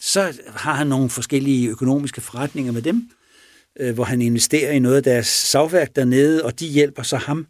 så 0.00 0.40
har 0.46 0.74
han 0.74 0.86
nogle 0.86 1.10
forskellige 1.10 1.68
økonomiske 1.68 2.20
forretninger 2.20 2.72
med 2.72 2.82
dem, 2.82 3.10
øh, 3.80 3.94
hvor 3.94 4.04
han 4.04 4.22
investerer 4.22 4.72
i 4.72 4.78
noget 4.78 4.96
af 4.96 5.02
deres 5.02 5.26
savværk 5.26 5.96
dernede, 5.96 6.44
og 6.44 6.60
de 6.60 6.66
hjælper 6.66 7.02
så 7.02 7.16
ham 7.16 7.46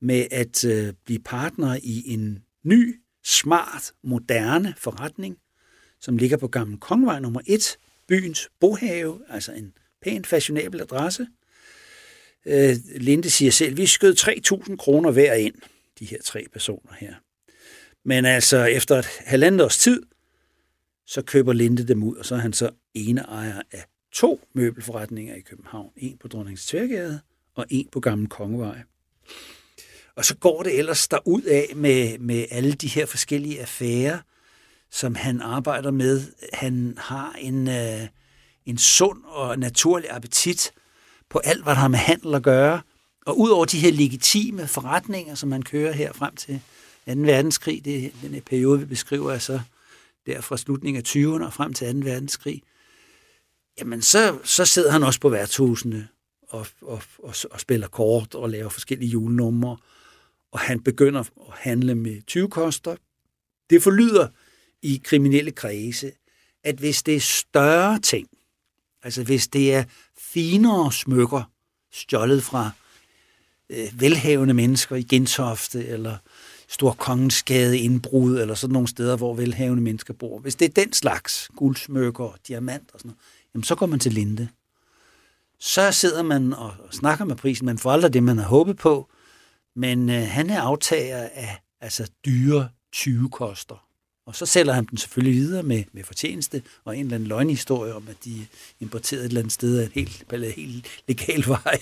med 0.00 0.26
at 0.30 0.64
øh, 0.64 0.92
blive 1.04 1.18
partner 1.18 1.78
i 1.82 2.02
en 2.06 2.38
ny, 2.64 3.00
smart, 3.24 3.92
moderne 4.04 4.74
forretning, 4.78 5.36
som 6.00 6.16
ligger 6.16 6.36
på 6.36 6.48
Gamle 6.48 6.78
Kongvej 6.78 7.20
nummer 7.20 7.40
1, 7.46 7.76
byens 8.08 8.48
bohave, 8.60 9.20
altså 9.28 9.52
en 9.52 9.72
pænt 10.02 10.26
fashionabel 10.26 10.80
adresse, 10.80 11.26
Øh, 12.46 12.76
Linde 12.96 13.30
siger 13.30 13.50
selv, 13.50 13.76
vi 13.76 13.86
skød 13.86 14.14
3.000 14.68 14.76
kroner 14.76 15.10
hver 15.10 15.34
ind, 15.34 15.54
de 15.98 16.04
her 16.04 16.18
tre 16.24 16.46
personer 16.52 16.92
her. 17.00 17.14
Men 18.04 18.24
altså, 18.24 18.64
efter 18.64 18.96
et 18.96 19.06
halvandet 19.18 19.64
års 19.64 19.78
tid, 19.78 20.02
så 21.06 21.22
køber 21.22 21.52
Linde 21.52 21.88
dem 21.88 22.02
ud, 22.02 22.16
og 22.16 22.24
så 22.24 22.34
er 22.34 22.38
han 22.38 22.52
så 22.52 22.70
ene 22.94 23.20
ejer 23.20 23.62
af 23.72 23.84
to 24.12 24.40
møbelforretninger 24.52 25.34
i 25.34 25.40
København. 25.40 25.90
En 25.96 26.18
på 26.18 26.28
Dronningens 26.28 26.66
Tværgade 26.66 27.20
og 27.54 27.66
en 27.70 27.88
på 27.92 28.00
Gamle 28.00 28.26
Kongevej. 28.26 28.82
Og 30.14 30.24
så 30.24 30.36
går 30.36 30.62
det 30.62 30.78
ellers 30.78 31.08
derud 31.08 31.42
af 31.42 31.72
med, 31.76 32.18
med 32.18 32.46
alle 32.50 32.72
de 32.72 32.88
her 32.88 33.06
forskellige 33.06 33.60
affærer, 33.60 34.18
som 34.90 35.14
han 35.14 35.40
arbejder 35.40 35.90
med. 35.90 36.22
Han 36.52 36.94
har 36.98 37.32
en, 37.38 37.68
øh, 37.68 38.08
en 38.66 38.78
sund 38.78 39.24
og 39.24 39.58
naturlig 39.58 40.10
appetit 40.10 40.72
på 41.30 41.38
alt, 41.38 41.62
hvad 41.62 41.74
der 41.74 41.80
har 41.80 41.88
med 41.88 41.98
handel 41.98 42.34
at 42.34 42.42
gøre. 42.42 42.80
Og 43.26 43.38
ud 43.38 43.50
over 43.50 43.64
de 43.64 43.78
her 43.78 43.92
legitime 43.92 44.66
forretninger, 44.66 45.34
som 45.34 45.48
man 45.48 45.62
kører 45.62 45.92
her 45.92 46.12
frem 46.12 46.36
til 46.36 46.60
2. 47.06 47.12
verdenskrig, 47.16 47.84
det 47.84 48.04
er 48.04 48.10
den 48.22 48.34
her 48.34 48.40
periode, 48.40 48.80
vi 48.80 48.84
beskriver, 48.84 49.32
altså 49.32 49.60
der 50.26 50.40
fra 50.40 50.56
slutningen 50.56 51.02
af 51.02 51.08
20'erne 51.08 51.44
og 51.44 51.52
frem 51.52 51.72
til 51.72 51.92
2. 51.94 51.98
verdenskrig, 52.10 52.62
jamen 53.78 54.02
så, 54.02 54.38
så 54.44 54.64
sidder 54.64 54.90
han 54.90 55.02
også 55.02 55.20
på 55.20 55.28
værtshusene 55.28 56.08
og, 56.48 56.66
og, 56.80 57.02
og, 57.18 57.34
og 57.50 57.60
spiller 57.60 57.88
kort 57.88 58.34
og 58.34 58.50
laver 58.50 58.68
forskellige 58.68 59.10
julenumre, 59.10 59.76
og 60.52 60.60
han 60.60 60.80
begynder 60.80 61.20
at 61.20 61.54
handle 61.58 61.94
med 61.94 62.22
20 62.26 62.48
koster. 62.48 62.96
Det 63.70 63.82
forlyder 63.82 64.28
i 64.82 65.00
kriminelle 65.04 65.50
kredse, 65.50 66.12
at 66.64 66.74
hvis 66.74 67.02
det 67.02 67.16
er 67.16 67.20
større 67.20 67.98
ting, 67.98 68.28
altså 69.02 69.22
hvis 69.22 69.48
det 69.48 69.74
er 69.74 69.84
finere 70.32 70.92
smykker, 70.92 71.42
stjålet 71.92 72.42
fra 72.42 72.70
øh, 73.70 74.00
velhavende 74.00 74.54
mennesker 74.54 74.96
i 74.96 75.02
Gentofte, 75.02 75.86
eller 75.86 76.16
Stor 76.68 76.92
Kongensgade 76.92 77.78
indbrud, 77.78 78.40
eller 78.40 78.54
sådan 78.54 78.72
nogle 78.72 78.88
steder, 78.88 79.16
hvor 79.16 79.34
velhavende 79.34 79.82
mennesker 79.82 80.14
bor. 80.14 80.38
Hvis 80.38 80.54
det 80.54 80.68
er 80.68 80.82
den 80.84 80.92
slags 80.92 81.50
guldsmykker, 81.56 82.36
diamant 82.48 82.90
og 82.92 83.00
sådan 83.00 83.08
noget, 83.08 83.18
jamen 83.54 83.64
så 83.64 83.74
går 83.74 83.86
man 83.86 83.98
til 83.98 84.12
Linde. 84.12 84.48
Så 85.58 85.92
sidder 85.92 86.22
man 86.22 86.52
og 86.52 86.72
snakker 86.90 87.24
med 87.24 87.36
prisen, 87.36 87.66
man 87.66 87.78
får 87.78 87.90
aldrig 87.90 88.12
det, 88.12 88.22
man 88.22 88.38
har 88.38 88.44
håbet 88.44 88.76
på, 88.76 89.10
men 89.76 90.10
øh, 90.10 90.22
han 90.28 90.50
er 90.50 90.60
aftager 90.60 91.28
af 91.34 91.60
altså 91.80 92.10
dyre 92.24 92.68
20 92.92 93.30
koster. 93.30 93.86
Og 94.30 94.36
så 94.36 94.46
sælger 94.46 94.72
han 94.72 94.84
den 94.84 94.98
selvfølgelig 94.98 95.34
videre 95.34 95.62
med, 95.62 95.84
med 95.92 96.04
fortjeneste 96.04 96.62
og 96.84 96.96
en 96.96 97.04
eller 97.04 97.14
anden 97.14 97.28
løgnhistorie 97.28 97.94
om, 97.94 98.04
at 98.10 98.16
de 98.24 98.46
importerede 98.80 99.24
et 99.24 99.28
eller 99.28 99.40
andet 99.40 99.52
sted 99.52 99.78
af 99.78 99.84
en 99.84 99.90
helt, 99.94 100.24
helt 100.56 100.86
legal 101.08 101.44
vej. 101.46 101.78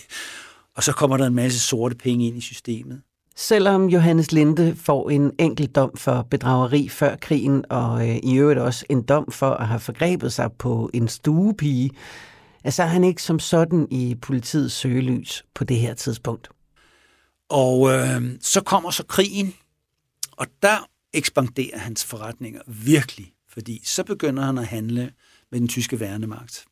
Og 0.74 0.82
så 0.82 0.92
kommer 0.92 1.16
der 1.16 1.26
en 1.26 1.34
masse 1.34 1.60
sorte 1.60 1.94
penge 1.94 2.26
ind 2.26 2.36
i 2.36 2.40
systemet. 2.40 3.02
Selvom 3.36 3.88
Johannes 3.88 4.32
Linde 4.32 4.76
får 4.76 5.10
en 5.10 5.32
enkelt 5.38 5.74
dom 5.74 5.96
for 5.96 6.26
bedrageri 6.30 6.88
før 6.88 7.16
krigen, 7.16 7.64
og 7.70 8.08
øh, 8.08 8.16
i 8.16 8.36
øvrigt 8.36 8.60
også 8.60 8.84
en 8.88 9.02
dom 9.02 9.30
for 9.30 9.50
at 9.50 9.68
have 9.68 9.80
forgrebet 9.80 10.32
sig 10.32 10.52
på 10.52 10.90
en 10.94 11.08
stuepige, 11.08 11.90
så 12.68 12.82
er 12.82 12.86
han 12.86 13.04
ikke 13.04 13.22
som 13.22 13.38
sådan 13.38 13.88
i 13.90 14.16
politiets 14.22 14.74
søgelys 14.74 15.44
på 15.54 15.64
det 15.64 15.76
her 15.76 15.94
tidspunkt. 15.94 16.48
Og 17.48 17.90
øh, 17.90 18.22
så 18.40 18.60
kommer 18.60 18.90
så 18.90 19.04
krigen, 19.06 19.54
og 20.32 20.46
der 20.62 20.88
ekspanderer 21.12 21.78
hans 21.78 22.04
forretninger 22.04 22.62
virkelig, 22.66 23.32
fordi 23.48 23.80
så 23.84 24.04
begynder 24.04 24.42
han 24.42 24.58
at 24.58 24.66
handle 24.66 25.12
med 25.50 25.60
den 25.60 25.68
tyske 25.68 26.00
værnemagt. 26.00 26.64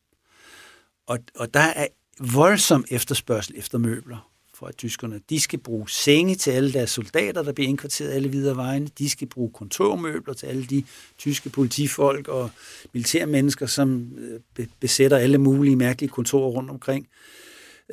Og, 1.06 1.18
og 1.34 1.54
der 1.54 1.60
er 1.60 1.86
voldsom 2.20 2.84
efterspørgsel 2.90 3.54
efter 3.58 3.78
møbler 3.78 4.30
for 4.54 4.66
at 4.66 4.76
tyskerne. 4.76 5.20
De 5.30 5.40
skal 5.40 5.58
bruge 5.58 5.90
senge 5.90 6.34
til 6.34 6.50
alle 6.50 6.72
deres 6.72 6.90
soldater, 6.90 7.42
der 7.42 7.52
bliver 7.52 7.68
indkvarteret 7.68 8.12
alle 8.12 8.28
videre 8.28 8.56
vejene. 8.56 8.88
De 8.98 9.10
skal 9.10 9.28
bruge 9.28 9.50
kontormøbler 9.50 10.34
til 10.34 10.46
alle 10.46 10.66
de 10.66 10.84
tyske 11.18 11.50
politifolk 11.50 12.28
og 12.28 12.50
militærmennesker, 12.92 13.66
som 13.66 14.18
øh, 14.58 14.66
besætter 14.80 15.16
alle 15.16 15.38
mulige 15.38 15.76
mærkelige 15.76 16.10
kontorer 16.10 16.50
rundt 16.50 16.70
omkring 16.70 17.08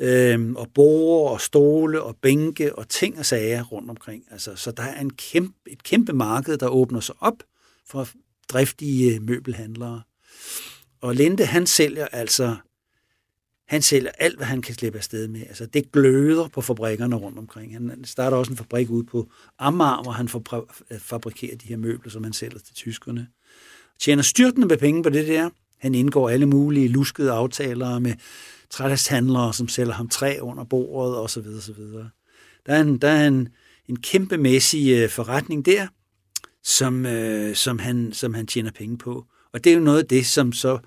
øh, 0.00 0.52
og 0.52 0.68
borer 0.74 1.30
og 1.30 1.40
stole 1.40 2.02
og 2.02 2.16
bænke 2.16 2.78
og 2.78 2.88
ting 2.88 3.18
og 3.18 3.26
sager 3.26 3.64
rundt 3.64 3.90
omkring. 3.90 4.24
Altså, 4.30 4.56
så 4.56 4.70
der 4.70 4.82
er 4.82 5.00
en 5.00 5.12
kæmpe, 5.12 5.54
et 5.66 5.82
kæmpe 5.82 6.12
marked, 6.12 6.58
der 6.58 6.68
åbner 6.68 7.00
sig 7.00 7.14
op 7.20 7.42
for 7.86 8.08
driftige 8.48 9.20
møbelhandlere. 9.20 10.02
Og 11.00 11.14
Linde, 11.14 11.44
han 11.44 11.66
sælger 11.66 12.06
altså 12.06 12.56
han 13.66 13.82
sælger 13.82 14.10
alt, 14.18 14.36
hvad 14.36 14.46
han 14.46 14.62
kan 14.62 14.74
slippe 14.74 14.98
afsted 14.98 15.28
med. 15.28 15.40
Altså, 15.40 15.66
det 15.66 15.92
gløder 15.92 16.48
på 16.48 16.60
fabrikkerne 16.60 17.16
rundt 17.16 17.38
omkring. 17.38 17.72
Han 17.72 18.04
starter 18.04 18.36
også 18.36 18.52
en 18.52 18.56
fabrik 18.56 18.90
ude 18.90 19.04
på 19.04 19.30
Amager, 19.58 20.02
hvor 20.02 20.12
han 20.12 20.28
fabrikerer 20.98 21.56
de 21.56 21.66
her 21.66 21.76
møbler, 21.76 22.10
som 22.10 22.24
han 22.24 22.32
sælger 22.32 22.58
til 22.58 22.74
tyskerne. 22.74 23.26
Tjener 24.00 24.22
styrtende 24.22 24.66
med 24.66 24.78
penge 24.78 25.02
på 25.02 25.10
det 25.10 25.26
der. 25.28 25.50
Han 25.78 25.94
indgår 25.94 26.30
alle 26.30 26.46
mulige 26.46 26.88
luskede 26.88 27.30
aftaler 27.30 27.98
med 27.98 28.14
trælashandlere, 28.74 29.54
som 29.54 29.68
sælger 29.68 29.92
ham 29.92 30.08
træ 30.08 30.38
under 30.40 30.64
bordet 30.64 31.18
osv. 31.18 31.46
osv. 31.58 31.82
Der 32.66 32.74
er 32.74 32.80
en, 32.80 32.98
der 32.98 33.08
er 33.08 33.28
en, 33.28 33.48
en 33.88 34.00
kæmpemæssig 34.00 34.90
øh, 34.92 35.10
forretning 35.10 35.66
der, 35.66 35.86
som, 36.62 37.06
øh, 37.06 37.54
som, 37.54 37.78
han, 37.78 38.12
som 38.12 38.34
han 38.34 38.46
tjener 38.46 38.70
penge 38.70 38.98
på. 38.98 39.26
Og 39.52 39.64
det 39.64 39.72
er 39.72 39.76
jo 39.76 39.82
noget 39.82 39.98
af 40.02 40.08
det, 40.08 40.26
som 40.26 40.52
så 40.52 40.78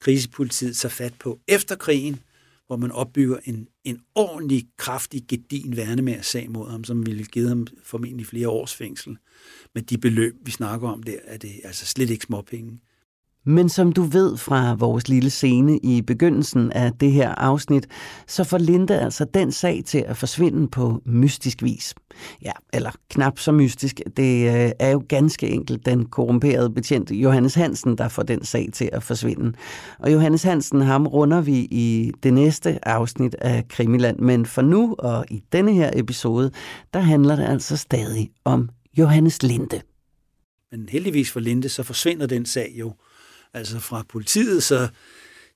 krisepolitiet 0.00 0.76
tager 0.76 0.90
fat 0.90 1.14
på 1.18 1.40
efter 1.48 1.76
krigen, 1.76 2.20
hvor 2.66 2.76
man 2.76 2.92
opbygger 2.92 3.38
en, 3.44 3.68
en 3.84 4.00
ordentlig, 4.14 4.66
kraftig, 4.76 5.22
gedin 5.28 5.76
værnemærssag 5.76 6.50
mod 6.50 6.70
ham, 6.70 6.84
som 6.84 7.06
ville 7.06 7.24
give 7.24 7.48
ham 7.48 7.66
formentlig 7.84 8.26
flere 8.26 8.48
års 8.48 8.74
fængsel. 8.74 9.16
Men 9.74 9.84
de 9.84 9.98
beløb, 9.98 10.34
vi 10.44 10.50
snakker 10.50 10.88
om 10.88 11.02
der, 11.02 11.18
er 11.24 11.36
det 11.36 11.60
altså 11.64 11.86
slet 11.86 12.10
ikke 12.10 12.24
småpenge. 12.24 12.80
Men 13.46 13.68
som 13.68 13.92
du 13.92 14.02
ved 14.02 14.36
fra 14.36 14.74
vores 14.74 15.08
lille 15.08 15.30
scene 15.30 15.78
i 15.78 16.02
begyndelsen 16.02 16.72
af 16.72 16.92
det 16.92 17.12
her 17.12 17.28
afsnit, 17.34 17.86
så 18.26 18.44
får 18.44 18.58
Linda 18.58 18.94
altså 18.94 19.26
den 19.34 19.52
sag 19.52 19.82
til 19.86 20.04
at 20.06 20.16
forsvinde 20.16 20.68
på 20.68 21.02
mystisk 21.06 21.62
vis. 21.62 21.94
Ja, 22.44 22.52
eller 22.72 22.90
knap 23.10 23.38
så 23.38 23.52
mystisk. 23.52 24.00
Det 24.16 24.64
øh, 24.64 24.72
er 24.78 24.90
jo 24.90 25.04
ganske 25.08 25.48
enkelt 25.48 25.86
den 25.86 26.06
korrumperede 26.06 26.70
betjent 26.70 27.10
Johannes 27.10 27.54
Hansen, 27.54 27.98
der 27.98 28.08
får 28.08 28.22
den 28.22 28.44
sag 28.44 28.68
til 28.72 28.90
at 28.92 29.02
forsvinde. 29.02 29.52
Og 29.98 30.12
Johannes 30.12 30.42
Hansen, 30.42 30.80
ham 30.80 31.06
runder 31.06 31.40
vi 31.40 31.56
i 31.56 32.12
det 32.22 32.34
næste 32.34 32.88
afsnit 32.88 33.34
af 33.34 33.68
Krimiland. 33.68 34.18
Men 34.18 34.46
for 34.46 34.62
nu 34.62 34.94
og 34.98 35.24
i 35.30 35.42
denne 35.52 35.72
her 35.72 35.90
episode, 35.94 36.50
der 36.94 37.00
handler 37.00 37.36
det 37.36 37.44
altså 37.44 37.76
stadig 37.76 38.30
om 38.44 38.68
Johannes 38.98 39.42
Linde. 39.42 39.80
Men 40.72 40.88
heldigvis 40.88 41.30
for 41.30 41.40
Linde, 41.40 41.68
så 41.68 41.82
forsvinder 41.82 42.26
den 42.26 42.46
sag 42.46 42.72
jo 42.74 42.92
altså 43.54 43.78
fra 43.78 44.04
politiet, 44.08 44.62
så 44.62 44.88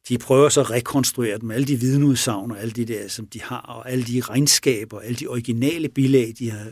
de 0.09 0.19
prøver 0.19 0.49
så 0.49 0.61
at 0.61 0.71
rekonstruere 0.71 1.39
dem, 1.39 1.51
alle 1.51 1.67
de 1.67 1.81
vidneudsagn 1.81 2.51
og 2.51 2.61
alle 2.61 2.73
de 2.73 2.85
der, 2.85 3.09
som 3.09 3.27
de 3.27 3.43
har, 3.43 3.61
og 3.61 3.91
alle 3.91 4.05
de 4.05 4.21
regnskaber, 4.21 5.01
alle 5.01 5.17
de 5.17 5.27
originale 5.27 5.89
bilag, 5.89 6.35
de 6.39 6.51
har, 6.51 6.67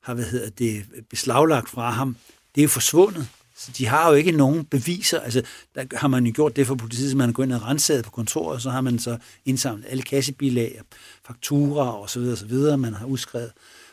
har 0.00 0.14
hvad 0.14 0.24
hedder 0.24 0.50
det, 0.50 0.84
beslaglagt 1.10 1.70
fra 1.70 1.90
ham, 1.90 2.16
det 2.54 2.60
er 2.60 2.62
jo 2.62 2.68
forsvundet. 2.68 3.28
Så 3.56 3.70
de 3.78 3.86
har 3.86 4.08
jo 4.08 4.14
ikke 4.14 4.32
nogen 4.32 4.64
beviser. 4.64 5.20
Altså, 5.20 5.42
der 5.74 5.84
har 5.92 6.08
man 6.08 6.26
jo 6.26 6.32
gjort 6.34 6.56
det 6.56 6.66
for 6.66 6.74
politiet, 6.74 7.10
så 7.10 7.16
man 7.16 7.28
har 7.28 7.32
gået 7.32 7.46
ind 7.46 7.52
og 7.52 7.62
renset 7.62 8.04
på 8.04 8.10
kontoret, 8.10 8.54
og 8.54 8.60
så 8.60 8.70
har 8.70 8.80
man 8.80 8.98
så 8.98 9.18
indsamlet 9.44 9.86
alle 9.88 10.02
kassebilag, 10.02 10.80
fakturer 11.26 11.86
og 11.86 12.10
så 12.10 12.18
videre, 12.18 12.34
og 12.34 12.38
så 12.38 12.46
videre, 12.46 12.78
man 12.78 12.94
har 12.94 13.06
udskrevet. 13.06 13.52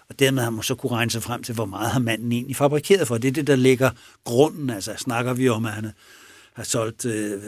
Og 0.10 0.20
dermed 0.20 0.44
har 0.44 0.50
man 0.50 0.64
så 0.64 0.76
kunne 0.76 0.92
regne 0.92 1.12
sig 1.12 1.24
frem 1.24 1.44
til, 1.44 1.56
hvor 1.56 1.66
meget 1.66 1.92
har 1.92 2.00
manden 2.00 2.32
egentlig 2.32 2.56
fabrikeret 2.56 3.08
for. 3.08 3.18
Det 3.18 3.28
er 3.28 3.32
det, 3.32 3.48
der 3.48 3.56
ligger 3.56 3.90
grunden. 4.24 4.70
Altså, 4.70 4.94
snakker 4.98 5.34
vi 5.34 5.50
om, 5.50 5.66
at 5.66 5.72
han 5.72 5.92
har 6.54 6.64
solgt 6.64 7.06
øh, 7.06 7.42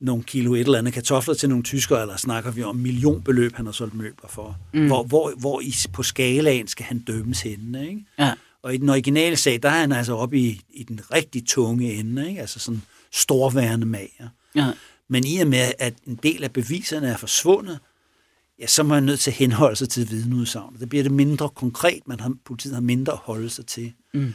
nogle 0.00 0.22
kilo 0.22 0.54
et 0.54 0.60
eller 0.60 0.78
andet 0.78 0.94
kartofler 0.94 1.34
til 1.34 1.48
nogle 1.48 1.64
tyskere, 1.64 2.02
eller 2.02 2.16
snakker 2.16 2.50
vi 2.50 2.62
om 2.62 2.76
millionbeløb, 2.76 3.54
han 3.54 3.66
har 3.66 3.72
solgt 3.72 3.94
møbler 3.94 4.28
for. 4.28 4.58
Mm. 4.74 4.86
Hvor, 4.86 5.02
hvor, 5.02 5.32
hvor 5.38 5.60
i, 5.60 5.74
på 5.92 6.02
skalaen 6.02 6.68
skal 6.68 6.86
han 6.86 6.98
dømmes 6.98 7.40
henne, 7.40 7.88
ikke? 7.88 8.04
Ja. 8.18 8.32
Og 8.62 8.74
i 8.74 8.76
den 8.76 8.88
originale 8.88 9.36
sag, 9.36 9.62
der 9.62 9.68
er 9.68 9.80
han 9.80 9.92
altså 9.92 10.16
oppe 10.16 10.38
i, 10.38 10.60
i 10.70 10.82
den 10.82 11.00
rigtig 11.12 11.46
tunge 11.46 11.94
ende, 11.94 12.28
ikke? 12.28 12.40
altså 12.40 12.58
sådan 12.58 12.82
storværende 13.12 13.86
mager. 13.86 14.28
Ja. 14.54 14.70
Men 15.08 15.26
i 15.26 15.38
og 15.38 15.46
med, 15.46 15.72
at 15.78 15.94
en 16.06 16.18
del 16.22 16.44
af 16.44 16.52
beviserne 16.52 17.08
er 17.08 17.16
forsvundet, 17.16 17.78
ja, 18.58 18.66
så 18.66 18.82
er 18.82 18.86
man 18.86 19.02
nødt 19.02 19.20
til 19.20 19.30
at 19.30 19.36
henholde 19.36 19.76
sig 19.76 19.88
til 19.88 20.10
vidneudsagnet. 20.10 20.80
Det 20.80 20.88
bliver 20.88 21.02
det 21.02 21.12
mindre 21.12 21.48
konkret, 21.48 22.00
man 22.06 22.20
har, 22.20 22.34
politiet 22.44 22.74
har 22.74 22.80
mindre 22.80 23.12
at 23.12 23.18
holde 23.18 23.50
sig 23.50 23.66
til. 23.66 23.92
Mm. 24.14 24.34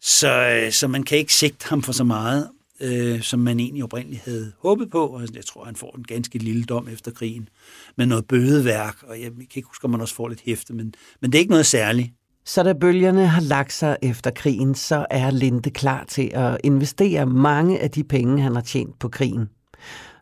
Så, 0.00 0.30
øh, 0.30 0.72
så 0.72 0.88
man 0.88 1.02
kan 1.02 1.18
ikke 1.18 1.34
sigte 1.34 1.68
ham 1.68 1.82
for 1.82 1.92
så 1.92 2.04
meget 2.04 2.50
øh, 2.80 3.20
som 3.20 3.40
man 3.40 3.60
egentlig 3.60 3.84
oprindeligt 3.84 4.22
havde 4.24 4.52
håbet 4.58 4.90
på. 4.90 5.06
Og 5.06 5.22
jeg 5.34 5.44
tror, 5.44 5.64
han 5.64 5.76
får 5.76 5.94
en 5.96 6.04
ganske 6.04 6.38
lille 6.38 6.64
dom 6.64 6.88
efter 6.88 7.10
krigen 7.10 7.48
med 7.96 8.06
noget 8.06 8.26
bødeværk, 8.26 8.96
og 9.02 9.20
jeg 9.20 9.30
kan 9.30 9.46
ikke 9.56 9.68
huske, 9.68 9.84
om 9.84 9.90
man 9.90 10.00
også 10.00 10.14
får 10.14 10.28
lidt 10.28 10.42
hæfte, 10.44 10.74
men, 10.74 10.94
men 11.20 11.32
det 11.32 11.38
er 11.38 11.40
ikke 11.40 11.50
noget 11.50 11.66
særligt. 11.66 12.12
Så 12.46 12.62
da 12.62 12.72
bølgerne 12.72 13.26
har 13.26 13.40
lagt 13.40 13.72
sig 13.72 13.96
efter 14.02 14.30
krigen, 14.30 14.74
så 14.74 15.06
er 15.10 15.30
Linde 15.30 15.70
klar 15.70 16.04
til 16.04 16.30
at 16.34 16.58
investere 16.64 17.26
mange 17.26 17.80
af 17.80 17.90
de 17.90 18.04
penge, 18.04 18.42
han 18.42 18.54
har 18.54 18.62
tjent 18.62 18.98
på 18.98 19.08
krigen. 19.08 19.48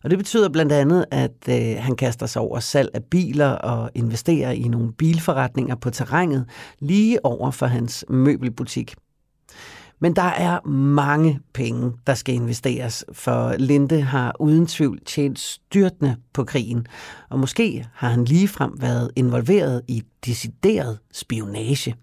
Og 0.04 0.10
det 0.10 0.18
betyder 0.18 0.48
blandt 0.48 0.72
andet, 0.72 1.04
at 1.10 1.48
øh, 1.48 1.82
han 1.82 1.96
kaster 1.96 2.26
sig 2.26 2.42
over 2.42 2.60
salg 2.60 2.90
af 2.94 3.04
biler 3.04 3.50
og 3.50 3.90
investerer 3.94 4.50
i 4.50 4.62
nogle 4.62 4.92
bilforretninger 4.92 5.74
på 5.74 5.90
terrænet 5.90 6.46
lige 6.78 7.26
over 7.26 7.50
for 7.50 7.66
hans 7.66 8.04
møbelbutik. 8.08 8.94
Men 10.02 10.16
der 10.16 10.22
er 10.22 10.68
mange 10.68 11.40
penge, 11.54 11.92
der 12.06 12.14
skal 12.14 12.34
investeres, 12.34 13.04
for 13.12 13.56
Linde 13.58 14.00
har 14.00 14.36
uden 14.40 14.66
tvivl 14.66 15.00
tjent 15.04 15.38
styrtende 15.38 16.16
på 16.32 16.44
krigen, 16.44 16.86
og 17.30 17.38
måske 17.38 17.86
har 17.94 18.08
han 18.08 18.24
ligefrem 18.24 18.72
været 18.80 19.10
involveret 19.16 19.82
i 19.88 20.02
decideret 20.24 20.98
spionage. 21.12 21.96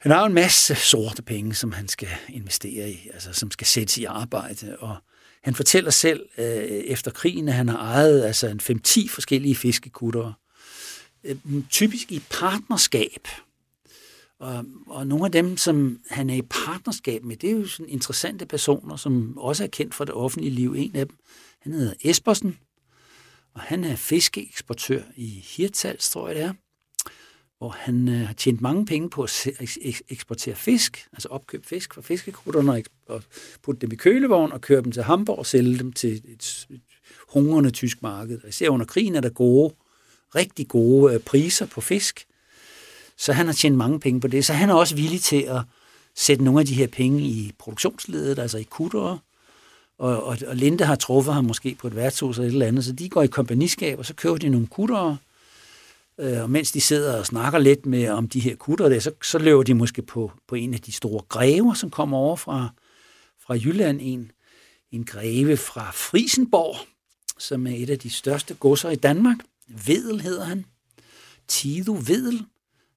Han 0.00 0.12
har 0.12 0.24
en 0.24 0.34
masse 0.34 0.74
sorte 0.74 1.22
penge, 1.22 1.54
som 1.54 1.72
han 1.72 1.88
skal 1.88 2.08
investere 2.28 2.90
i, 2.90 3.08
altså 3.14 3.32
som 3.32 3.50
skal 3.50 3.66
sættes 3.66 3.98
i 3.98 4.04
arbejde, 4.04 4.76
og 4.78 4.96
han 5.42 5.54
fortæller 5.54 5.90
selv 5.90 6.26
øh, 6.38 6.44
efter 6.64 7.10
krigen, 7.10 7.48
at 7.48 7.54
han 7.54 7.68
har 7.68 7.78
ejet 7.78 8.24
altså 8.24 8.48
en 8.48 8.60
5-10 8.62 9.08
forskellige 9.14 9.56
fiskekutter, 9.56 10.32
øh, 11.24 11.36
typisk 11.70 12.12
i 12.12 12.22
partnerskab 12.30 13.28
og, 14.44 14.64
og 14.86 15.06
nogle 15.06 15.24
af 15.24 15.32
dem, 15.32 15.56
som 15.56 16.00
han 16.10 16.30
er 16.30 16.34
i 16.34 16.42
partnerskab 16.42 17.24
med, 17.24 17.36
det 17.36 17.50
er 17.50 17.54
jo 17.54 17.66
sådan 17.66 17.88
interessante 17.88 18.46
personer, 18.46 18.96
som 18.96 19.38
også 19.38 19.64
er 19.64 19.68
kendt 19.68 19.94
fra 19.94 20.04
det 20.04 20.14
offentlige 20.14 20.54
liv. 20.54 20.74
En 20.76 20.96
af 20.96 21.06
dem, 21.06 21.16
han 21.60 21.72
hedder 21.72 21.94
Espersen, 22.04 22.58
og 23.54 23.60
han 23.60 23.84
er 23.84 23.96
fiskeeksportør 23.96 25.02
i 25.16 25.26
Hirtals, 25.26 26.10
tror 26.10 26.28
jeg 26.28 26.36
det 26.36 26.44
er, 26.44 26.52
hvor 27.58 27.68
han 27.68 28.08
øh, 28.08 28.26
har 28.26 28.34
tjent 28.34 28.60
mange 28.60 28.86
penge 28.86 29.10
på 29.10 29.22
at 29.22 29.46
eksportere 30.08 30.54
fisk, 30.54 31.08
altså 31.12 31.28
opkøbe 31.28 31.66
fisk 31.66 31.94
fra 31.94 32.02
fiskekrutterne 32.02 32.72
og, 32.72 32.82
og 33.06 33.22
putte 33.62 33.80
dem 33.80 33.92
i 33.92 33.96
kølevogn 33.96 34.52
og 34.52 34.60
køre 34.60 34.82
dem 34.82 34.92
til 34.92 35.02
Hamburg 35.02 35.38
og 35.38 35.46
sælge 35.46 35.78
dem 35.78 35.92
til 35.92 36.12
et, 36.12 36.66
et 36.70 36.80
hungrende 37.28 37.70
tysk 37.70 38.02
marked. 38.02 38.42
Og 38.42 38.48
især 38.48 38.68
under 38.68 38.86
krigen 38.86 39.14
er 39.14 39.20
der 39.20 39.30
gode, 39.30 39.74
rigtig 40.34 40.68
gode 40.68 41.14
øh, 41.14 41.20
priser 41.20 41.66
på 41.66 41.80
fisk. 41.80 42.26
Så 43.18 43.32
han 43.32 43.46
har 43.46 43.52
tjent 43.52 43.76
mange 43.76 44.00
penge 44.00 44.20
på 44.20 44.28
det. 44.28 44.44
Så 44.44 44.52
han 44.52 44.70
er 44.70 44.74
også 44.74 44.94
villig 44.94 45.20
til 45.20 45.42
at 45.42 45.60
sætte 46.14 46.44
nogle 46.44 46.60
af 46.60 46.66
de 46.66 46.74
her 46.74 46.86
penge 46.86 47.22
i 47.22 47.52
produktionsledet, 47.58 48.38
altså 48.38 48.58
i 48.58 48.62
kuttere. 48.62 49.18
Og, 49.98 50.24
og, 50.24 50.38
og 50.46 50.56
Linde 50.56 50.84
har 50.84 50.94
truffet 50.94 51.34
ham 51.34 51.44
måske 51.44 51.76
på 51.80 51.86
et 51.86 51.96
værtshus 51.96 52.38
eller 52.38 52.48
et 52.48 52.52
eller 52.52 52.66
andet, 52.66 52.84
så 52.84 52.92
de 52.92 53.08
går 53.08 53.22
i 53.22 53.26
kompagniskab, 53.26 53.98
og 53.98 54.06
så 54.06 54.14
køber 54.14 54.36
de 54.36 54.48
nogle 54.48 54.66
kuttere. 54.66 55.16
Øh, 56.20 56.42
og 56.42 56.50
mens 56.50 56.72
de 56.72 56.80
sidder 56.80 57.18
og 57.18 57.26
snakker 57.26 57.58
lidt 57.58 57.86
med 57.86 58.08
om 58.08 58.28
de 58.28 58.40
her 58.40 58.56
kutter 58.56 58.88
der, 58.88 59.00
så, 59.00 59.10
så 59.22 59.38
løber 59.38 59.62
de 59.62 59.74
måske 59.74 60.02
på, 60.02 60.32
på 60.48 60.54
en 60.54 60.74
af 60.74 60.80
de 60.80 60.92
store 60.92 61.22
grever, 61.28 61.74
som 61.74 61.90
kommer 61.90 62.16
over 62.16 62.36
fra, 62.36 62.68
fra 63.46 63.54
Jylland. 63.54 63.98
En, 64.02 64.30
en 64.92 65.04
greve 65.04 65.56
fra 65.56 65.90
Frisenborg, 65.90 66.76
som 67.38 67.66
er 67.66 67.76
et 67.76 67.90
af 67.90 67.98
de 67.98 68.10
største 68.10 68.54
godser 68.54 68.90
i 68.90 68.96
Danmark. 68.96 69.36
Vedel 69.86 70.20
hedder 70.20 70.44
han. 70.44 70.64
Tido 71.48 71.92
Vedel. 72.06 72.44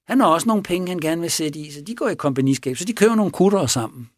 Han 0.08 0.20
har 0.20 0.26
også 0.26 0.46
nogle 0.46 0.62
penge, 0.62 0.88
han 0.88 0.98
gerne 0.98 1.20
vil 1.20 1.30
sætte 1.30 1.58
i, 1.58 1.70
så 1.70 1.80
de 1.80 1.94
går 1.94 2.08
i 2.08 2.14
kompagniskab, 2.14 2.76
så 2.76 2.84
de 2.84 2.92
køber 2.92 3.14
nogle 3.14 3.32
kutter 3.32 3.66
sammen. 3.66 4.10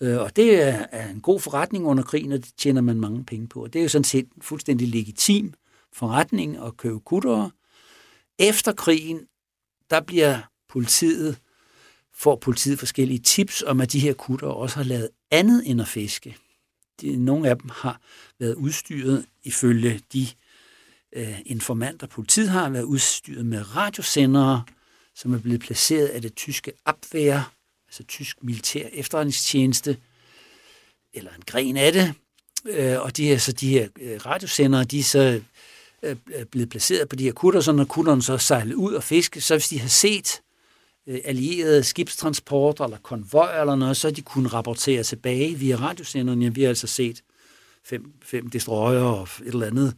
Øh, 0.00 0.18
og 0.18 0.36
det 0.36 0.62
er, 0.62 1.10
en 1.10 1.20
god 1.20 1.40
forretning 1.40 1.86
under 1.86 2.02
krigen, 2.04 2.32
og 2.32 2.38
det 2.38 2.52
tjener 2.58 2.80
man 2.80 3.00
mange 3.00 3.24
penge 3.24 3.48
på. 3.48 3.62
Og 3.62 3.72
det 3.72 3.78
er 3.78 3.82
jo 3.82 3.88
sådan 3.88 4.04
set 4.04 4.24
en 4.24 4.42
fuldstændig 4.42 4.88
legitim 4.88 5.54
forretning 5.92 6.56
at 6.66 6.76
købe 6.76 7.00
kuttere. 7.00 7.50
Efter 8.38 8.72
krigen, 8.72 9.20
der 9.90 10.00
bliver 10.00 10.38
politiet, 10.68 11.38
får 12.14 12.36
politiet 12.36 12.78
forskellige 12.78 13.18
tips 13.18 13.62
om, 13.66 13.80
at 13.80 13.92
de 13.92 14.00
her 14.00 14.12
kutter 14.12 14.48
også 14.48 14.76
har 14.76 14.84
lavet 14.84 15.08
andet 15.30 15.62
end 15.70 15.80
at 15.80 15.88
fiske. 15.88 16.36
De, 17.00 17.16
nogle 17.16 17.48
af 17.48 17.58
dem 17.58 17.70
har 17.72 18.00
været 18.38 18.54
udstyret 18.54 19.26
ifølge 19.44 20.00
de 20.12 20.26
øh, 21.12 21.40
informanter, 21.46 22.06
politiet 22.06 22.48
har 22.48 22.70
været 22.70 22.84
udstyret 22.84 23.46
med 23.46 23.76
radiosendere, 23.76 24.64
som 25.16 25.34
er 25.34 25.38
blevet 25.38 25.60
placeret 25.60 26.06
af 26.06 26.22
det 26.22 26.34
tyske 26.34 26.72
Abwehr, 26.86 27.52
altså 27.88 28.02
tysk 28.02 28.36
militær 28.42 28.88
efterretningstjeneste, 28.92 29.96
eller 31.14 31.30
en 31.30 31.42
gren 31.46 31.76
af 31.76 31.92
det. 31.92 32.14
Øh, 32.68 33.00
og 33.00 33.16
de 33.16 33.26
her, 33.26 33.38
så 33.38 33.52
de 33.52 33.68
her 33.68 33.88
øh, 34.00 34.26
radiosendere, 34.26 34.84
de 34.84 34.98
er 34.98 35.02
så 35.02 35.40
øh, 36.02 36.16
blevet 36.50 36.68
placeret 36.68 37.08
på 37.08 37.16
de 37.16 37.24
her 37.24 37.32
kutter, 37.32 37.60
så 37.60 37.72
når 37.72 37.84
kutterne 37.84 38.22
så 38.22 38.38
sejlede 38.38 38.76
ud 38.76 38.94
og 38.94 39.02
fiske, 39.02 39.40
så 39.40 39.54
hvis 39.54 39.68
de 39.68 39.80
har 39.80 39.88
set 39.88 40.42
allierede 41.24 41.84
skibstransporter 41.84 42.84
eller 42.84 42.98
konvoj 42.98 43.60
eller 43.60 43.74
noget, 43.74 43.96
så 43.96 44.10
de 44.10 44.22
kunne 44.22 44.48
rapportere 44.48 45.02
tilbage 45.02 45.54
via 45.54 45.76
radiosenderne. 45.76 46.44
Ja, 46.44 46.50
vi 46.50 46.62
har 46.62 46.68
altså 46.68 46.86
set 46.86 47.22
fem, 47.84 48.12
fem 48.22 48.50
destroyer 48.50 49.02
og 49.02 49.22
et 49.22 49.46
eller 49.46 49.66
andet 49.66 49.94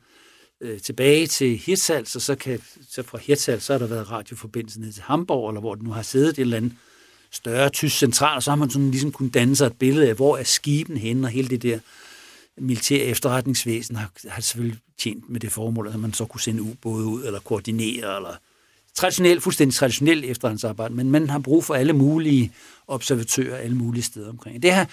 øh, 0.60 0.80
tilbage 0.80 1.26
til 1.26 1.56
Hirtshals, 1.56 2.16
og 2.16 2.22
så, 2.22 2.34
kan, 2.34 2.60
så 2.90 3.02
fra 3.02 3.18
Hirtshals, 3.18 3.62
så 3.62 3.72
har 3.72 3.78
der 3.78 3.86
været 3.86 4.10
radioforbindelse 4.10 4.80
ned 4.80 4.92
til 4.92 5.02
Hamburg, 5.02 5.50
eller 5.50 5.60
hvor 5.60 5.74
det 5.74 5.84
nu 5.84 5.90
har 5.90 6.02
siddet 6.02 6.28
et 6.28 6.38
eller 6.38 6.56
andet 6.56 6.72
større 7.30 7.68
tysk 7.68 7.98
central, 7.98 8.36
og 8.36 8.42
så 8.42 8.50
har 8.50 8.56
man 8.56 8.70
sådan 8.70 8.90
ligesom 8.90 9.12
kunnet 9.12 9.34
danne 9.34 9.56
sig 9.56 9.66
et 9.66 9.78
billede 9.78 10.08
af, 10.08 10.14
hvor 10.14 10.36
er 10.36 10.44
skiben 10.44 10.96
henne, 10.96 11.26
og 11.26 11.30
hele 11.30 11.48
det 11.48 11.62
der 11.62 11.78
militære 12.56 13.04
efterretningsvæsen 13.04 13.96
har, 13.96 14.10
har 14.28 14.40
selvfølgelig 14.40 14.78
tjent 14.98 15.30
med 15.30 15.40
det 15.40 15.52
formål, 15.52 15.88
at 15.88 16.00
man 16.00 16.12
så 16.12 16.24
kunne 16.24 16.40
sende 16.40 16.62
ubåde 16.62 17.06
ud, 17.06 17.24
eller 17.24 17.40
koordinere, 17.40 18.16
eller 18.16 18.36
traditionelt, 18.94 19.42
fuldstændig 19.42 19.74
traditionelt 19.74 20.24
efterretningsarbejde, 20.24 20.94
men 20.94 21.10
man 21.10 21.30
har 21.30 21.38
brug 21.38 21.64
for 21.64 21.74
alle 21.74 21.92
mulige 21.92 22.52
observatører 22.86 23.56
alle 23.56 23.76
mulige 23.76 24.02
steder 24.02 24.30
omkring. 24.30 24.62
Det 24.62 24.74
her 24.74 24.86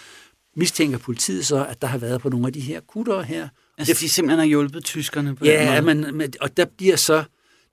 mistænker 0.55 0.97
politiet 0.97 1.45
så, 1.45 1.65
at 1.65 1.81
der 1.81 1.87
har 1.87 1.97
været 1.97 2.21
på 2.21 2.29
nogle 2.29 2.47
af 2.47 2.53
de 2.53 2.59
her 2.59 2.79
kutter 2.79 3.21
her. 3.21 3.47
Altså, 3.77 3.93
det, 3.93 4.01
de 4.01 4.09
simpelthen 4.09 4.39
har 4.39 4.45
hjulpet 4.45 4.83
tyskerne 4.83 5.35
på 5.35 5.45
ja, 5.45 5.75
den 5.75 5.85
måde? 5.85 6.11
Men, 6.11 6.33
og 6.41 6.57
der 6.57 6.65
bliver, 6.77 6.95
så, 6.95 7.23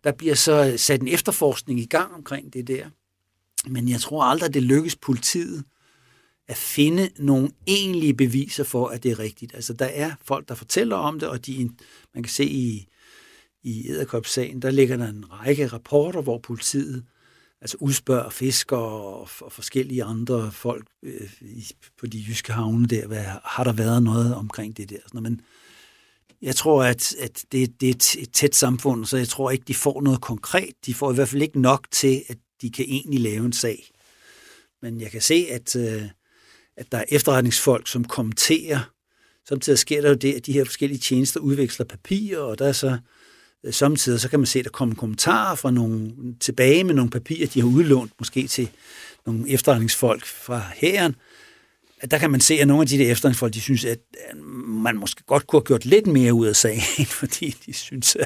der 0.04 0.12
bliver 0.12 0.34
så 0.34 0.74
sat 0.76 1.00
en 1.00 1.08
efterforskning 1.08 1.80
i 1.80 1.86
gang 1.86 2.14
omkring 2.14 2.52
det 2.52 2.68
der. 2.68 2.86
Men 3.68 3.88
jeg 3.88 4.00
tror 4.00 4.22
aldrig, 4.22 4.54
det 4.54 4.62
lykkes 4.62 4.96
politiet 4.96 5.64
at 6.48 6.56
finde 6.56 7.10
nogle 7.18 7.50
egentlige 7.66 8.14
beviser 8.14 8.64
for, 8.64 8.88
at 8.88 9.02
det 9.02 9.10
er 9.10 9.18
rigtigt. 9.18 9.54
Altså, 9.54 9.72
der 9.72 9.86
er 9.86 10.12
folk, 10.24 10.48
der 10.48 10.54
fortæller 10.54 10.96
om 10.96 11.18
det, 11.20 11.28
og 11.28 11.46
de, 11.46 11.70
man 12.14 12.22
kan 12.22 12.32
se 12.32 12.44
i, 12.44 12.86
i 13.62 13.88
Æderkop-sagen, 13.88 14.62
der 14.62 14.70
ligger 14.70 14.96
der 14.96 15.08
en 15.08 15.24
række 15.32 15.66
rapporter, 15.66 16.20
hvor 16.22 16.38
politiet 16.38 17.04
altså 17.60 17.76
udspørger 17.80 18.30
fiskere 18.30 18.80
og, 18.80 19.28
og 19.40 19.52
forskellige 19.52 20.04
andre 20.04 20.52
folk 20.52 20.86
øh, 21.02 21.30
på 22.00 22.06
de 22.06 22.24
jyske 22.28 22.52
havne 22.52 22.86
der, 22.86 23.06
hvad, 23.06 23.24
har 23.44 23.64
der 23.64 23.72
været 23.72 24.02
noget 24.02 24.34
omkring 24.34 24.76
det 24.76 24.90
der. 24.90 24.98
Sådan, 25.06 25.22
men 25.22 25.40
jeg 26.42 26.56
tror, 26.56 26.84
at, 26.84 27.14
at 27.14 27.44
det, 27.52 27.80
det 27.80 27.88
er 27.88 28.20
et 28.22 28.32
tæt 28.32 28.54
samfund, 28.54 29.04
så 29.04 29.16
jeg 29.16 29.28
tror 29.28 29.50
ikke, 29.50 29.64
de 29.68 29.74
får 29.74 30.00
noget 30.00 30.20
konkret. 30.20 30.74
De 30.86 30.94
får 30.94 31.12
i 31.12 31.14
hvert 31.14 31.28
fald 31.28 31.42
ikke 31.42 31.60
nok 31.60 31.86
til, 31.90 32.22
at 32.28 32.38
de 32.62 32.70
kan 32.70 32.84
egentlig 32.88 33.20
lave 33.20 33.44
en 33.44 33.52
sag. 33.52 33.90
Men 34.82 35.00
jeg 35.00 35.10
kan 35.10 35.20
se, 35.20 35.46
at, 35.50 35.76
øh, 35.76 36.02
at 36.76 36.92
der 36.92 36.98
er 36.98 37.04
efterretningsfolk, 37.08 37.88
som 37.88 38.04
kommenterer. 38.04 38.90
Samtidig 39.48 39.78
sker 39.78 40.00
der 40.00 40.08
jo 40.08 40.14
det, 40.14 40.34
at 40.34 40.46
de 40.46 40.52
her 40.52 40.64
forskellige 40.64 40.98
tjenester 40.98 41.40
udveksler 41.40 41.86
papirer, 41.86 42.40
og 42.40 42.58
der 42.58 42.68
er 42.68 42.72
så 42.72 42.98
øh, 43.64 43.72
samtidig 43.72 44.20
så 44.20 44.28
kan 44.28 44.40
man 44.40 44.46
se, 44.46 44.58
at 44.58 44.64
der 44.64 44.70
kommer 44.70 44.94
kommentarer 44.94 45.54
fra 45.54 45.70
nogle, 45.70 46.12
tilbage 46.40 46.84
med 46.84 46.94
nogle 46.94 47.10
papirer, 47.10 47.46
de 47.46 47.60
har 47.60 47.68
udlånt 47.68 48.12
måske 48.18 48.46
til 48.46 48.70
nogle 49.26 49.48
efterretningsfolk 49.48 50.26
fra 50.26 50.62
hæren, 50.74 51.12
øh, 51.12 51.31
der 52.10 52.18
kan 52.18 52.30
man 52.30 52.40
se, 52.40 52.54
at 52.54 52.68
nogle 52.68 52.80
af 52.80 52.86
de 52.86 52.98
der 52.98 53.10
efterretningsfolk, 53.10 53.54
de 53.54 53.60
synes, 53.60 53.84
at 53.84 53.98
man 54.66 54.96
måske 54.96 55.22
godt 55.26 55.46
kunne 55.46 55.60
have 55.60 55.66
gjort 55.66 55.84
lidt 55.84 56.06
mere 56.06 56.34
ud 56.34 56.46
af 56.46 56.56
sagen, 56.56 57.06
fordi 57.20 57.56
de 57.66 57.72
synes, 57.72 58.16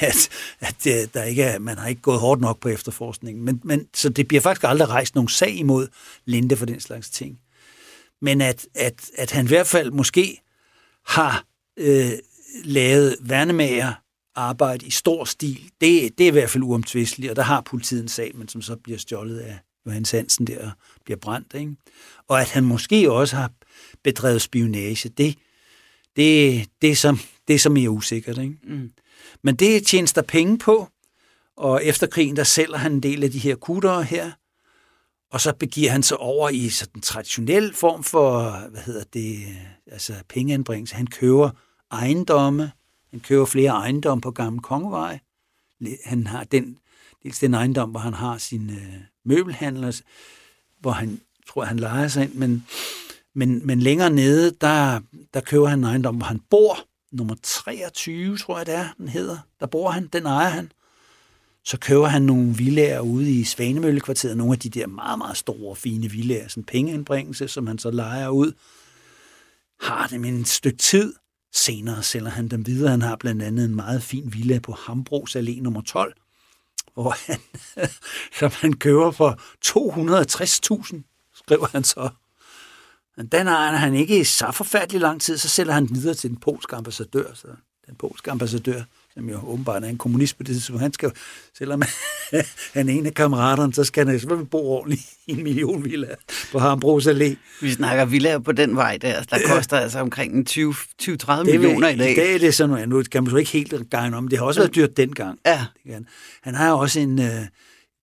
at, 0.00 0.28
at 0.60 0.86
øh, 0.86 1.08
der 1.14 1.22
ikke 1.22 1.42
er, 1.42 1.58
man 1.58 1.78
har 1.78 1.88
ikke 1.88 2.02
gået 2.02 2.20
hårdt 2.20 2.40
nok 2.40 2.60
på 2.60 2.68
efterforskningen. 2.68 3.44
Men, 3.44 3.60
men, 3.64 3.86
så 3.94 4.08
det 4.08 4.28
bliver 4.28 4.40
faktisk 4.40 4.64
aldrig 4.64 4.88
rejst 4.88 5.14
nogen 5.14 5.28
sag 5.28 5.56
imod 5.56 5.88
Linde 6.24 6.56
for 6.56 6.66
den 6.66 6.80
slags 6.80 7.10
ting. 7.10 7.38
Men 8.22 8.40
at, 8.40 8.66
at, 8.74 9.10
at 9.18 9.30
han 9.30 9.44
i 9.44 9.48
hvert 9.48 9.66
fald 9.66 9.90
måske 9.90 10.40
har 11.06 11.44
øh, 11.76 12.12
lavet 12.64 13.16
værnemager 13.20 13.92
arbejde 14.34 14.86
i 14.86 14.90
stor 14.90 15.24
stil, 15.24 15.70
det, 15.80 16.18
det 16.18 16.24
er 16.24 16.28
i 16.28 16.32
hvert 16.32 16.50
fald 16.50 16.64
uomtvisteligt, 16.64 17.30
og 17.30 17.36
der 17.36 17.42
har 17.42 17.60
politiet 17.60 18.02
en 18.02 18.08
sag, 18.08 18.32
men 18.34 18.48
som 18.48 18.62
så 18.62 18.76
bliver 18.76 18.98
stjålet 18.98 19.38
af 19.38 19.58
Johannes 19.86 20.10
Hansen 20.10 20.46
der 20.46 20.70
bliver 21.06 21.18
brændt. 21.18 21.54
Ikke? 21.54 21.76
Og 22.28 22.40
at 22.40 22.50
han 22.50 22.64
måske 22.64 23.12
også 23.12 23.36
har 23.36 23.50
bedrevet 24.04 24.42
spionage, 24.42 25.08
det, 25.08 25.38
det, 26.16 26.66
det, 26.82 26.90
er, 26.90 26.96
som, 26.96 27.18
det 27.48 27.54
er 27.54 27.58
så 27.58 27.70
mere 27.70 27.90
usikkert. 27.90 28.38
Ikke? 28.38 28.54
Mm. 28.62 28.92
Men 29.42 29.56
det 29.56 29.86
tjenes 29.86 30.12
der 30.12 30.22
penge 30.22 30.58
på, 30.58 30.88
og 31.56 31.84
efter 31.84 32.06
krigen, 32.06 32.36
der 32.36 32.44
sælger 32.44 32.76
han 32.76 32.92
en 32.92 33.02
del 33.02 33.24
af 33.24 33.30
de 33.30 33.38
her 33.38 33.56
kuttere 33.56 34.02
her, 34.02 34.30
og 35.30 35.40
så 35.40 35.52
begiver 35.52 35.90
han 35.90 36.02
sig 36.02 36.16
over 36.16 36.48
i 36.48 36.68
sådan 36.68 36.92
en 36.94 37.00
traditionel 37.00 37.74
form 37.74 38.04
for, 38.04 38.50
hvad 38.70 38.80
hedder 38.80 39.04
det, 39.12 39.56
altså 39.86 40.14
pengeanbringelse. 40.28 40.94
Han 40.94 41.06
køber 41.06 41.50
ejendomme, 41.90 42.72
han 43.10 43.20
køber 43.20 43.44
flere 43.44 43.70
ejendomme 43.70 44.22
på 44.22 44.30
Gamle 44.30 44.60
Kongevej. 44.60 45.18
Han 46.04 46.26
har 46.26 46.44
den, 46.44 46.78
dels 47.22 47.38
den 47.38 47.54
ejendom, 47.54 47.90
hvor 47.90 48.00
han 48.00 48.14
har 48.14 48.38
sin 48.38 48.70
øh, 48.70 48.94
møbelhandler, 49.24 50.00
hvor 50.86 50.92
han 50.92 51.20
tror, 51.48 51.64
han 51.64 51.78
leger 51.78 52.08
sig 52.08 52.22
ind, 52.22 52.34
men, 52.34 52.66
men, 53.34 53.66
men 53.66 53.80
længere 53.80 54.10
nede, 54.10 54.50
der, 54.60 55.00
der 55.34 55.40
køber 55.40 55.66
han 55.66 55.78
en 55.78 55.84
ejendom, 55.84 56.16
hvor 56.16 56.26
han 56.26 56.40
bor. 56.50 56.78
Nummer 57.12 57.34
23, 57.42 58.38
tror 58.38 58.56
jeg 58.58 58.66
det 58.66 58.74
er, 58.74 58.88
den 58.98 59.08
hedder. 59.08 59.38
Der 59.60 59.66
bor 59.66 59.90
han, 59.90 60.06
den 60.12 60.26
ejer 60.26 60.48
han. 60.48 60.72
Så 61.64 61.78
køber 61.78 62.06
han 62.06 62.22
nogle 62.22 62.54
villager 62.54 63.00
ude 63.00 63.30
i 63.30 63.44
Svanemøllekvarteret, 63.44 64.36
nogle 64.36 64.52
af 64.52 64.58
de 64.58 64.70
der 64.70 64.86
meget, 64.86 65.18
meget 65.18 65.36
store, 65.36 65.76
fine 65.76 66.10
villager, 66.10 66.48
sådan 66.48 66.64
pengeindbringelse, 66.64 67.48
som 67.48 67.66
han 67.66 67.78
så 67.78 67.90
leger 67.90 68.28
ud. 68.28 68.52
Har 69.80 70.06
dem 70.06 70.24
en 70.24 70.44
stykke 70.44 70.78
tid, 70.78 71.14
Senere 71.54 72.02
sælger 72.02 72.30
han 72.30 72.48
dem 72.48 72.66
videre. 72.66 72.90
Han 72.90 73.02
har 73.02 73.16
blandt 73.16 73.42
andet 73.42 73.64
en 73.64 73.74
meget 73.74 74.02
fin 74.02 74.32
villa 74.32 74.58
på 74.58 74.72
Hambros 74.72 75.36
Allé 75.36 75.62
nummer 75.62 75.82
12, 75.82 76.14
hvor 77.02 77.16
han, 77.26 77.40
som 78.38 78.50
han 78.54 78.72
køber 78.72 79.10
for 79.10 79.40
260.000, 79.66 81.30
skriver 81.34 81.66
han 81.72 81.84
så. 81.84 82.08
Men 83.16 83.26
den 83.26 83.46
ejer 83.46 83.72
han 83.72 83.94
ikke 83.94 84.20
i 84.20 84.24
så 84.24 84.50
forfærdelig 84.50 85.00
lang 85.00 85.20
tid, 85.20 85.38
så 85.38 85.48
sælger 85.48 85.72
han 85.72 85.86
den 85.86 85.96
videre 85.96 86.14
til 86.14 86.30
den 86.30 86.40
polske 86.40 86.76
ambassadør. 86.76 87.34
Så 87.34 87.48
den 87.86 87.94
polske 87.96 88.30
ambassadør 88.30 88.82
som 89.16 89.30
jo 89.30 89.40
åbenbart 89.46 89.84
er 89.84 89.88
en 89.88 89.98
kommunist 89.98 90.36
på 90.36 90.42
det 90.42 90.54
tidspunkt, 90.54 90.82
han 90.82 90.92
skal, 90.92 91.12
selvom 91.58 91.82
han 92.74 92.88
er 92.88 92.92
en 92.92 93.06
af 93.06 93.14
kammeraterne, 93.14 93.74
så 93.74 93.84
skal 93.84 94.06
han 94.06 94.18
selvfølgelig 94.18 94.50
bo 94.50 94.70
ordentligt 94.70 95.02
i 95.26 95.32
en 95.32 95.42
million 95.42 95.84
villa 95.84 96.08
på 96.52 96.58
Hambros 96.58 97.06
Allé. 97.06 97.34
Vi 97.60 97.72
snakker 97.72 98.04
villaer 98.04 98.38
på 98.38 98.52
den 98.52 98.76
vej 98.76 98.96
der, 98.96 99.22
der 99.22 99.38
koster 99.46 99.76
altså 99.76 99.98
omkring 99.98 100.46
20-30 100.50 101.42
millioner 101.44 101.88
i 101.88 101.96
dag. 101.96 102.12
I 102.12 102.14
dag 102.14 102.34
er 102.34 102.38
det 102.38 102.54
sådan 102.54 102.70
noget, 102.70 102.88
nu 102.88 103.02
kan 103.02 103.22
man 103.22 103.30
så 103.30 103.36
ikke 103.36 103.50
helt 103.50 103.90
gange 103.90 104.16
om, 104.16 104.28
det 104.28 104.38
har 104.38 104.46
også 104.46 104.60
været 104.60 104.74
dyrt 104.74 104.96
dengang. 104.96 105.38
Ja. 105.46 105.66
Han 106.42 106.54
har 106.54 106.72
også 106.72 107.00
en, 107.00 107.18
uh, 107.18 107.46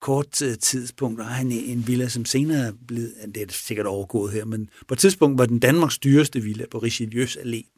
kort 0.02 0.42
uh, 0.42 0.54
tidspunkt, 0.62 1.24
har 1.24 1.34
han 1.34 1.52
en 1.52 1.88
villa, 1.88 2.08
som 2.08 2.26
senere 2.26 2.68
er 2.68 2.72
blevet, 2.88 3.14
det 3.36 3.42
er 3.44 3.46
sikkert 3.50 3.86
overgået 3.86 4.34
her, 4.34 4.46
men 4.46 4.70
på 4.88 4.94
et 4.94 5.00
tidspunkt 5.00 5.38
var 5.38 5.46
den 5.46 5.60
Danmarks 5.60 5.98
dyreste 5.98 6.40
villa 6.40 6.66
på 6.72 6.78
Richelieus 6.78 7.38
Allé 7.38 7.73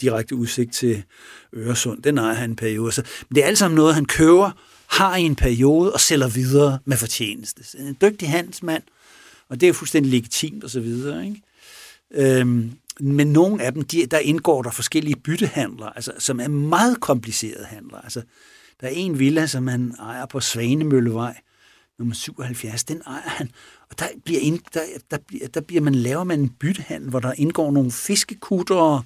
direkte 0.00 0.36
udsigt 0.36 0.72
til 0.72 1.02
Øresund. 1.54 2.02
Den 2.02 2.18
ejer 2.18 2.34
han 2.34 2.50
en 2.50 2.56
periode. 2.56 2.92
Så, 2.92 3.02
men 3.28 3.34
det 3.34 3.42
er 3.42 3.46
alt 3.46 3.58
sammen 3.58 3.76
noget, 3.76 3.94
han 3.94 4.04
køber, 4.04 4.50
har 4.86 5.16
i 5.16 5.22
en 5.22 5.36
periode 5.36 5.92
og 5.92 6.00
sælger 6.00 6.28
videre 6.28 6.78
med 6.84 6.96
fortjeneste. 6.96 7.64
Så 7.64 7.78
en 7.78 7.96
dygtig 8.00 8.30
handelsmand, 8.30 8.82
og 9.48 9.60
det 9.60 9.68
er 9.68 9.72
fuldstændig 9.72 10.12
legitimt 10.12 10.64
og 10.64 10.70
så 10.70 10.80
videre. 10.80 11.24
Ikke? 11.24 11.42
Øhm, 12.14 12.72
men 13.00 13.26
nogle 13.32 13.62
af 13.62 13.72
dem, 13.72 13.82
de, 13.82 14.06
der 14.06 14.18
indgår 14.18 14.62
der 14.62 14.70
forskellige 14.70 15.16
byttehandler, 15.16 15.86
altså, 15.86 16.12
som 16.18 16.40
er 16.40 16.48
meget 16.48 17.00
komplicerede 17.00 17.64
handler. 17.64 18.00
Altså, 18.00 18.22
der 18.80 18.86
er 18.86 18.90
en 18.90 19.18
villa, 19.18 19.46
som 19.46 19.66
han 19.66 19.94
ejer 19.98 20.26
på 20.26 20.40
Svanemøllevej, 20.40 21.34
nummer 21.98 22.14
77, 22.14 22.84
den 22.84 23.02
ejer 23.06 23.28
han. 23.28 23.50
Og 23.90 23.98
der 23.98 24.06
bliver, 24.24 24.40
ind, 24.40 24.60
der, 24.74 24.80
der, 25.10 25.18
bliver, 25.26 25.48
der 25.48 25.60
bliver 25.60 25.82
man, 25.82 25.94
laver 25.94 26.24
man 26.24 26.40
en 26.40 26.48
byttehandel, 26.48 27.10
hvor 27.10 27.20
der 27.20 27.32
indgår 27.32 27.70
nogle 27.70 27.90
fiskekutter 27.90 28.74
og 28.74 29.02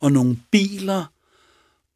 og 0.00 0.12
nogle 0.12 0.36
biler 0.50 1.04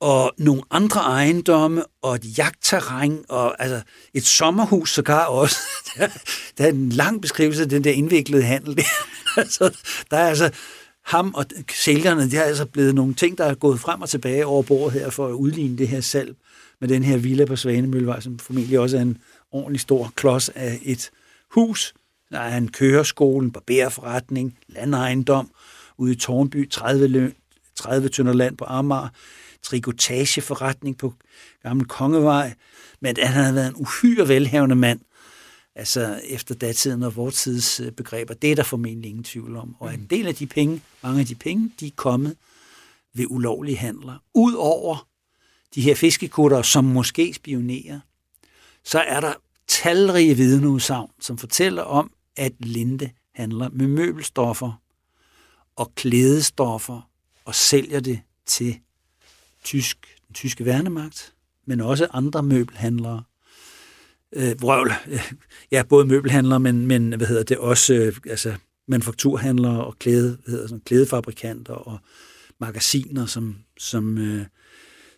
og 0.01 0.33
nogle 0.39 0.63
andre 0.71 1.01
ejendomme, 1.01 1.85
og 2.03 2.15
et 2.15 2.39
jagtterræn, 2.39 3.25
og 3.29 3.63
altså 3.63 3.83
et 4.15 4.27
sommerhus 4.27 4.95
sågar 4.95 5.25
også. 5.25 5.57
der, 5.97 6.09
der 6.59 6.65
er 6.65 6.69
en 6.69 6.89
lang 6.89 7.23
beskrivelse 7.23 7.63
af 7.63 7.69
den 7.69 7.85
der 7.85 7.91
indviklede 7.91 8.43
handel. 8.43 8.77
Der, 8.77 8.83
altså, 9.37 9.77
der 10.11 10.17
er 10.17 10.29
altså 10.29 10.51
ham 11.05 11.35
og 11.35 11.45
sælgerne, 11.73 12.23
det 12.23 12.35
er 12.35 12.43
altså 12.43 12.67
blevet 12.67 12.95
nogle 12.95 13.15
ting, 13.15 13.39
der 13.39 13.45
er 13.45 13.55
gået 13.55 13.81
frem 13.81 14.03
og 14.03 14.09
tilbage 14.09 14.47
over 14.47 14.63
bordet 14.63 15.01
her 15.01 15.11
for 15.11 15.27
at 15.27 15.33
udligne 15.33 15.79
det 15.79 15.89
her 15.89 16.01
salg 16.01 16.37
med 16.81 16.89
den 16.89 17.03
her 17.03 17.17
villa 17.17 17.45
på 17.45 17.57
Svanemøllevej, 17.57 18.21
som 18.21 18.39
formentlig 18.39 18.79
også 18.79 18.97
er 18.97 19.03
en 19.03 19.19
ordentlig 19.53 19.81
stor 19.81 20.13
klods 20.17 20.49
af 20.49 20.79
et 20.83 21.11
hus. 21.55 21.95
Der 22.31 22.39
er 22.39 22.57
en 22.57 22.69
køreskole, 22.69 23.51
barberforretning, 23.53 24.59
landejendom 24.69 25.51
ude 25.99 26.13
i 26.13 26.17
Tornby, 26.17 26.71
30, 26.71 27.33
30 27.79 28.09
tønder 28.09 28.33
land 28.33 28.57
på 28.57 28.65
Amager, 28.65 29.09
trikotageforretning 29.63 30.99
på 30.99 31.15
Gamle 31.63 31.85
Kongevej, 31.85 32.55
men 33.01 33.17
at 33.19 33.29
han 33.29 33.45
har 33.45 33.53
været 33.53 33.69
en 33.69 33.77
uhyre 33.77 34.29
velhavende 34.29 34.77
mand, 34.77 35.01
altså 35.75 36.21
efter 36.25 36.55
datiden 36.55 37.03
og 37.03 37.17
vores 37.17 37.43
tids 37.43 37.81
øh, 37.81 37.93
begreber, 37.93 38.35
det 38.35 38.53
er 38.53 38.57
der 38.57 38.63
formentlig 38.63 39.09
ingen 39.09 39.25
tvivl 39.25 39.57
om. 39.57 39.77
Og 39.79 39.95
en 39.95 40.07
del 40.11 40.27
af 40.27 40.35
de 40.35 40.47
penge, 40.47 40.83
mange 41.03 41.21
af 41.21 41.27
de 41.27 41.35
penge, 41.35 41.73
de 41.81 41.87
er 41.87 41.91
kommet 41.97 42.37
ved 43.15 43.27
ulovlige 43.29 43.77
handler. 43.77 44.23
Udover 44.35 45.09
de 45.75 45.81
her 45.81 45.95
fiskekutter, 45.95 46.63
som 46.63 46.85
måske 46.85 47.35
spionerer, 47.35 48.01
så 48.85 48.99
er 49.01 49.21
der 49.21 49.33
talrige 49.69 50.35
vidneudsagn, 50.35 51.11
som 51.21 51.39
fortæller 51.39 51.83
om, 51.83 52.11
at 52.37 52.53
Linde 52.59 53.11
handler 53.35 53.69
med 53.73 53.87
møbelstoffer 53.87 54.83
og 55.77 55.93
klædestoffer 55.95 57.08
og 57.49 57.55
sælger 57.55 58.01
det 58.01 58.21
til 58.47 58.79
tysk, 59.65 59.99
den 60.27 60.35
tyske 60.35 60.65
værnemagt, 60.65 61.35
men 61.67 61.81
også 61.81 62.07
andre 62.11 62.43
møbelhandlere. 62.43 63.23
Øh, 64.33 64.63
vrøvl, 64.63 64.93
ja, 65.73 65.83
både 65.83 66.07
møbelhandlere, 66.07 66.61
men, 66.61 66.87
men 66.87 67.13
hvad 67.13 67.27
hedder 67.27 67.43
det, 67.43 67.59
også 67.59 67.95
øh, 67.95 68.17
altså, 68.27 68.55
manufakturhandlere 68.89 69.85
og 69.85 69.99
klæde, 69.99 70.39
hvad 70.45 70.53
hedder 70.53 70.67
sådan, 70.67 70.81
klædefabrikanter 70.81 71.75
og 71.75 71.99
magasiner, 72.61 73.27
som, 73.27 73.57
som, 73.79 74.19
øh, 74.19 74.47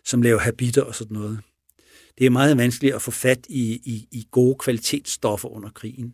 som 0.05 0.21
laver 0.21 0.39
habiter 0.39 0.81
og 0.81 0.95
sådan 0.95 1.17
noget. 1.17 1.39
Det 2.17 2.25
er 2.25 2.29
meget 2.29 2.57
vanskeligt 2.57 2.95
at 2.95 3.01
få 3.01 3.11
fat 3.11 3.45
i, 3.49 3.73
i, 3.73 4.07
i 4.11 4.27
gode 4.31 4.55
kvalitetsstoffer 4.55 5.49
under 5.49 5.69
krigen. 5.69 6.13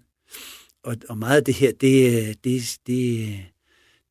Og, 0.83 0.95
og 1.09 1.17
meget 1.17 1.37
af 1.37 1.43
det 1.43 1.53
her, 1.53 1.71
det, 1.71 2.27
øh, 2.27 2.35
det, 2.43 2.77
det, 2.87 3.39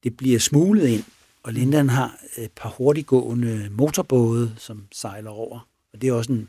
det 0.03 0.17
bliver 0.17 0.39
smuglet 0.39 0.89
ind 0.89 1.05
og 1.47 1.53
Lindan 1.53 1.89
har 1.89 2.19
et 2.37 2.53
par 2.53 2.69
hurtiggående 2.69 3.69
motorbåde, 3.71 4.55
som 4.59 4.87
sejler 4.93 5.31
over. 5.31 5.69
Og 5.93 6.03
det 6.03 6.09
er 6.09 6.13
også 6.13 6.33
en, 6.33 6.49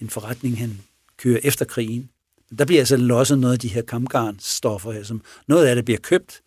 en 0.00 0.10
forretning, 0.10 0.58
han 0.58 0.80
kører 1.16 1.40
efter 1.42 1.64
krigen. 1.64 2.10
Der 2.58 2.64
bliver 2.64 2.80
altså 2.80 2.96
losset 2.96 3.38
noget 3.38 3.52
af 3.52 3.58
de 3.58 3.68
her 3.68 3.82
kampgarnstoffer 3.82 4.92
her, 4.92 5.02
som 5.02 5.22
noget 5.46 5.66
af 5.66 5.74
det 5.74 5.84
bliver 5.84 6.00
købt 6.00 6.42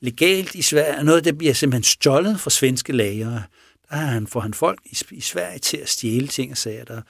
legalt 0.00 0.54
i 0.54 0.62
Sverige, 0.62 0.98
og 0.98 1.04
noget 1.04 1.18
af 1.18 1.24
det 1.24 1.38
bliver 1.38 1.52
simpelthen 1.52 1.82
stjålet 1.82 2.40
fra 2.40 2.50
svenske 2.50 2.92
lagere. 2.92 3.42
Der 3.90 3.96
han, 3.96 4.26
får 4.26 4.40
han 4.40 4.54
folk 4.54 4.80
i, 4.84 4.96
i 5.10 5.20
Sverige 5.20 5.58
til 5.58 5.76
at 5.76 5.88
stjæle 5.88 6.26
ting 6.26 6.50
og 6.50 6.56
sager. 6.56 6.84
Der 6.84 6.96
er 6.96 7.02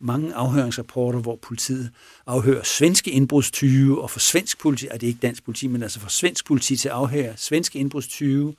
mange 0.00 0.34
afhøringsrapporter, 0.34 1.18
hvor 1.18 1.36
politiet 1.36 1.90
afhører 2.26 2.62
svenske 2.62 3.10
indbrudstyve, 3.10 4.02
og 4.02 4.10
for 4.10 4.20
svensk 4.20 4.58
politi, 4.58 4.88
og 4.90 5.00
det 5.00 5.06
er 5.06 5.08
ikke 5.08 5.20
dansk 5.22 5.44
politi, 5.44 5.66
men 5.66 5.82
altså 5.82 6.00
for 6.00 6.08
svensk 6.08 6.46
politi 6.46 6.76
til 6.76 6.88
at 6.88 6.94
afhøre 6.94 7.36
svenske 7.36 7.78
indbrudstyve, 7.78 8.54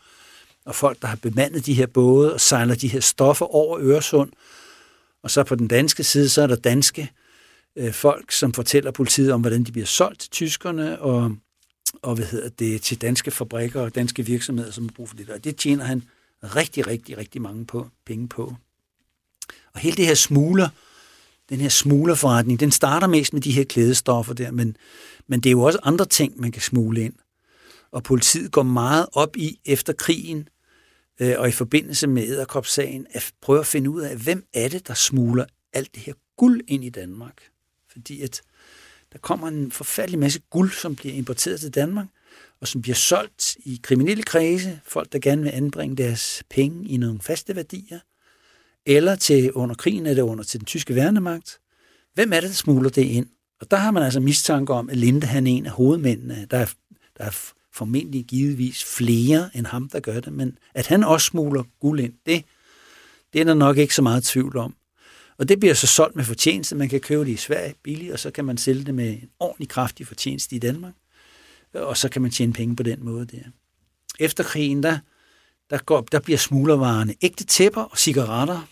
og 0.65 0.76
folk, 0.76 1.02
der 1.02 1.08
har 1.08 1.15
bemandet 1.15 1.65
de 1.65 1.73
her 1.73 1.86
både 1.86 2.34
og 2.34 2.41
sejler 2.41 2.76
de 2.76 2.88
her 2.88 2.99
stoffer 2.99 3.56
over 3.56 3.80
Øresund. 3.82 4.32
Og 5.23 5.32
så 5.32 5.43
på 5.43 5.56
den 5.56 5.67
danske 5.67 6.04
side, 6.04 6.30
så 6.30 6.41
er 6.41 6.47
der 6.47 6.56
danske 6.56 7.12
øh, 7.76 7.93
folk, 7.93 8.32
som 8.32 8.54
fortæller 8.54 8.91
politiet 8.91 9.32
om, 9.32 9.41
hvordan 9.41 9.63
de 9.63 9.71
bliver 9.71 9.86
solgt 9.86 10.19
til 10.19 10.30
tyskerne, 10.30 10.99
og, 10.99 11.36
og 12.02 12.15
hvad 12.15 12.26
hedder 12.26 12.49
det, 12.49 12.82
til 12.82 13.02
danske 13.02 13.32
fabrikker 13.32 13.82
og 13.82 13.95
danske 13.95 14.26
virksomheder, 14.26 14.71
som 14.71 14.84
har 14.84 14.91
brug 14.95 15.10
for 15.10 15.15
det 15.15 15.28
der. 15.28 15.38
Det 15.38 15.56
tjener 15.56 15.84
han 15.84 16.04
rigtig, 16.43 16.88
rigtig, 16.88 17.17
rigtig 17.17 17.41
mange 17.41 17.65
på, 17.65 17.88
penge 18.06 18.28
på. 18.28 18.56
Og 19.73 19.80
hele 19.80 19.95
det 19.95 20.06
her 20.06 20.15
smugler, 20.15 20.69
den 21.49 21.60
her 21.60 21.69
smuglerforretning, 21.69 22.60
den 22.60 22.71
starter 22.71 23.08
mest 23.08 23.34
med 23.34 23.41
de 23.41 23.52
her 23.52 23.63
klædestoffer 23.63 24.34
der, 24.34 24.52
men, 24.52 24.78
men 25.28 25.39
det 25.39 25.49
er 25.49 25.52
jo 25.52 25.62
også 25.62 25.80
andre 25.84 26.06
ting, 26.06 26.41
man 26.41 26.52
kan 26.52 26.62
smule 26.62 27.02
ind. 27.02 27.13
Og 27.93 28.03
politiet 28.03 28.51
går 28.51 28.63
meget 28.63 29.06
op 29.13 29.38
i 29.38 29.60
efter 29.65 29.93
krigen 29.93 30.49
øh, 31.19 31.36
og 31.38 31.49
i 31.49 31.51
forbindelse 31.51 32.08
med 32.08 32.23
æderkopssagen, 32.23 33.08
at 33.12 33.34
prøve 33.41 33.60
at 33.60 33.67
finde 33.67 33.89
ud 33.89 34.01
af, 34.01 34.17
hvem 34.17 34.45
er 34.53 34.67
det, 34.67 34.88
der 34.88 34.93
smuler 34.93 35.45
alt 35.73 35.95
det 35.95 36.03
her 36.03 36.13
guld 36.38 36.62
ind 36.67 36.84
i 36.84 36.89
Danmark. 36.89 37.43
Fordi 37.91 38.21
at 38.21 38.41
der 39.13 39.19
kommer 39.19 39.47
en 39.47 39.71
forfærdelig 39.71 40.19
masse 40.19 40.39
guld, 40.49 40.71
som 40.71 40.95
bliver 40.95 41.15
importeret 41.15 41.60
til 41.60 41.73
Danmark, 41.73 42.08
og 42.62 42.67
som 42.67 42.82
bliver 42.82 42.95
solgt 42.95 43.58
i 43.60 43.79
kriminelle 43.84 44.23
kredse, 44.23 44.79
folk, 44.86 45.12
der 45.12 45.19
gerne 45.19 45.43
vil 45.43 45.49
anbringe 45.49 45.95
deres 45.95 46.43
penge 46.49 46.88
i 46.88 46.97
nogle 46.97 47.19
faste 47.21 47.56
værdier, 47.56 47.99
eller 48.86 49.15
til 49.15 49.51
under 49.51 49.75
krigen 49.75 50.06
er 50.06 50.13
det 50.13 50.21
under 50.21 50.43
til 50.43 50.60
den 50.60 50.65
tyske 50.65 50.95
værnemagt. 50.95 51.60
Hvem 52.13 52.34
er 52.34 52.39
det, 52.39 52.49
der 52.49 52.56
smuler 52.56 52.89
det 52.89 53.01
ind? 53.01 53.27
Og 53.62 53.71
der 53.71 53.77
har 53.77 53.91
man 53.91 54.03
altså 54.03 54.19
mistanke 54.19 54.73
om, 54.73 54.89
at 54.89 54.97
Linde 54.97 55.27
han 55.27 55.47
er 55.47 55.51
en 55.51 55.65
af 55.65 55.71
hovedmændene. 55.71 56.47
Der 56.51 56.58
er, 56.58 56.73
der 57.17 57.23
er 57.23 57.53
formentlig 57.73 58.25
givetvis 58.25 58.83
flere 58.83 59.49
end 59.55 59.65
ham, 59.65 59.89
der 59.89 59.99
gør 59.99 60.19
det, 60.19 60.33
men 60.33 60.57
at 60.73 60.88
han 60.88 61.03
også 61.03 61.25
smuler 61.25 61.63
guld 61.79 61.99
ind, 61.99 62.13
det, 62.25 62.45
det 63.33 63.41
er 63.41 63.45
der 63.45 63.53
nok 63.53 63.77
ikke 63.77 63.95
så 63.95 64.01
meget 64.01 64.23
tvivl 64.23 64.57
om. 64.57 64.75
Og 65.38 65.49
det 65.49 65.59
bliver 65.59 65.73
så 65.73 65.88
solgt 65.88 66.15
med 66.15 66.23
fortjeneste. 66.23 66.75
Man 66.75 66.89
kan 66.89 66.99
købe 66.99 67.25
det 67.25 67.31
i 67.31 67.36
Sverige 67.36 67.75
billigt, 67.83 68.13
og 68.13 68.19
så 68.19 68.31
kan 68.31 68.45
man 68.45 68.57
sælge 68.57 68.83
det 68.83 68.95
med 68.95 69.09
en 69.09 69.29
ordentlig 69.39 69.69
kraftig 69.69 70.07
fortjeneste 70.07 70.55
i 70.55 70.59
Danmark. 70.59 70.93
Og 71.73 71.97
så 71.97 72.09
kan 72.09 72.21
man 72.21 72.31
tjene 72.31 72.53
penge 72.53 72.75
på 72.75 72.83
den 72.83 73.05
måde 73.05 73.25
der. 73.25 73.43
Efter 74.19 74.43
krigen, 74.43 74.83
der, 74.83 74.97
der, 75.69 75.77
går, 75.77 76.01
der 76.01 76.19
bliver 76.19 76.38
smuglervarerne 76.38 77.15
ægte 77.21 77.43
tæpper 77.43 77.81
og 77.81 77.97
cigaretter. 77.97 78.67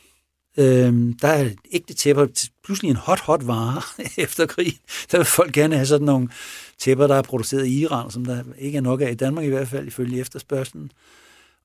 Øh, 0.58 1.14
der 1.22 1.28
er 1.28 1.50
ægte 1.72 1.94
tæpper, 1.94 2.28
pludselig 2.64 2.90
en 2.90 2.96
hot, 2.96 3.20
hot 3.20 3.48
vare 3.48 3.82
efter 4.24 4.46
krigen. 4.46 4.80
Der 5.12 5.18
vil 5.18 5.26
folk 5.26 5.54
gerne 5.54 5.76
have 5.76 5.86
sådan 5.86 6.06
nogle 6.06 6.30
tæpper, 6.78 7.08
der 7.08 7.16
er 7.16 7.22
produceret 7.22 7.66
i 7.66 7.80
Iran, 7.80 8.12
som 8.12 8.26
der 8.26 8.44
ikke 8.58 8.78
er 8.78 8.82
nok 8.82 9.02
af 9.02 9.12
i 9.12 9.16
Danmark 9.16 9.46
i 9.46 9.50
hvert 9.50 9.68
fald, 9.68 9.88
ifølge 9.88 10.20
efterspørgselen. 10.20 10.92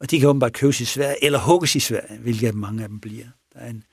Og 0.01 0.11
de 0.11 0.20
kan 0.20 0.29
åbenbart 0.29 0.53
købes 0.53 0.81
i 0.81 0.85
Sverige, 0.85 1.25
eller 1.25 1.38
hugges 1.38 1.75
i 1.75 1.81
Sverige, 1.81 2.18
hvilket 2.18 2.55
mange 2.55 2.83
af 2.83 2.88
dem 2.88 3.01
bliver. 3.01 3.27
Der 3.55 3.61
er 3.61 3.70
en, 3.70 3.85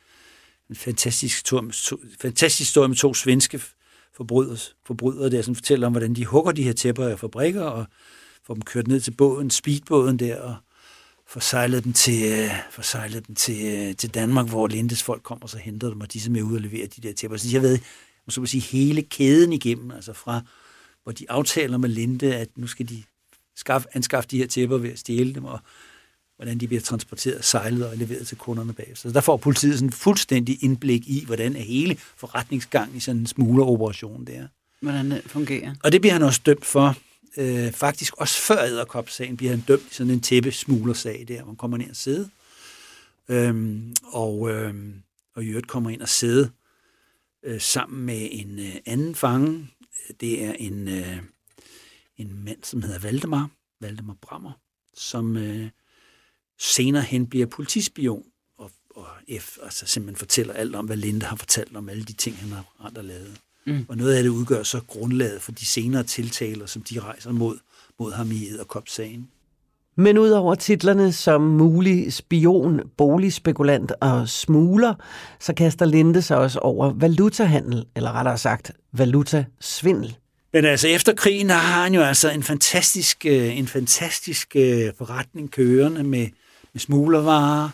en 0.70 0.76
fantastisk, 0.76 1.46
to, 1.46 1.72
to, 1.72 1.98
fantastisk 2.22 2.60
historie 2.60 2.88
med 2.88 2.98
to 2.98 3.14
svenske 3.14 3.62
forbrydere, 4.14 4.58
forbrydere 4.86 5.30
der, 5.30 5.42
som 5.42 5.56
fortæller 5.56 5.88
om, 5.88 5.94
hvordan 5.94 6.14
de 6.14 6.26
hugger 6.26 6.52
de 6.52 6.64
her 6.64 6.74
tæpper 6.74 7.08
af 7.08 7.20
fabrikker, 7.20 7.64
og 7.64 7.86
får 8.44 8.54
dem 8.54 8.62
kørt 8.62 8.88
ned 8.88 9.00
til 9.00 9.12
båden, 9.12 9.50
speedbåden 9.50 10.20
der, 10.20 10.42
og 10.42 10.56
får 11.34 11.40
sejlet 11.40 11.84
dem 11.84 11.94
til, 11.94 12.32
øh, 12.32 12.52
får 12.72 12.84
sejlet 12.84 13.28
dem 13.28 13.36
til, 13.36 13.66
øh, 13.66 13.96
til 13.96 14.10
Danmark, 14.10 14.48
hvor 14.48 14.68
Lindes 14.68 15.04
folk 15.04 15.24
kommer 15.24 15.44
og 15.44 15.50
så 15.50 15.58
henter 15.58 15.90
dem, 15.90 16.02
og 16.02 16.14
de 16.14 16.20
er 16.26 16.30
med 16.30 16.42
ud 16.42 16.56
og 16.56 16.62
leverer 16.62 16.88
de 16.88 17.02
der 17.02 17.14
tæpper. 17.14 17.38
Så 17.38 17.48
de 17.48 17.54
har 17.54 17.62
været, 17.62 17.82
så 18.30 18.40
må 18.40 18.46
sige, 18.46 18.62
hele 18.62 19.02
kæden 19.02 19.54
igennem, 19.54 19.92
altså 19.92 20.14
fra 20.14 20.42
hvor 21.04 21.12
de 21.12 21.32
aftaler 21.32 21.78
med 21.78 21.90
Linde, 21.90 22.36
at 22.36 22.50
nu 22.56 22.68
skal 22.68 22.90
de 22.90 23.04
skaffe, 23.56 23.88
anskaffe 23.94 24.30
de 24.30 24.38
her 24.38 24.48
tæpper 24.48 24.78
ved 24.78 24.92
at 24.92 25.00
stjæle 25.00 25.36
dem, 25.36 25.46
og 25.46 25.60
hvordan 26.36 26.58
de 26.58 26.68
bliver 26.68 26.82
transporteret, 26.82 27.46
sejlet 27.46 27.88
og 27.88 27.98
leveret 27.98 28.28
til 28.28 28.38
kunderne 28.38 28.74
bag. 28.74 28.92
Så 28.96 29.12
der 29.12 29.22
får 29.22 29.38
politiet 29.38 29.80
sådan 29.80 29.92
fuldstændig 29.92 30.64
indblik 30.64 31.08
i, 31.08 31.26
hvordan 31.26 31.56
er 31.56 31.62
hele 31.62 31.98
forretningsgang 32.18 32.96
i 32.96 33.00
sådan 33.00 33.22
en 33.22 33.28
smugleroperation 33.28 34.26
der. 34.26 34.48
Hvordan 34.82 35.12
det 35.12 35.22
fungerer. 35.26 35.76
Og 35.84 35.92
det 35.92 36.02
bliver 36.02 36.14
han 36.14 36.24
også 36.24 36.42
dømt 36.46 36.66
for. 36.66 36.98
Øh, 37.38 37.72
faktisk 37.72 38.14
også 38.18 38.42
før 38.42 38.64
æderkopssagen, 38.64 39.38
bliver 39.38 39.52
han 39.52 39.64
dømt 39.68 39.92
i 39.92 39.94
sådan 39.94 40.14
en 40.14 40.22
tæppesmuglersag 40.22 41.26
der, 41.28 41.38
hvor 41.38 41.52
han 41.52 41.56
kommer 41.56 41.78
ned 41.78 41.90
og 41.90 41.96
sidde. 41.96 42.30
Øhm, 43.30 43.96
og, 44.04 44.50
øhm, 44.50 45.04
og 45.36 45.44
i 45.44 45.48
øvrigt 45.48 45.68
kommer 45.68 45.90
ind 45.90 46.02
og 46.02 46.10
sidde 46.10 46.52
øh, 47.44 47.62
sammen 47.62 48.06
med 48.06 48.28
en 48.32 48.60
øh, 48.60 48.76
anden 48.86 49.16
fange, 49.16 49.70
det 50.20 50.44
er 50.44 50.54
en, 50.54 50.88
øh, 50.88 51.18
en 52.18 52.44
mand, 52.46 52.64
som 52.64 52.82
hedder 52.82 53.00
Valdemar, 53.00 53.50
Valdemar 53.82 54.18
Brammer, 54.22 54.52
som 54.94 55.38
øh, 55.38 55.70
senere 56.60 57.04
hen 57.04 57.28
bliver 57.28 57.46
politispion 57.46 58.26
og, 58.58 58.72
og 58.96 59.08
F, 59.40 59.58
altså 59.62 59.86
simpelthen 59.86 60.20
fortæller 60.20 60.54
alt 60.54 60.76
om, 60.76 60.86
hvad 60.86 60.98
Linde 60.98 61.26
har 61.26 61.36
fortalt 61.36 61.76
om 61.76 61.90
alle 61.90 62.04
de 62.04 62.14
ting, 62.14 62.38
han 62.38 62.50
har 62.50 62.76
andre 62.80 63.04
lavet. 63.04 63.42
Mm. 63.66 63.86
Og 63.90 63.98
noget 63.98 64.14
af 64.14 64.24
det 64.24 64.30
udgør 64.30 64.64
så 64.64 64.82
grundlaget 64.88 65.42
for 65.42 65.52
de 65.52 65.66
senere 65.66 66.04
tiltaler, 66.04 66.66
som 66.66 66.82
de 66.82 67.00
rejser 67.00 67.32
mod, 67.32 67.58
mod 68.00 68.14
ham 68.14 68.32
i 68.32 68.48
Æderkop-sagen. 68.50 69.28
Men 69.96 70.18
udover 70.18 70.56
titlerne 70.56 71.12
som 71.12 71.42
mulig 71.42 72.14
spion, 72.14 72.82
boligspekulant 72.98 73.92
og 74.02 74.30
smugler, 74.30 74.94
så 75.40 75.54
kaster 75.54 75.86
Linde 75.86 76.22
sig 76.22 76.38
også 76.38 76.60
over 76.60 76.94
valutahandel, 76.94 77.86
eller 77.96 78.12
rettere 78.12 78.38
sagt 78.38 78.72
valutasvindel. 78.92 80.16
Men 80.54 80.66
altså 80.66 80.88
efter 80.88 81.14
krigen 81.14 81.50
har 81.50 81.84
han 81.84 81.94
jo 81.94 82.02
altså 82.02 82.32
en 82.32 82.44
fantastisk, 82.44 83.26
øh, 83.26 83.58
en 83.58 83.68
fantastisk 83.68 84.56
øh, 84.56 84.92
forretning 84.98 85.52
kørende 85.52 86.04
med, 86.04 86.28
med 86.74 86.80
smuglervarer, 86.80 87.70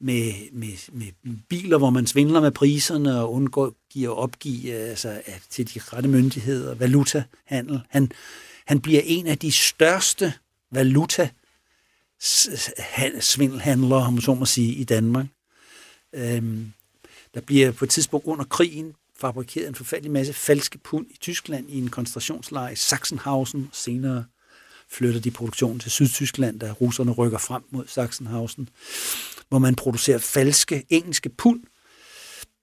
med, 0.00 0.32
med, 0.52 0.68
med 0.92 1.06
biler, 1.48 1.78
hvor 1.78 1.90
man 1.90 2.06
svindler 2.06 2.40
med 2.40 2.50
priserne 2.50 3.20
og 3.20 3.32
undgår 3.32 3.74
giver 3.90 4.14
opgive 4.14 4.74
altså, 4.74 5.22
til 5.50 5.74
de 5.74 5.80
rette 5.80 6.08
myndigheder, 6.08 6.74
valutahandel. 6.74 7.80
Han, 7.88 8.10
han 8.66 8.80
bliver 8.80 9.00
en 9.04 9.26
af 9.26 9.38
de 9.38 9.52
største 9.52 10.32
valuta 10.70 11.28
svindelhandlere, 13.20 14.06
om 14.06 14.20
så 14.20 14.34
må 14.34 14.44
sige, 14.44 14.74
i 14.74 14.84
Danmark. 14.84 15.26
Øhm, 16.12 16.72
der 17.34 17.40
bliver 17.40 17.72
på 17.72 17.84
et 17.84 17.90
tidspunkt 17.90 18.26
under 18.26 18.44
krigen 18.44 18.94
fabrikeret 19.20 19.68
en 19.68 19.74
forfærdelig 19.74 20.10
masse 20.10 20.32
falske 20.32 20.78
pund 20.78 21.06
i 21.10 21.16
Tyskland 21.20 21.70
i 21.70 21.78
en 21.78 21.88
koncentrationslejr 21.88 22.70
i 22.70 22.76
Sachsenhausen. 22.76 23.70
Senere 23.72 24.24
flytter 24.90 25.20
de 25.20 25.30
produktionen 25.30 25.80
til 25.80 25.90
Sydtyskland, 25.90 26.60
da 26.60 26.72
russerne 26.72 27.12
rykker 27.12 27.38
frem 27.38 27.62
mod 27.70 27.84
Sachsenhausen, 27.86 28.68
hvor 29.48 29.58
man 29.58 29.74
producerer 29.74 30.18
falske 30.18 30.84
engelske 30.88 31.28
pund. 31.28 31.60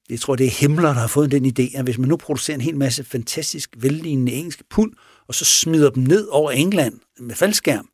Jeg 0.10 0.20
tror, 0.20 0.36
det 0.36 0.46
er 0.46 0.52
Himmler, 0.52 0.94
der 0.94 1.00
har 1.00 1.08
fået 1.08 1.32
den 1.32 1.46
idé, 1.46 1.78
at 1.78 1.84
hvis 1.84 1.98
man 1.98 2.10
nu 2.10 2.18
producerer 2.18 2.56
en 2.56 2.62
hel 2.62 2.78
masse 2.78 3.04
fantastisk 3.04 3.70
vellignende 3.78 4.32
engelske 4.32 4.64
pund, 4.70 4.92
og 5.28 5.36
så 5.36 5.46
smider 5.46 5.90
dem 5.90 6.04
ned 6.04 6.28
over 6.28 6.52
England 6.52 7.00
med 7.20 7.36
faldskærm, 7.36 7.90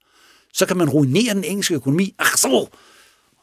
så 0.54 0.66
kan 0.66 0.78
man 0.78 0.89
ruinere 0.89 1.34
den 1.34 1.44
engelske 1.44 1.76
økonomi. 1.76 2.16
Ach 2.20 2.38
så! 2.38 2.68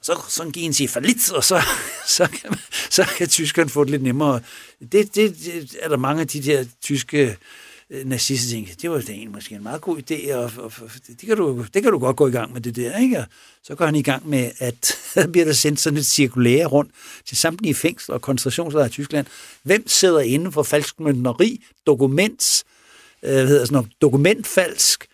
Så, 0.03 0.21
så 0.29 0.51
giver 0.51 0.67
en 0.67 0.73
sig 0.73 0.91
for 0.91 1.01
lidt, 1.01 1.33
og 1.33 1.45
så, 1.45 1.63
så, 2.17 2.27
kan, 2.27 2.59
så 2.91 3.05
kan 3.19 3.29
tyskerne 3.29 3.71
få 3.71 3.85
det 3.85 3.91
lidt 3.91 4.03
nemmere. 4.03 4.41
Det, 4.81 5.15
det, 5.15 5.15
det 5.15 5.77
er 5.81 5.89
der 5.89 5.97
mange 5.97 6.21
af 6.21 6.29
de 6.29 6.43
der 6.43 6.65
tyske 6.83 7.19
øh, 7.19 7.35
Øh, 7.91 8.07
nazister 8.07 8.51
tænkte, 8.51 8.75
det 8.83 8.91
var 8.91 9.01
da 9.01 9.13
en, 9.13 9.33
måske 9.33 9.55
en 9.55 9.63
meget 9.63 9.81
god 9.81 9.99
idé, 9.99 10.35
og, 10.35 10.53
og, 10.57 10.73
og 10.81 10.91
det, 11.07 11.19
kan 11.27 11.37
du, 11.37 11.65
det 11.75 11.83
kan 11.83 11.93
du 11.93 11.99
godt 11.99 12.17
gå 12.17 12.29
i 12.29 12.31
gang 12.31 12.53
med 12.53 12.61
det 12.61 12.77
der, 12.77 12.99
ikke? 12.99 13.19
Og 13.19 13.25
så 13.63 13.75
går 13.75 13.85
han 13.85 13.95
i 13.95 14.03
gang 14.03 14.29
med, 14.29 14.51
at 14.59 14.99
der 15.15 15.27
bliver 15.27 15.45
der 15.45 15.53
sendt 15.53 15.81
sådan 15.81 15.99
et 15.99 16.07
cirkulære 16.07 16.67
rundt 16.67 16.91
til 17.27 17.37
samtlige 17.37 17.75
fængsler 17.75 18.15
og 18.15 18.23
koncentrationslejre 18.23 18.87
i 18.87 18.91
Tyskland. 18.91 19.27
Hvem 19.63 19.89
sidder 19.89 20.21
inde 20.21 20.53
for 20.53 20.63
falskmøntneri, 20.63 21.65
dokuments, 21.87 22.65
øh, 23.23 23.33
hvad 23.33 23.47
hedder 23.47 23.65
sådan 23.65 23.75
noget, 23.75 23.91
dokumentfalsk, 24.03 25.07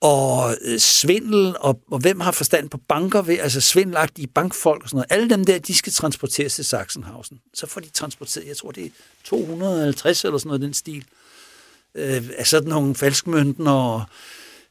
og 0.00 0.56
øh, 0.64 0.78
svindel, 0.78 1.56
og, 1.60 1.80
og 1.90 1.98
hvem 1.98 2.20
har 2.20 2.32
forstand 2.32 2.70
på 2.70 2.78
banker, 2.88 3.22
ved, 3.22 3.38
altså 3.38 3.60
svindelagtige 3.60 4.26
bankfolk 4.26 4.82
og 4.82 4.88
sådan 4.88 4.96
noget. 4.96 5.12
Alle 5.12 5.30
dem 5.30 5.44
der, 5.44 5.58
de 5.58 5.74
skal 5.74 5.92
transporteres 5.92 6.54
til 6.54 6.64
Sachsenhausen. 6.64 7.40
Så 7.54 7.66
får 7.66 7.80
de 7.80 7.88
transporteret, 7.88 8.46
jeg 8.46 8.56
tror 8.56 8.70
det 8.70 8.84
er 8.84 8.90
250 9.24 10.24
eller 10.24 10.38
sådan 10.38 10.48
noget 10.48 10.60
den 10.60 10.74
stil, 10.74 10.96
øh, 10.96 11.23
Øh, 11.96 12.22
af 12.38 12.46
sådan 12.46 12.68
nogle 12.68 12.94
falskmønten 12.94 13.66
og 13.66 14.02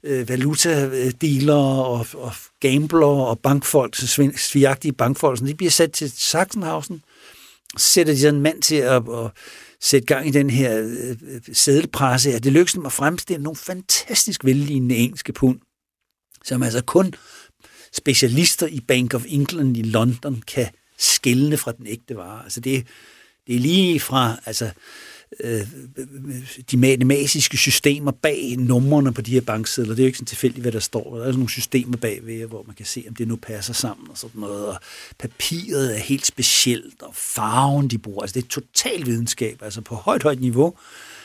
øh, 0.03 0.29
valutadealer 0.29 1.53
og, 1.55 2.07
og 2.13 2.33
gambler 2.59 3.05
og 3.05 3.39
bankfolk, 3.39 3.95
så 3.95 4.31
svigagtige 4.35 4.93
bankfolk, 4.93 5.37
sådan, 5.37 5.47
de 5.47 5.55
bliver 5.55 5.71
sat 5.71 5.91
til 5.91 6.11
Sachsenhausen, 6.11 7.03
sætter 7.77 8.13
de 8.13 8.19
sådan 8.19 8.35
en 8.35 8.41
mand 8.41 8.61
til 8.61 8.75
at, 8.75 9.03
at 9.13 9.31
sætte 9.81 10.05
gang 10.05 10.27
i 10.27 10.31
den 10.31 10.49
her 10.49 10.79
øh, 10.79 11.41
sædelpresse, 11.53 12.33
at 12.33 12.43
det 12.43 12.51
lykkedes 12.51 12.73
dem 12.73 12.85
at 12.85 12.91
fremstille 12.91 13.43
nogle 13.43 13.57
fantastisk 13.57 14.45
vellignende 14.45 14.95
engelske 14.95 15.33
pund, 15.33 15.59
som 16.43 16.63
altså 16.63 16.81
kun 16.81 17.13
specialister 17.93 18.67
i 18.67 18.79
Bank 18.79 19.13
of 19.13 19.23
England 19.27 19.77
i 19.77 19.81
London 19.81 20.43
kan 20.47 20.67
skille 20.97 21.57
fra 21.57 21.71
den 21.71 21.87
ægte 21.87 22.15
vare. 22.15 22.43
Altså 22.43 22.59
det, 22.59 22.87
det 23.47 23.55
er 23.55 23.59
lige 23.59 23.99
fra 23.99 24.37
altså, 24.45 24.71
øh, 25.39 25.61
de 26.71 26.77
matematiske 26.77 27.57
systemer 27.57 28.11
bag 28.11 28.55
numrene 28.57 29.13
på 29.13 29.21
de 29.21 29.31
her 29.31 29.41
banksedler. 29.41 29.89
Det 29.89 29.99
er 29.99 30.03
jo 30.03 30.07
ikke 30.07 30.17
sådan 30.17 30.25
tilfældigt, 30.25 30.61
hvad 30.61 30.71
der 30.71 30.79
står. 30.79 31.03
Der 31.03 31.19
er 31.19 31.25
sådan 31.25 31.33
nogle 31.33 31.49
systemer 31.49 31.97
bagved, 31.97 32.47
hvor 32.47 32.63
man 32.67 32.75
kan 32.75 32.85
se, 32.85 33.05
om 33.09 33.15
det 33.15 33.27
nu 33.27 33.35
passer 33.35 33.73
sammen 33.73 34.07
og 34.09 34.17
sådan 34.17 34.41
noget. 34.41 34.65
Og 34.65 34.79
papiret 35.19 35.95
er 35.95 35.99
helt 35.99 36.25
specielt, 36.25 37.01
og 37.01 37.15
farven, 37.15 37.87
de 37.87 37.97
bruger. 37.97 38.21
Altså 38.21 38.33
det 38.33 38.43
er 38.43 38.49
total 38.49 39.05
videnskab, 39.05 39.61
altså 39.61 39.81
på 39.81 39.95
højt, 39.95 40.23
højt 40.23 40.41
niveau 40.41 40.73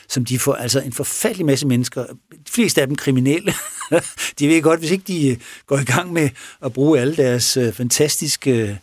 som 0.09 0.25
de 0.25 0.39
får, 0.39 0.53
altså 0.53 0.79
en 0.79 0.93
forfærdelig 0.93 1.45
masse 1.45 1.67
mennesker, 1.67 2.05
de 2.31 2.51
fleste 2.51 2.81
af 2.81 2.87
dem 2.87 2.95
kriminelle, 2.95 3.53
de 4.39 4.47
ved 4.47 4.61
godt, 4.61 4.79
hvis 4.79 4.91
ikke 4.91 5.03
de 5.07 5.37
går 5.67 5.77
i 5.77 5.83
gang 5.83 6.13
med 6.13 6.29
at 6.65 6.73
bruge 6.73 6.99
alle 6.99 7.15
deres 7.15 7.57
øh, 7.57 7.73
fantastiske 7.73 8.79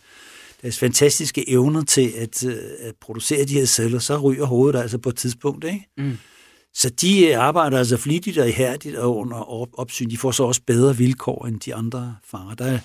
deres 0.61 0.79
fantastiske 0.79 1.49
evner 1.49 1.83
til 1.83 2.13
at, 2.17 2.45
øh, 2.45 2.57
at 2.79 2.95
producere 3.01 3.45
de 3.45 3.53
her 3.53 3.65
celler, 3.65 3.99
så 3.99 4.17
ryger 4.17 4.45
hovedet 4.45 4.79
altså 4.79 4.97
på 4.97 5.09
et 5.09 5.15
tidspunkt. 5.15 5.63
Ikke? 5.63 5.87
Mm. 5.97 6.17
Så 6.73 6.89
de 6.89 7.27
øh, 7.27 7.39
arbejder 7.39 7.77
altså 7.77 7.97
flittigt 7.97 8.37
og 8.37 8.49
ihærdigt 8.49 8.95
og 8.95 9.17
under 9.17 9.79
opsyn. 9.79 10.09
De 10.09 10.17
får 10.17 10.31
så 10.31 10.43
også 10.43 10.61
bedre 10.67 10.97
vilkår 10.97 11.45
end 11.45 11.59
de 11.59 11.75
andre 11.75 12.15
fanger. 12.31 12.55
Der 12.55 12.65
er 12.65 12.79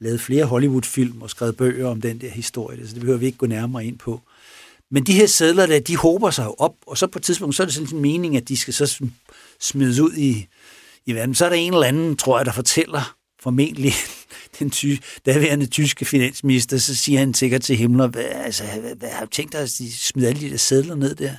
lavet 0.00 0.20
flere 0.20 0.44
Hollywood-film 0.44 1.22
og 1.22 1.30
skrevet 1.30 1.56
bøger 1.56 1.88
om 1.88 2.00
den 2.00 2.20
der 2.20 2.30
historie, 2.30 2.86
så 2.86 2.92
det 2.92 3.00
behøver 3.00 3.18
vi 3.18 3.26
ikke 3.26 3.38
gå 3.38 3.46
nærmere 3.46 3.84
ind 3.84 3.98
på. 3.98 4.20
Men 4.90 5.04
de 5.06 5.12
her 5.12 5.26
sædler 5.26 5.66
der, 5.66 5.80
de 5.80 5.96
håber 5.96 6.30
sig 6.30 6.44
jo 6.44 6.54
op, 6.58 6.74
og 6.86 6.98
så 6.98 7.06
på 7.06 7.18
et 7.18 7.22
tidspunkt, 7.22 7.56
så 7.56 7.62
er 7.62 7.64
det 7.64 7.74
sådan 7.74 7.96
en 7.96 8.02
mening, 8.02 8.36
at 8.36 8.48
de 8.48 8.56
skal 8.56 8.74
så 8.74 9.04
smides 9.60 9.98
ud 9.98 10.12
i, 10.12 10.46
i 11.06 11.12
verden. 11.14 11.34
Så 11.34 11.44
er 11.44 11.48
der 11.48 11.56
en 11.56 11.72
eller 11.72 11.86
anden, 11.86 12.16
tror 12.16 12.38
jeg, 12.38 12.46
der 12.46 12.52
fortæller 12.52 13.14
formentlig 13.40 13.92
den 14.58 14.70
ty, 14.70 14.96
daværende 15.26 15.66
tyske 15.66 16.04
finansminister, 16.04 16.78
så 16.78 16.96
siger 16.96 17.18
han 17.18 17.34
sikkert 17.34 17.62
til 17.62 17.76
Himmler, 17.76 18.06
hvad, 18.06 18.24
altså, 18.24 18.64
hvad, 18.80 18.94
hvad 18.94 19.10
har 19.10 19.24
du 19.24 19.30
tænkt 19.30 19.52
dig 19.52 19.60
at 19.60 19.70
smide 19.70 20.28
alle 20.28 20.40
de 20.40 20.50
der 20.50 20.56
sædler 20.56 20.94
ned 20.94 21.14
der? 21.14 21.34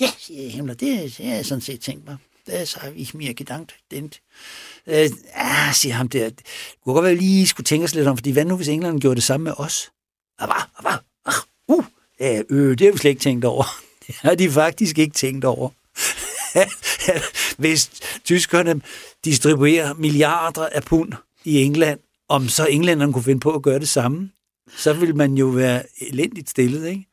Ja, 0.00 0.10
siger 0.18 0.50
Himmler, 0.50 0.74
det, 0.74 1.18
det 1.18 1.26
har 1.26 1.34
jeg 1.34 1.46
sådan 1.46 1.62
set 1.62 1.80
tænkt 1.80 2.06
mig. 2.06 2.16
Det 2.46 2.68
så 2.68 2.80
har 2.80 2.90
vi 2.90 3.10
mere 3.14 3.34
gedankt. 3.34 3.74
Den, 3.90 4.12
øh, 4.86 5.10
ah, 5.34 5.74
siger 5.74 5.94
ham 5.94 6.08
der, 6.08 6.28
det 6.28 6.42
kunne 6.84 6.94
godt 6.94 7.02
være, 7.02 7.12
at 7.12 7.18
vi 7.18 7.22
lige 7.22 7.46
skulle 7.46 7.64
tænke 7.64 7.84
os 7.84 7.94
lidt 7.94 8.06
om, 8.06 8.16
fordi 8.16 8.30
hvad 8.30 8.44
nu, 8.44 8.56
hvis 8.56 8.68
England 8.68 9.00
gjorde 9.00 9.16
det 9.16 9.24
samme 9.24 9.44
med 9.44 9.52
os? 9.56 9.90
Ah, 10.38 10.48
ah, 10.48 10.92
ah, 10.92 10.98
ah, 11.26 11.34
uh, 11.68 11.84
øh, 12.50 12.78
det 12.78 12.80
har 12.80 12.92
vi 12.92 12.98
slet 12.98 13.10
ikke 13.10 13.22
tænkt 13.22 13.44
over. 13.44 13.64
Det 14.06 14.14
har 14.14 14.34
de 14.34 14.50
faktisk 14.50 14.98
ikke 14.98 15.14
tænkt 15.14 15.44
over. 15.44 15.70
hvis 17.62 17.90
tyskerne 18.24 18.80
distribuerer 19.24 19.94
milliarder 19.94 20.68
af 20.68 20.82
pund 20.82 21.12
i 21.44 21.62
England, 21.62 22.00
om 22.28 22.48
så 22.48 22.66
englænderne 22.66 23.12
kunne 23.12 23.22
finde 23.22 23.40
på 23.40 23.54
at 23.54 23.62
gøre 23.62 23.78
det 23.78 23.88
samme, 23.88 24.30
så 24.76 24.92
vil 24.92 25.16
man 25.16 25.34
jo 25.34 25.46
være 25.46 25.82
elendigt 26.00 26.50
stillet, 26.50 26.86
ikke? 26.86 27.06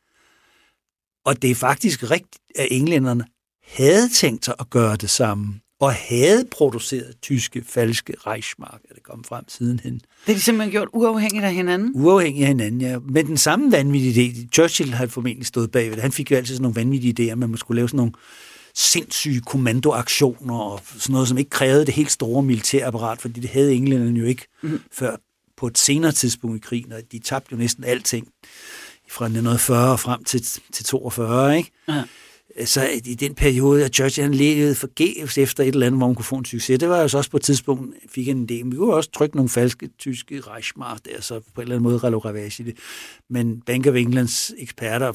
Og 1.24 1.42
det 1.42 1.50
er 1.50 1.54
faktisk 1.54 2.10
rigtigt, 2.10 2.42
at 2.58 2.68
englænderne 2.70 3.24
havde 3.68 4.08
tænkt 4.08 4.44
sig 4.44 4.54
at 4.60 4.70
gøre 4.70 4.96
det 4.96 5.10
samme, 5.10 5.60
og 5.80 5.94
havde 5.94 6.44
produceret 6.50 7.14
tyske 7.22 7.64
falske 7.66 8.14
Reichsmark, 8.26 8.80
er 8.90 8.94
det 8.94 9.02
kom 9.02 9.24
frem 9.24 9.44
sidenhen. 9.48 9.94
Det 9.94 10.32
er 10.32 10.34
de 10.34 10.40
simpelthen 10.40 10.70
gjort 10.70 10.88
uafhængigt 10.92 11.44
af 11.44 11.54
hinanden? 11.54 11.92
Uafhængigt 11.94 12.42
af 12.42 12.48
hinanden, 12.48 12.80
ja. 12.80 12.98
Med 12.98 13.24
den 13.24 13.36
samme 13.36 13.72
vanvittige 13.72 14.30
idé. 14.30 14.48
Churchill 14.52 14.94
har 14.94 15.06
formentlig 15.06 15.46
stået 15.46 15.70
bagved. 15.70 15.98
Han 15.98 16.12
fik 16.12 16.30
jo 16.30 16.36
altid 16.36 16.54
sådan 16.54 16.62
nogle 16.62 16.76
vanvittige 16.76 17.14
idéer, 17.18 17.32
at 17.32 17.38
man 17.38 17.56
skulle 17.56 17.76
lave 17.76 17.88
sådan 17.88 17.96
nogle 17.96 18.12
sindssyge 18.74 19.40
kommandoaktioner 19.40 20.58
og 20.58 20.80
sådan 20.98 21.12
noget, 21.12 21.28
som 21.28 21.38
ikke 21.38 21.50
krævede 21.50 21.86
det 21.86 21.94
helt 21.94 22.12
store 22.12 22.42
militærapparat, 22.42 23.20
fordi 23.20 23.40
det 23.40 23.50
havde 23.50 23.74
englænderne 23.74 24.18
jo 24.18 24.26
ikke 24.26 24.46
mm. 24.62 24.80
før 24.92 25.16
på 25.56 25.66
et 25.66 25.78
senere 25.78 26.12
tidspunkt 26.12 26.56
i 26.56 26.60
krigen, 26.60 26.92
og 26.92 27.00
de 27.12 27.18
tabte 27.18 27.48
jo 27.52 27.56
næsten 27.56 27.84
alting 27.84 28.28
fra 29.10 29.24
1940 29.24 29.98
frem 29.98 30.24
til, 30.24 30.40
til 30.72 30.84
42, 30.84 31.56
ikke? 31.56 31.70
Ja. 31.88 32.04
Så 32.64 32.88
i 33.04 33.14
den 33.14 33.34
periode, 33.34 33.84
at 33.84 33.94
Churchill 33.94 34.24
han 34.24 34.34
levede 34.34 34.74
forgæves 34.74 35.38
efter 35.38 35.62
et 35.62 35.68
eller 35.68 35.86
andet, 35.86 36.00
hvor 36.00 36.06
man 36.06 36.14
kunne 36.14 36.24
få 36.24 36.36
en 36.36 36.44
succes. 36.44 36.78
Det 36.78 36.88
var 36.88 37.00
jo 37.00 37.08
så 37.08 37.18
også 37.18 37.30
på 37.30 37.36
et 37.36 37.42
tidspunkt, 37.42 37.96
fik 38.08 38.28
en 38.28 38.48
idé. 38.50 38.68
Vi 38.68 38.76
kunne 38.76 38.94
også 38.94 39.10
trykke 39.10 39.36
nogle 39.36 39.48
falske 39.48 39.88
tyske 39.98 40.40
Reichsmark 40.40 40.98
der, 41.04 41.20
så 41.20 41.40
på 41.40 41.60
en 41.60 41.62
eller 41.62 41.76
anden 41.76 41.82
måde 41.82 41.98
ravage 41.98 42.62
i 42.62 42.66
det. 42.66 42.76
Men 43.30 43.60
Bank 43.60 43.86
of 43.86 43.94
Englands 43.94 44.52
eksperter 44.58 45.12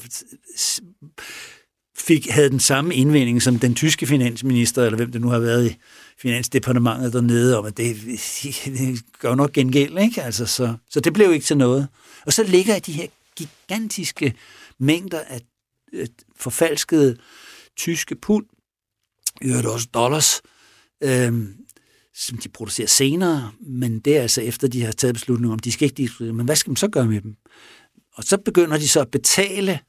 fik, 2.00 2.30
havde 2.30 2.50
den 2.50 2.60
samme 2.60 2.94
indvending 2.94 3.42
som 3.42 3.58
den 3.58 3.74
tyske 3.74 4.06
finansminister, 4.06 4.84
eller 4.84 4.96
hvem 4.96 5.12
det 5.12 5.20
nu 5.20 5.28
har 5.28 5.38
været 5.38 5.70
i 5.70 5.76
finansdepartementet 6.18 7.12
dernede, 7.12 7.58
om 7.58 7.66
at 7.66 7.76
det, 7.76 7.96
det 8.64 9.02
gør 9.18 9.34
nok 9.34 9.52
gengæld, 9.52 9.98
ikke? 9.98 10.22
Altså, 10.22 10.46
så, 10.46 10.74
så 10.90 11.00
det 11.00 11.12
blev 11.12 11.32
ikke 11.32 11.46
til 11.46 11.56
noget. 11.56 11.88
Og 12.26 12.32
så 12.32 12.42
ligger 12.42 12.78
de 12.78 12.92
her 12.92 13.06
gigantiske 13.36 14.34
mængder 14.78 15.20
af 15.20 15.40
forfalskede 16.36 17.16
tyske 17.76 18.14
pund, 18.14 18.46
i 19.42 19.46
øvrigt 19.46 19.66
også 19.66 19.88
dollars, 19.94 20.42
øhm, 21.02 21.56
som 22.14 22.38
de 22.38 22.48
producerer 22.48 22.88
senere, 22.88 23.52
men 23.60 24.00
det 24.00 24.16
er 24.16 24.22
altså 24.22 24.40
efter, 24.40 24.68
de 24.68 24.82
har 24.82 24.92
taget 24.92 25.14
beslutning 25.14 25.52
om, 25.52 25.58
de 25.58 25.72
skal 25.72 25.84
ikke 25.84 25.96
diskutere, 25.96 26.32
men 26.32 26.46
hvad 26.46 26.56
skal 26.56 26.70
man 26.70 26.76
så 26.76 26.88
gøre 26.88 27.06
med 27.06 27.20
dem? 27.20 27.36
Og 28.14 28.24
så 28.24 28.36
begynder 28.36 28.78
de 28.78 28.88
så 28.88 29.00
at 29.00 29.10
betale 29.10 29.80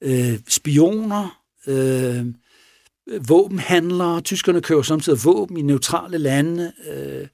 øh, 0.00 0.38
spioner, 0.48 1.39
øh, 1.66 2.26
våbenhandlere. 3.28 4.20
Tyskerne 4.20 4.60
køber 4.60 4.82
samtidig 4.82 5.24
våben 5.24 5.56
i 5.56 5.62
neutrale 5.62 6.18
lande. 6.18 6.72
Øh, 6.92 7.26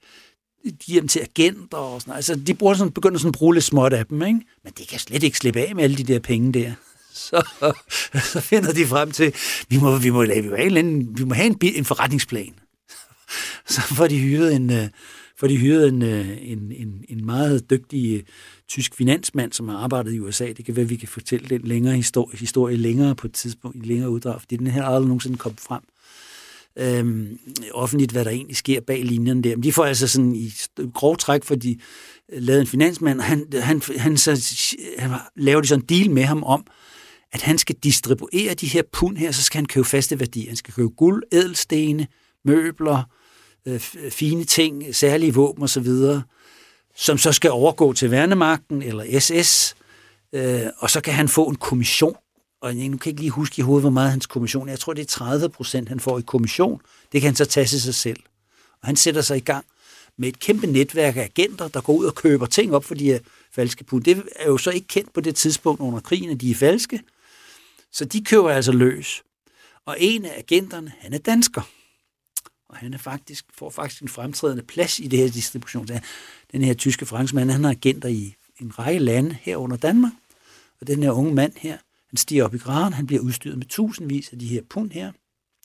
de 0.65 0.71
giver 0.71 1.01
dem 1.01 1.07
til 1.07 1.19
agenter 1.19 1.77
og 1.77 2.01
sådan 2.01 2.13
Altså, 2.13 2.35
de 2.35 2.53
bruger 2.53 2.73
sådan, 2.73 2.93
begynder 2.93 3.17
sådan 3.17 3.29
at 3.29 3.33
bruge 3.33 3.53
lidt 3.53 3.63
småt 3.63 3.93
af 3.93 4.05
dem, 4.05 4.21
ikke? 4.21 4.39
Men 4.63 4.73
det 4.77 4.87
kan 4.87 4.99
slet 4.99 5.23
ikke 5.23 5.37
slippe 5.37 5.61
af 5.61 5.75
med 5.75 5.83
alle 5.83 5.97
de 5.97 6.03
der 6.03 6.19
penge 6.19 6.53
der. 6.53 6.71
Så, 7.13 7.43
så 8.33 8.41
finder 8.41 8.73
de 8.73 8.85
frem 8.85 9.11
til, 9.11 9.33
vi 9.69 9.77
må, 9.77 9.97
vi 9.97 10.09
må, 10.09 10.23
lave, 10.23 10.43
vi 10.43 10.49
må, 10.49 10.55
have, 10.55 10.79
en, 10.79 11.17
vi 11.17 11.23
må 11.23 11.33
have 11.33 11.45
en, 11.45 11.57
en 11.61 11.85
forretningsplan. 11.85 12.53
Så 13.69 13.81
får 13.81 14.07
de 14.07 14.19
hyret 14.19 14.55
en, 14.55 14.69
uh, 14.69 14.85
for 15.39 15.47
de 15.47 15.57
hyrede 15.57 15.87
en, 15.87 16.01
øh, 16.01 16.37
en, 16.41 16.71
en, 16.71 17.05
en 17.09 17.25
meget 17.25 17.69
dygtig 17.69 18.15
øh, 18.15 18.23
tysk 18.67 18.95
finansmand, 18.95 19.53
som 19.53 19.67
har 19.67 19.77
arbejdet 19.77 20.13
i 20.13 20.19
USA. 20.19 20.47
Det 20.57 20.65
kan 20.65 20.75
være, 20.75 20.83
at 20.83 20.89
vi 20.89 20.95
kan 20.95 21.07
fortælle 21.07 21.49
den 21.49 21.61
længere 21.61 21.95
historie, 21.95 22.37
historie 22.37 22.77
længere 22.77 23.15
på 23.15 23.27
et 23.27 23.33
tidspunkt, 23.33 23.77
i 23.77 23.87
længere 23.87 24.09
uddrag, 24.09 24.41
fordi 24.41 24.55
den 24.55 24.67
her 24.67 24.83
aldrig 24.83 25.07
nogensinde 25.07 25.37
kom 25.37 25.55
frem 25.55 25.81
øhm, 26.77 27.39
offentligt, 27.73 28.11
hvad 28.11 28.25
der 28.25 28.31
egentlig 28.31 28.57
sker 28.57 28.81
bag 28.81 29.05
linjerne 29.05 29.41
der. 29.41 29.55
Men 29.55 29.63
de 29.63 29.73
får 29.73 29.85
altså 29.85 30.07
sådan 30.07 30.35
i 30.35 30.53
grov 30.93 31.17
træk, 31.17 31.43
fordi 31.43 31.81
øh, 32.31 32.41
lavede 32.41 32.61
en 32.61 32.67
finansmand, 32.67 33.19
og 33.19 33.25
han, 33.25 33.47
han, 33.53 33.81
han, 33.97 34.17
så, 34.17 34.55
han 34.97 35.11
laver 35.35 35.61
de 35.61 35.67
sådan 35.67 35.83
en 35.83 35.99
deal 35.99 36.11
med 36.11 36.23
ham 36.23 36.43
om, 36.43 36.65
at 37.31 37.41
han 37.41 37.57
skal 37.57 37.75
distribuere 37.83 38.53
de 38.53 38.67
her 38.67 38.81
pund 38.91 39.17
her, 39.17 39.31
så 39.31 39.43
skal 39.43 39.57
han 39.57 39.65
købe 39.65 39.87
faste 39.87 40.19
værdier. 40.19 40.47
Han 40.47 40.55
skal 40.55 40.73
købe 40.73 40.89
guld, 40.89 41.23
ædelstene, 41.31 42.07
møbler, 42.45 43.03
øh, 43.67 43.79
fine 44.09 44.43
ting, 44.43 44.95
særlige 44.95 45.33
våben 45.33 45.63
osv., 45.63 45.87
som 46.95 47.17
så 47.17 47.31
skal 47.31 47.51
overgå 47.51 47.93
til 47.93 48.11
værnemagten 48.11 48.81
eller 48.81 49.19
SS, 49.19 49.75
øh, 50.33 50.61
og 50.77 50.89
så 50.89 51.01
kan 51.01 51.13
han 51.13 51.29
få 51.29 51.45
en 51.45 51.55
kommission. 51.55 52.15
Og 52.61 52.77
jeg 52.77 52.89
nu 52.89 52.97
kan 52.97 53.09
ikke 53.09 53.21
lige 53.21 53.31
huske 53.31 53.59
i 53.59 53.61
hovedet, 53.61 53.83
hvor 53.83 53.89
meget 53.89 54.11
hans 54.11 54.25
kommission 54.25 54.67
er. 54.67 54.71
Jeg 54.71 54.79
tror, 54.79 54.93
det 54.93 55.01
er 55.01 55.05
30 55.05 55.49
procent, 55.49 55.89
han 55.89 55.99
får 55.99 56.19
i 56.19 56.21
kommission. 56.21 56.81
Det 57.11 57.21
kan 57.21 57.27
han 57.27 57.35
så 57.35 57.45
tage 57.45 57.65
til 57.65 57.81
sig 57.81 57.95
selv. 57.95 58.19
Og 58.81 58.87
han 58.87 58.95
sætter 58.95 59.21
sig 59.21 59.37
i 59.37 59.39
gang 59.39 59.65
med 60.17 60.29
et 60.29 60.39
kæmpe 60.39 60.67
netværk 60.67 61.17
af 61.17 61.21
agenter, 61.21 61.67
der 61.67 61.81
går 61.81 61.93
ud 61.93 62.05
og 62.05 62.15
køber 62.15 62.45
ting 62.45 62.75
op 62.75 62.83
for 62.83 62.95
de 62.95 63.05
her 63.05 63.19
falske 63.51 63.83
pund. 63.83 64.03
Det 64.03 64.23
er 64.35 64.47
jo 64.47 64.57
så 64.57 64.71
ikke 64.71 64.87
kendt 64.87 65.13
på 65.13 65.21
det 65.21 65.35
tidspunkt 65.35 65.81
under 65.81 65.99
krigen, 65.99 66.29
at 66.29 66.41
de 66.41 66.51
er 66.51 66.55
falske. 66.55 67.01
Så 67.91 68.05
de 68.05 68.23
køber 68.23 68.49
altså 68.49 68.71
løs. 68.71 69.23
Og 69.85 69.97
en 69.99 70.25
af 70.25 70.33
agenterne, 70.37 70.93
han 70.99 71.13
er 71.13 71.17
dansker. 71.17 71.61
Og 72.69 72.77
han 72.77 72.93
er 72.93 72.97
faktisk, 72.97 73.45
får 73.53 73.69
faktisk 73.69 74.01
en 74.01 74.07
fremtrædende 74.07 74.63
plads 74.63 74.99
i 74.99 75.07
det 75.07 75.19
her 75.19 75.29
distribution. 75.29 75.87
Den 76.51 76.63
her 76.63 76.73
tyske 76.73 77.05
franskmand, 77.05 77.51
han 77.51 77.63
har 77.63 77.71
agenter 77.71 78.09
i 78.09 78.35
en 78.61 78.79
række 78.79 78.99
lande 78.99 79.37
herunder 79.41 79.77
Danmark. 79.77 80.13
Og 80.81 80.87
den 80.87 81.03
her 81.03 81.11
unge 81.11 81.33
mand 81.33 81.53
her, 81.57 81.77
han 82.09 82.17
stiger 82.17 82.43
op 82.43 82.55
i 82.55 82.57
graden, 82.57 82.93
han 82.93 83.07
bliver 83.07 83.21
udstyret 83.21 83.57
med 83.57 83.65
tusindvis 83.65 84.29
af 84.31 84.39
de 84.39 84.47
her 84.47 84.61
pund 84.69 84.91
her. 84.91 85.11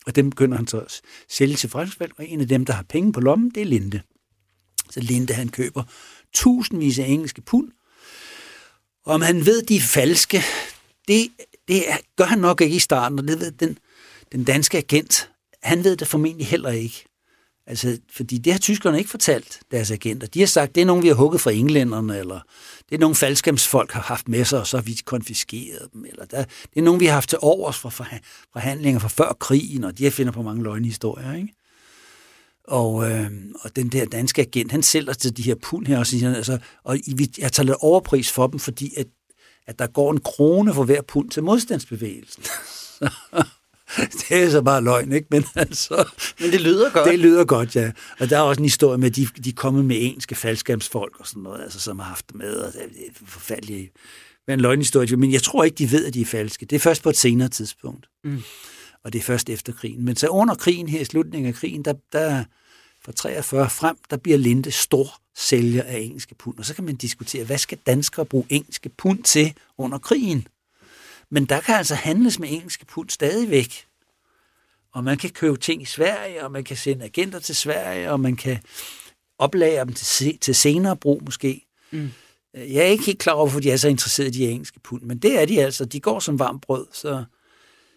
Og 0.07 0.17
dem 0.17 0.31
begynder 0.31 0.57
han 0.57 0.67
så 0.67 0.81
at 0.81 1.01
sælge 1.29 1.57
til 1.57 1.71
franskmænd, 1.71 2.11
og 2.17 2.29
en 2.29 2.41
af 2.41 2.49
dem, 2.49 2.65
der 2.65 2.73
har 2.73 2.83
penge 2.83 3.13
på 3.13 3.21
lommen, 3.21 3.51
det 3.51 3.61
er 3.61 3.67
Linde. 3.67 4.01
Så 4.91 5.01
Linde, 5.01 5.35
han 5.35 5.49
køber 5.49 5.83
tusindvis 6.33 6.99
af 6.99 7.07
engelske 7.07 7.41
pund. 7.41 7.71
Og 9.05 9.15
om 9.15 9.23
han 9.23 9.47
ved, 9.47 9.63
de 9.63 9.77
er 9.77 9.81
falske, 9.81 10.43
det, 11.09 11.29
det 11.69 11.85
gør 12.17 12.25
han 12.25 12.39
nok 12.39 12.61
ikke 12.61 12.77
i 12.77 12.79
starten, 12.79 13.19
og 13.19 13.29
det 13.29 13.41
ved 13.41 13.53
den, 13.53 13.79
den 14.33 14.45
danske 14.45 14.79
agent, 14.79 15.32
han 15.63 15.85
ved 15.85 15.97
det 15.97 16.09
formentlig 16.09 16.47
heller 16.47 16.71
ikke. 16.71 17.05
Altså, 17.67 17.99
fordi 18.11 18.39
det 18.39 18.53
har 18.53 18.61
tyskerne 18.61 18.99
ikke 18.99 19.11
fortalt 19.11 19.61
deres 19.71 19.91
agenter. 19.91 20.27
De 20.27 20.41
har 20.41 20.47
sagt, 20.47 20.75
det 20.75 20.81
er 20.81 20.85
nogen, 20.85 21.03
vi 21.03 21.09
har 21.09 21.15
hugget 21.15 21.41
fra 21.41 21.51
englænderne, 21.51 22.19
eller 22.19 22.41
det 22.89 22.95
er 22.95 22.99
nogen 22.99 23.17
faldskabsfolk 23.17 23.93
har 23.93 24.01
haft 24.01 24.29
med 24.29 24.45
sig, 24.45 24.61
og 24.61 24.67
så 24.67 24.77
har 24.77 24.83
vi 24.83 25.01
konfiskeret 25.05 25.89
dem, 25.93 26.05
eller 26.05 26.25
der, 26.25 26.45
det 26.45 26.77
er 26.77 26.83
nogen, 26.83 27.01
vi 27.01 27.07
har 27.07 27.15
haft 27.15 27.29
til 27.29 27.39
overs 27.41 27.79
fra 27.79 27.91
forhandlinger 28.53 29.01
fra 29.01 29.09
før 29.09 29.37
krigen, 29.41 29.85
og 29.85 29.99
de 29.99 30.05
har 30.05 30.11
finder 30.11 30.33
på 30.33 30.43
mange 30.43 30.63
løgnhistorier, 30.63 31.35
ikke? 31.35 31.55
Og, 32.65 33.11
øh, 33.11 33.31
og 33.61 33.77
den 33.77 33.89
der 33.89 34.05
danske 34.05 34.43
agent, 34.43 34.73
han 34.73 34.83
sælger 34.83 35.13
til 35.13 35.37
de 35.37 35.43
her 35.43 35.55
pund 35.55 35.87
her, 35.87 35.99
og 35.99 36.07
siger, 36.07 36.35
altså, 36.35 36.59
og 36.85 36.99
jeg 37.39 37.53
tager 37.53 37.63
lidt 37.63 37.77
overpris 37.81 38.33
for 38.33 38.47
dem, 38.47 38.59
fordi 38.59 38.93
at, 38.97 39.07
at 39.67 39.79
der 39.79 39.87
går 39.87 40.13
en 40.13 40.21
krone 40.21 40.75
for 40.75 40.85
hver 40.85 41.03
pund 41.03 41.31
til 41.31 41.43
modstandsbevægelsen. 41.43 42.45
det 44.29 44.43
er 44.43 44.51
så 44.51 44.63
bare 44.63 44.83
løgn, 44.83 45.13
ikke? 45.13 45.27
Men, 45.31 45.45
altså, 45.57 46.05
Men 46.41 46.51
det 46.51 46.61
lyder 46.61 46.91
godt. 46.91 47.11
Det 47.11 47.19
lyder 47.19 47.45
godt, 47.45 47.77
ja. 47.77 47.93
Og 48.21 48.31
der 48.31 48.37
er 48.37 48.41
også 48.41 48.61
en 48.61 48.65
historie 48.65 48.99
med, 48.99 49.07
at 49.07 49.17
de, 49.17 49.27
de 49.45 49.49
er 49.49 49.55
kommet 49.55 49.85
med 49.85 49.97
engelske 50.01 50.35
faldskabsfolk 50.35 51.21
og 51.21 51.27
sådan 51.27 51.43
noget, 51.43 51.63
altså, 51.63 51.81
som 51.81 51.99
har 51.99 52.07
haft 52.07 52.35
med, 52.35 52.55
og 52.55 52.73
det 52.73 52.83
er 52.83 53.13
forfærdeligt 53.27 53.93
med 54.47 54.55
en 54.55 54.61
løgnhistorie. 54.61 55.17
Men 55.17 55.33
jeg 55.33 55.43
tror 55.43 55.65
ikke, 55.65 55.75
de 55.75 55.93
ved, 55.93 56.07
at 56.07 56.15
de 56.15 56.21
er 56.21 56.27
falske. 56.27 56.67
Det 56.67 56.77
er 56.77 56.81
først 56.81 57.03
på 57.03 57.09
et 57.09 57.17
senere 57.17 57.49
tidspunkt. 57.49 58.07
Mm. 58.25 58.43
Og 59.05 59.13
det 59.13 59.19
er 59.19 59.23
først 59.23 59.51
efter 59.51 59.73
krigen. 59.73 60.05
Men 60.05 60.17
så 60.17 60.27
under 60.27 60.55
krigen 60.55 60.89
her, 60.89 61.01
i 61.01 61.05
slutningen 61.05 61.49
af 61.49 61.55
krigen, 61.55 61.83
der, 61.83 61.95
der 62.13 62.45
fra 63.05 63.13
43 63.13 63.71
frem, 63.71 63.97
der 64.11 64.17
bliver 64.17 64.39
Linde 64.39 64.71
stor 64.71 65.23
sælger 65.37 65.83
af 65.83 65.99
engelske 65.99 66.35
pund. 66.35 66.59
Og 66.59 66.65
så 66.65 66.75
kan 66.75 66.85
man 66.85 66.97
diskutere, 66.97 67.45
hvad 67.45 67.59
skal 67.59 67.79
danskere 67.87 68.27
bruge 68.27 68.47
engelske 68.49 68.89
pund 68.89 69.23
til 69.23 69.55
under 69.79 69.99
krigen? 69.99 70.47
Men 71.33 71.45
der 71.45 71.61
kan 71.61 71.75
altså 71.75 71.95
handles 71.95 72.39
med 72.39 72.49
engelske 72.51 72.87
pund 72.87 73.11
stadigvæk. 73.11 73.87
Og 74.93 75.05
man 75.05 75.19
kan 75.19 75.31
købe 75.31 75.57
ting 75.57 75.83
i 75.83 75.85
Sverige, 75.85 76.45
og 76.45 76.53
man 76.53 76.65
kan 76.65 76.77
sende 76.77 77.05
agenter 77.05 77.39
til 77.39 77.57
Sverige, 77.57 78.11
og 78.11 78.21
man 78.21 78.37
kan 78.37 78.59
oplære 79.39 79.85
dem 79.85 79.95
til, 79.95 80.39
til 80.39 80.55
senere 80.55 80.97
brug 80.97 81.23
måske. 81.25 81.67
Mm. 81.91 82.11
Jeg 82.55 82.77
er 82.77 82.87
ikke 82.87 83.05
helt 83.05 83.19
klar 83.19 83.33
over, 83.33 83.47
hvorfor 83.47 83.61
de 83.61 83.71
er 83.71 83.77
så 83.77 83.89
interesserede 83.89 84.31
i 84.31 84.33
de 84.33 84.51
engelske 84.51 84.81
pund, 84.81 85.03
men 85.03 85.19
det 85.19 85.41
er 85.41 85.47
de 85.47 85.63
altså. 85.63 85.85
De 85.85 86.01
går 86.01 86.19
som 86.19 86.39
varmt 86.39 86.63
brød, 86.63 86.87
så, 86.93 87.25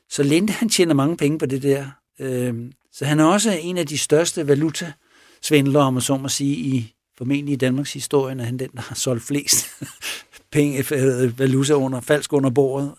så 0.09 0.23
Linde 0.23 0.53
han 0.53 0.69
tjener 0.69 0.93
mange 0.93 1.17
penge 1.17 1.39
på 1.39 1.45
det 1.45 1.63
der. 1.63 1.85
Øhm, 2.19 2.71
så 2.91 3.05
han 3.05 3.19
er 3.19 3.25
også 3.25 3.51
en 3.51 3.77
af 3.77 3.87
de 3.87 3.97
største 3.97 4.47
valutasvindlere, 4.47 5.83
om 5.83 5.93
man 5.93 6.01
så 6.01 6.17
må 6.17 6.29
sige, 6.29 6.55
i 6.55 6.93
formentlig 7.17 7.53
i 7.53 7.57
Danmarks 7.57 7.93
historie, 7.93 8.43
han 8.43 8.59
den, 8.59 8.69
der 8.75 8.81
har 8.81 8.95
solgt 8.95 9.23
flest 9.23 9.67
penge, 10.51 10.85
øh, 10.93 11.39
valuta 11.39 11.73
under, 11.73 12.01
falsk 12.01 12.33
under 12.33 12.49
bordet. 12.49 12.91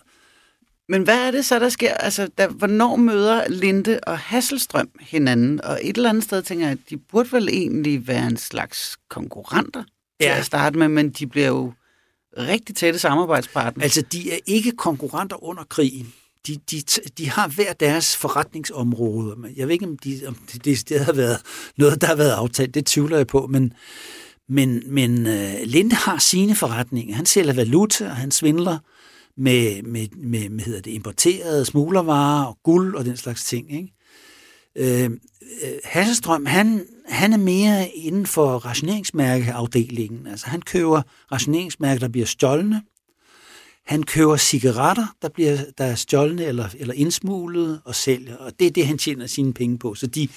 Men 0.89 1.03
hvad 1.03 1.27
er 1.27 1.31
det 1.31 1.45
så, 1.45 1.59
der 1.59 1.69
sker? 1.69 1.93
Altså, 1.93 2.29
der, 2.37 2.47
hvornår 2.47 2.95
møder 2.95 3.47
Linde 3.49 3.99
og 4.07 4.19
Hasselstrøm 4.19 4.89
hinanden? 4.99 5.61
Og 5.63 5.79
et 5.83 5.97
eller 5.97 6.09
andet 6.09 6.23
sted 6.23 6.41
tænker 6.41 6.65
jeg, 6.65 6.71
at 6.71 6.89
de 6.89 6.97
burde 6.97 7.31
vel 7.31 7.49
egentlig 7.49 8.07
være 8.07 8.27
en 8.27 8.37
slags 8.37 8.97
konkurrenter 9.09 9.83
ja. 10.19 10.25
til 10.25 10.39
at 10.39 10.45
starte 10.45 10.77
med, 10.77 10.87
men 10.87 11.09
de 11.09 11.27
bliver 11.27 11.47
jo 11.47 11.73
rigtig 12.37 12.75
tætte 12.75 12.99
samarbejdspartnere. 12.99 13.83
Altså, 13.83 14.01
de 14.01 14.31
er 14.31 14.37
ikke 14.45 14.71
konkurrenter 14.71 15.43
under 15.43 15.63
krigen. 15.63 16.13
De, 16.47 16.57
de, 16.71 16.81
de 17.17 17.29
har 17.29 17.47
hver 17.47 17.73
deres 17.73 18.17
forretningsområde. 18.17 19.35
Jeg 19.55 19.67
ved 19.67 19.73
ikke, 19.73 19.85
om, 19.85 19.97
de, 19.97 20.21
om 20.27 20.35
det, 20.53 20.65
det, 20.65 20.89
det 20.89 20.99
har 20.99 21.13
været 21.13 21.37
noget, 21.77 22.01
der 22.01 22.07
har 22.07 22.15
været 22.15 22.31
aftalt. 22.31 22.73
Det 22.73 22.85
tvivler 22.85 23.17
jeg 23.17 23.27
på, 23.27 23.47
men, 23.47 23.73
men, 24.49 24.83
men 24.85 25.27
uh, 25.27 25.61
Linde 25.63 25.95
har 25.95 26.17
sine 26.17 26.55
forretninger. 26.55 27.15
Han 27.15 27.25
sælger 27.25 27.53
valuta, 27.53 28.05
og 28.05 28.15
han 28.15 28.31
svindler 28.31 28.77
med, 29.37 29.83
med, 29.83 30.07
med, 30.15 30.49
med 30.49 30.65
hedder 30.65 30.81
det, 30.81 30.91
importerede 30.91 31.65
smuglervarer 31.65 32.45
og 32.45 32.57
guld 32.63 32.95
og 32.95 33.05
den 33.05 33.17
slags 33.17 33.43
ting. 33.43 33.73
Ikke? 33.73 33.93
Øh, 34.75 35.11
Hasselstrøm, 35.83 36.45
han, 36.45 36.85
han 37.05 37.33
er 37.33 37.37
mere 37.37 37.89
inden 37.89 38.25
for 38.25 38.57
rationeringsmærkeafdelingen. 38.57 40.27
Altså 40.27 40.47
han 40.47 40.61
køber 40.61 41.01
rationeringsmærker, 41.31 41.99
der 41.99 42.07
bliver 42.07 42.25
stjålne. 42.25 42.81
Han 43.85 44.03
køber 44.03 44.37
cigaretter, 44.37 45.15
der 45.21 45.29
bliver 45.29 45.57
der 45.77 45.83
er 45.83 45.95
stjålne 45.95 46.45
eller, 46.45 46.69
eller 46.77 46.93
indsmuglet 46.93 47.81
og 47.85 47.95
sælger. 47.95 48.35
Og 48.35 48.51
det 48.59 48.67
er 48.67 48.71
det, 48.71 48.87
han 48.87 48.97
tjener 48.97 49.27
sine 49.27 49.53
penge 49.53 49.77
på. 49.77 49.95
Så 49.95 50.07
de, 50.07 50.27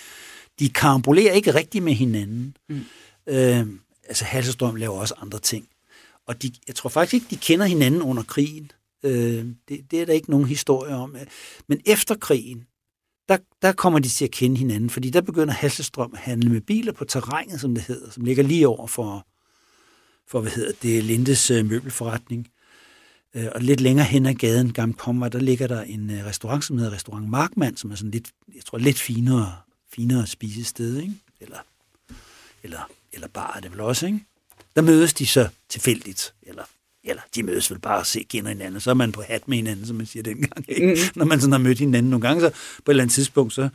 de 0.58 0.68
karambolerer 0.68 1.32
ikke 1.32 1.54
rigtigt 1.54 1.84
med 1.84 1.92
hinanden. 1.92 2.56
Mm. 2.68 2.80
Øh, 3.26 3.66
altså 4.08 4.24
Hasselstrøm 4.24 4.76
laver 4.76 4.98
også 4.98 5.14
andre 5.22 5.38
ting. 5.38 5.68
Og 6.26 6.42
de, 6.42 6.50
jeg 6.68 6.74
tror 6.74 6.90
faktisk 6.90 7.14
ikke, 7.14 7.26
de 7.30 7.36
kender 7.36 7.66
hinanden 7.66 8.02
under 8.02 8.22
krigen. 8.22 8.70
Øh, 9.02 9.46
det, 9.68 9.90
det 9.90 10.00
er 10.00 10.06
der 10.06 10.12
ikke 10.12 10.30
nogen 10.30 10.46
historie 10.46 10.94
om. 10.94 11.16
Men 11.68 11.80
efter 11.86 12.14
krigen, 12.14 12.66
der, 13.28 13.38
der 13.62 13.72
kommer 13.72 13.98
de 13.98 14.08
til 14.08 14.24
at 14.24 14.30
kende 14.30 14.56
hinanden, 14.56 14.90
fordi 14.90 15.10
der 15.10 15.20
begynder 15.20 15.54
Hasselstrøm 15.54 16.10
at 16.12 16.18
handle 16.18 16.50
med 16.50 16.60
biler 16.60 16.92
på 16.92 17.04
terrænet, 17.04 17.60
som 17.60 17.74
det 17.74 17.84
hedder, 17.84 18.10
som 18.10 18.24
ligger 18.24 18.42
lige 18.42 18.68
over 18.68 18.86
for, 18.86 19.26
for 20.26 20.40
hvad 20.40 20.52
hedder 20.52 20.72
det, 20.82 21.04
Lindes 21.04 21.50
øh, 21.50 21.66
møbelforretning. 21.66 22.48
Øh, 23.34 23.46
og 23.54 23.60
lidt 23.60 23.80
længere 23.80 24.06
hen 24.06 24.26
ad 24.26 24.34
gaden, 24.34 24.72
Gamle 24.72 24.94
Kommer, 24.94 25.28
der 25.28 25.38
ligger 25.38 25.66
der 25.66 25.82
en 25.82 26.10
øh, 26.10 26.26
restaurant, 26.26 26.64
som 26.64 26.78
hedder 26.78 26.92
Restaurant 26.92 27.28
Markmand, 27.28 27.76
som 27.76 27.90
er 27.90 27.94
sådan 27.94 28.10
lidt, 28.10 28.30
jeg 28.54 28.64
tror, 28.64 28.78
lidt 28.78 28.98
finere, 28.98 29.56
finere 29.92 30.26
spisested, 30.26 30.96
ikke? 30.96 31.14
Eller, 31.40 31.58
eller, 32.62 32.90
eller 33.12 33.28
bar 33.28 33.52
er 33.56 33.60
det 33.60 33.72
vel 33.72 33.80
også, 33.80 34.06
ikke? 34.06 34.20
Der 34.76 34.82
mødes 34.82 35.14
de 35.14 35.26
så 35.26 35.48
tilfældigt, 35.68 36.34
eller 36.42 36.64
eller 37.04 37.22
de 37.34 37.42
mødes 37.42 37.70
vel 37.70 37.78
bare 37.78 37.98
og 37.98 38.06
se 38.06 38.26
kender 38.30 38.48
hinanden, 38.48 38.80
så 38.80 38.90
er 38.90 38.94
man 38.94 39.12
på 39.12 39.22
hat 39.22 39.48
med 39.48 39.56
hinanden, 39.56 39.86
som 39.86 39.96
man 39.96 40.06
siger 40.06 40.22
dengang. 40.22 40.64
Ikke? 40.68 40.86
Mm. 40.86 40.96
Når 41.16 41.24
man 41.24 41.40
sådan 41.40 41.52
har 41.52 41.58
mødt 41.58 41.78
hinanden 41.78 42.10
nogle 42.10 42.26
gange, 42.26 42.40
så 42.40 42.50
på 42.50 42.90
et 42.90 42.92
eller 42.92 43.02
andet 43.02 43.14
tidspunkt, 43.14 43.52
så 43.52 43.68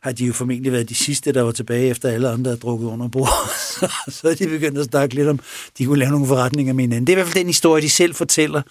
har 0.00 0.12
de 0.12 0.24
jo 0.24 0.32
formentlig 0.32 0.72
været 0.72 0.88
de 0.88 0.94
sidste, 0.94 1.32
der 1.32 1.42
var 1.42 1.52
tilbage, 1.52 1.90
efter 1.90 2.08
alle 2.08 2.28
andre 2.28 2.48
havde 2.48 2.60
drukket 2.60 2.86
under 2.86 3.08
bord. 3.08 3.28
så, 3.78 3.90
så 4.08 4.28
er 4.28 4.34
de 4.34 4.48
begyndt 4.48 4.78
at 4.78 4.84
snakke 4.84 5.14
lidt 5.14 5.28
om, 5.28 5.40
de 5.78 5.84
kunne 5.84 5.98
lave 5.98 6.10
nogle 6.10 6.26
forretninger 6.26 6.72
med 6.72 6.84
hinanden. 6.84 7.06
Det 7.06 7.12
er 7.12 7.16
i 7.16 7.20
hvert 7.20 7.26
fald 7.26 7.44
den 7.44 7.46
historie, 7.46 7.82
de 7.82 7.90
selv 7.90 8.14
fortæller 8.14 8.62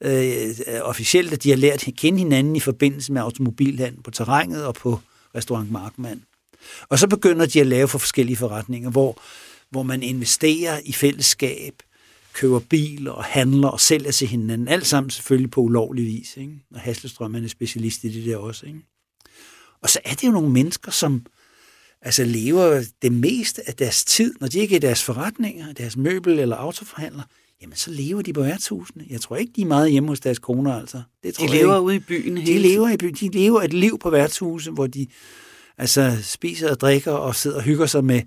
øh, 0.00 0.54
officielt, 0.82 1.32
at 1.32 1.42
de 1.42 1.50
har 1.50 1.56
lært 1.56 1.88
at 1.88 1.94
kende 1.94 2.18
hinanden 2.18 2.56
i 2.56 2.60
forbindelse 2.60 3.12
med 3.12 3.22
automobilhandel 3.22 4.02
på 4.02 4.10
terrænet 4.10 4.64
og 4.64 4.74
på 4.74 5.00
restaurant 5.34 5.70
Markmand. 5.70 6.20
Og 6.88 6.98
så 6.98 7.06
begynder 7.06 7.46
de 7.46 7.60
at 7.60 7.66
lave 7.66 7.88
for 7.88 7.98
forskellige 7.98 8.36
forretninger, 8.36 8.90
hvor, 8.90 9.20
hvor 9.70 9.82
man 9.82 10.02
investerer 10.02 10.80
i 10.84 10.92
fællesskab, 10.92 11.74
køber 12.38 12.58
bil 12.58 13.08
og 13.08 13.24
handler 13.24 13.68
og 13.68 13.80
sælger 13.80 14.10
til 14.10 14.28
hinanden. 14.28 14.68
Alt 14.68 14.86
sammen 14.86 15.10
selvfølgelig 15.10 15.50
på 15.50 15.60
ulovlig 15.60 16.06
vis. 16.06 16.36
Ikke? 16.36 16.52
Og 16.74 16.80
Haslestrøm 16.80 17.34
er 17.34 17.48
specialist 17.48 18.04
i 18.04 18.08
det 18.08 18.26
der 18.26 18.36
også. 18.36 18.66
Ikke? 18.66 18.78
Og 19.82 19.90
så 19.90 20.00
er 20.04 20.14
det 20.14 20.24
jo 20.24 20.32
nogle 20.32 20.50
mennesker, 20.50 20.92
som 20.92 21.26
altså 22.02 22.24
lever 22.24 22.84
det 23.02 23.12
meste 23.12 23.68
af 23.68 23.74
deres 23.74 24.04
tid, 24.04 24.34
når 24.40 24.48
de 24.48 24.58
ikke 24.58 24.74
er 24.74 24.76
i 24.76 24.80
deres 24.80 25.02
forretninger, 25.02 25.72
deres 25.72 25.96
møbel- 25.96 26.38
eller 26.38 26.56
autoforhandler, 26.56 27.22
jamen 27.62 27.76
så 27.76 27.90
lever 27.90 28.22
de 28.22 28.32
på 28.32 28.42
værtshusene. 28.42 29.04
Jeg 29.10 29.20
tror 29.20 29.36
ikke, 29.36 29.52
de 29.56 29.62
er 29.62 29.66
meget 29.66 29.90
hjemme 29.90 30.08
hos 30.08 30.20
deres 30.20 30.38
koner, 30.38 30.74
altså. 30.80 31.02
Det 31.22 31.34
tror 31.34 31.46
de 31.46 31.52
lever 31.52 31.72
jeg 31.72 31.82
ude 31.82 31.96
i 31.96 31.98
byen 31.98 32.38
hele 32.38 32.62
de 32.62 32.68
lever 32.68 32.88
i 32.88 32.96
byen. 32.96 33.14
De 33.14 33.28
lever 33.28 33.62
et 33.62 33.72
liv 33.72 33.98
på 33.98 34.10
værtshuse, 34.10 34.70
hvor 34.70 34.86
de 34.86 35.06
altså, 35.78 36.18
spiser 36.22 36.70
og 36.70 36.80
drikker 36.80 37.12
og 37.12 37.34
sidder 37.34 37.56
og 37.56 37.62
hygger 37.62 37.86
sig 37.86 38.04
med, 38.04 38.22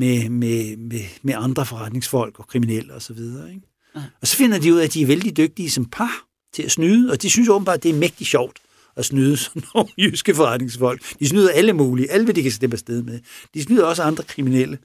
med, 0.00 0.28
med, 0.28 0.76
med, 0.76 1.00
med 1.22 1.34
andre 1.36 1.66
forretningsfolk 1.66 2.38
og 2.38 2.46
kriminelle 2.46 2.94
osv. 2.94 3.18
Og, 3.18 3.48
ikke? 3.48 3.62
Ja. 3.96 4.00
og 4.20 4.26
så 4.26 4.36
finder 4.36 4.58
de 4.58 4.74
ud 4.74 4.78
af, 4.78 4.84
at 4.84 4.94
de 4.94 5.02
er 5.02 5.06
vældig 5.06 5.36
dygtige 5.36 5.70
som 5.70 5.84
par 5.84 6.24
til 6.54 6.62
at 6.62 6.70
snyde, 6.70 7.12
og 7.12 7.22
de 7.22 7.30
synes 7.30 7.48
åbenbart, 7.48 7.76
at 7.76 7.82
det 7.82 7.90
er 7.90 7.94
mægtig 7.94 8.26
sjovt 8.26 8.58
at 8.96 9.04
snyde 9.04 9.36
sådan 9.36 9.62
nogle 9.74 9.88
jyske 10.02 10.34
forretningsfolk. 10.34 11.18
De 11.18 11.28
snyder 11.28 11.50
alle 11.50 11.72
mulige, 11.72 12.10
alle 12.10 12.24
hvad 12.24 12.34
de 12.34 12.42
kan 12.42 12.52
slippe 12.52 12.74
afsted 12.74 13.02
med. 13.02 13.20
De 13.54 13.62
snyder 13.62 13.84
også 13.84 14.02
andre 14.02 14.24
kriminelle. 14.24 14.78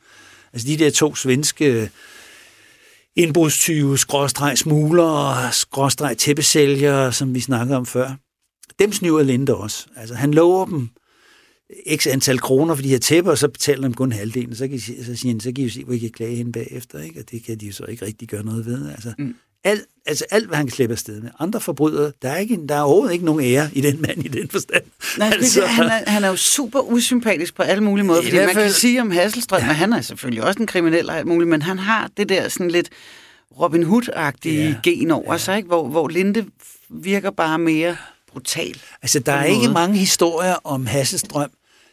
Altså 0.53 0.67
de 0.67 0.77
der 0.77 0.89
to 0.89 1.15
svenske 1.15 1.89
indbrudstyve, 3.15 3.97
skråstreg 3.97 4.57
smugler, 4.57 5.49
skråstreg 5.51 6.17
tæppesælgere, 6.17 7.13
som 7.13 7.35
vi 7.35 7.39
snakkede 7.39 7.77
om 7.77 7.85
før. 7.85 8.15
Dem 8.79 8.93
snyder 8.93 9.23
Linde 9.23 9.55
også. 9.55 9.87
Altså 9.95 10.15
han 10.15 10.33
lover 10.33 10.65
dem 10.65 10.89
x 11.95 12.07
antal 12.07 12.39
kroner 12.39 12.75
for 12.75 12.81
de 12.81 12.89
her 12.89 12.97
tæpper, 12.97 13.31
og 13.31 13.37
så 13.37 13.47
betaler 13.47 13.87
de 13.87 13.93
kun 13.93 14.11
halvdelen. 14.11 14.55
Så, 14.55 14.67
kan, 14.67 14.79
så 14.79 15.15
siger 15.15 15.33
han, 15.33 15.39
så 15.39 15.51
kan 15.55 15.65
I 15.65 15.69
se, 15.69 15.83
hvor 15.83 15.93
I 15.93 15.97
kan 15.97 16.09
klage 16.09 16.35
hende 16.35 16.51
bagefter. 16.51 16.99
Ikke? 16.99 17.19
Og 17.19 17.31
det 17.31 17.43
kan 17.43 17.57
de 17.57 17.65
jo 17.65 17.73
så 17.73 17.83
ikke 17.83 18.05
rigtig 18.05 18.27
gøre 18.27 18.43
noget 18.43 18.65
ved. 18.65 18.89
Altså, 18.89 19.13
mm. 19.17 19.35
alt, 19.63 19.81
altså 20.05 20.25
alt, 20.31 20.47
hvad 20.47 20.57
han 20.57 20.67
kan 20.67 20.75
slippe 20.75 20.93
afsted 20.93 21.21
med. 21.21 21.29
Andre 21.39 21.61
forbrydere, 21.61 22.11
der 22.21 22.29
er, 22.29 22.37
ikke, 22.37 22.59
der 22.69 22.75
er 22.75 22.81
overhovedet 22.81 23.13
ikke 23.13 23.25
nogen 23.25 23.41
ære 23.41 23.69
i 23.73 23.81
den 23.81 24.01
mand 24.01 24.25
i 24.25 24.27
den 24.27 24.49
forstand. 24.49 24.83
Nej, 25.17 25.29
altså, 25.33 25.65
han, 25.65 25.85
er, 25.85 26.09
han 26.09 26.23
er 26.23 26.27
jo 26.27 26.35
super 26.35 26.79
usympatisk 26.79 27.55
på 27.55 27.63
alle 27.63 27.83
mulige 27.83 28.05
måder, 28.05 28.23
fordi 28.23 28.35
man 28.35 28.49
fald... 28.53 28.65
kan 28.65 28.73
sige 28.73 29.01
om 29.01 29.11
Hasselstrøm, 29.11 29.61
ja. 29.61 29.69
at 29.69 29.75
han 29.75 29.93
er 29.93 30.01
selvfølgelig 30.01 30.43
også 30.43 30.59
en 30.59 30.67
kriminel 30.67 31.09
og 31.09 31.17
alt 31.17 31.27
muligt, 31.27 31.49
men 31.49 31.61
han 31.61 31.79
har 31.79 32.09
det 32.17 32.29
der 32.29 32.49
sådan 32.49 32.71
lidt 32.71 32.89
Robin 33.59 33.83
Hood-agtige 33.83 34.49
ja. 34.49 34.75
gen 34.83 35.11
over 35.11 35.33
ja. 35.33 35.37
sig, 35.37 35.57
ikke? 35.57 35.67
Hvor, 35.67 35.87
hvor 35.87 36.07
Linde 36.07 36.45
virker 36.89 37.31
bare 37.31 37.59
mere 37.59 37.95
brutal. 38.35 38.81
Altså, 39.01 39.19
der 39.19 39.31
er 39.31 39.47
måde. 39.47 39.61
ikke 39.61 39.73
mange 39.73 39.97
historier 39.97 40.55
om 40.63 40.85
Hasselstrøm 40.85 41.51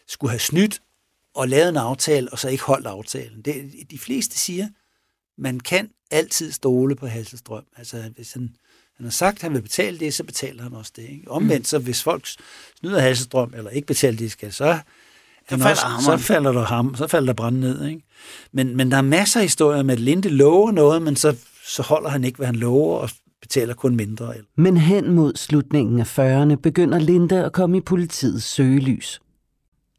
skulle 0.08 0.30
have 0.30 0.40
snydt 0.40 0.80
og 1.34 1.48
lavet 1.48 1.68
en 1.68 1.76
aftale, 1.76 2.32
og 2.32 2.38
så 2.38 2.48
ikke 2.48 2.64
holdt 2.64 2.86
aftalen. 2.86 3.42
Det, 3.42 3.72
de 3.90 3.98
fleste 3.98 4.38
siger, 4.38 4.68
man 5.38 5.60
kan 5.60 5.90
altid 6.10 6.52
stole 6.52 6.96
på 6.96 7.06
Hasselstrøm. 7.06 7.64
Altså, 7.76 7.96
hvis 8.14 8.32
han, 8.32 8.50
han 8.96 9.06
har 9.06 9.10
sagt, 9.10 9.36
at 9.36 9.42
han 9.42 9.54
vil 9.54 9.62
betale 9.62 9.98
det, 9.98 10.14
så 10.14 10.24
betaler 10.24 10.62
han 10.62 10.72
også 10.72 10.92
det. 10.96 11.02
Ikke? 11.02 11.30
Omvendt, 11.30 11.68
så 11.68 11.78
hvis 11.78 12.02
folk 12.02 12.26
snyder 12.80 13.00
Hasselstrøm, 13.00 13.52
eller 13.56 13.70
ikke 13.70 13.86
betaler 13.86 14.18
det, 14.18 14.32
skal, 14.32 14.52
så, 14.52 14.78
så, 15.48 15.56
falder, 15.56 15.96
også, 15.96 16.04
så 16.04 16.16
falder 16.16 16.52
der 16.52 16.64
ham, 16.64 16.94
så 16.96 17.06
falder 17.06 17.26
der 17.26 17.32
brand 17.32 17.56
ned. 17.56 17.86
Ikke? 17.86 18.02
Men, 18.52 18.76
men 18.76 18.90
der 18.90 18.96
er 18.96 19.02
masser 19.02 19.40
af 19.40 19.44
historier 19.44 19.82
med, 19.82 19.94
at 19.94 20.00
Linde 20.00 20.28
lover 20.28 20.70
noget, 20.70 21.02
men 21.02 21.16
så, 21.16 21.36
så 21.66 21.82
holder 21.82 22.10
han 22.10 22.24
ikke, 22.24 22.36
hvad 22.36 22.46
han 22.46 22.56
lover, 22.56 22.98
og 22.98 23.10
betaler 23.42 23.74
kun 23.74 23.96
mindre. 23.96 24.34
Men 24.56 24.76
hen 24.76 25.12
mod 25.12 25.32
slutningen 25.36 26.00
af 26.00 26.18
40'erne 26.18 26.54
begynder 26.54 26.98
Linde 26.98 27.44
at 27.44 27.52
komme 27.52 27.76
i 27.76 27.80
politiets 27.80 28.44
søgelys. 28.44 29.20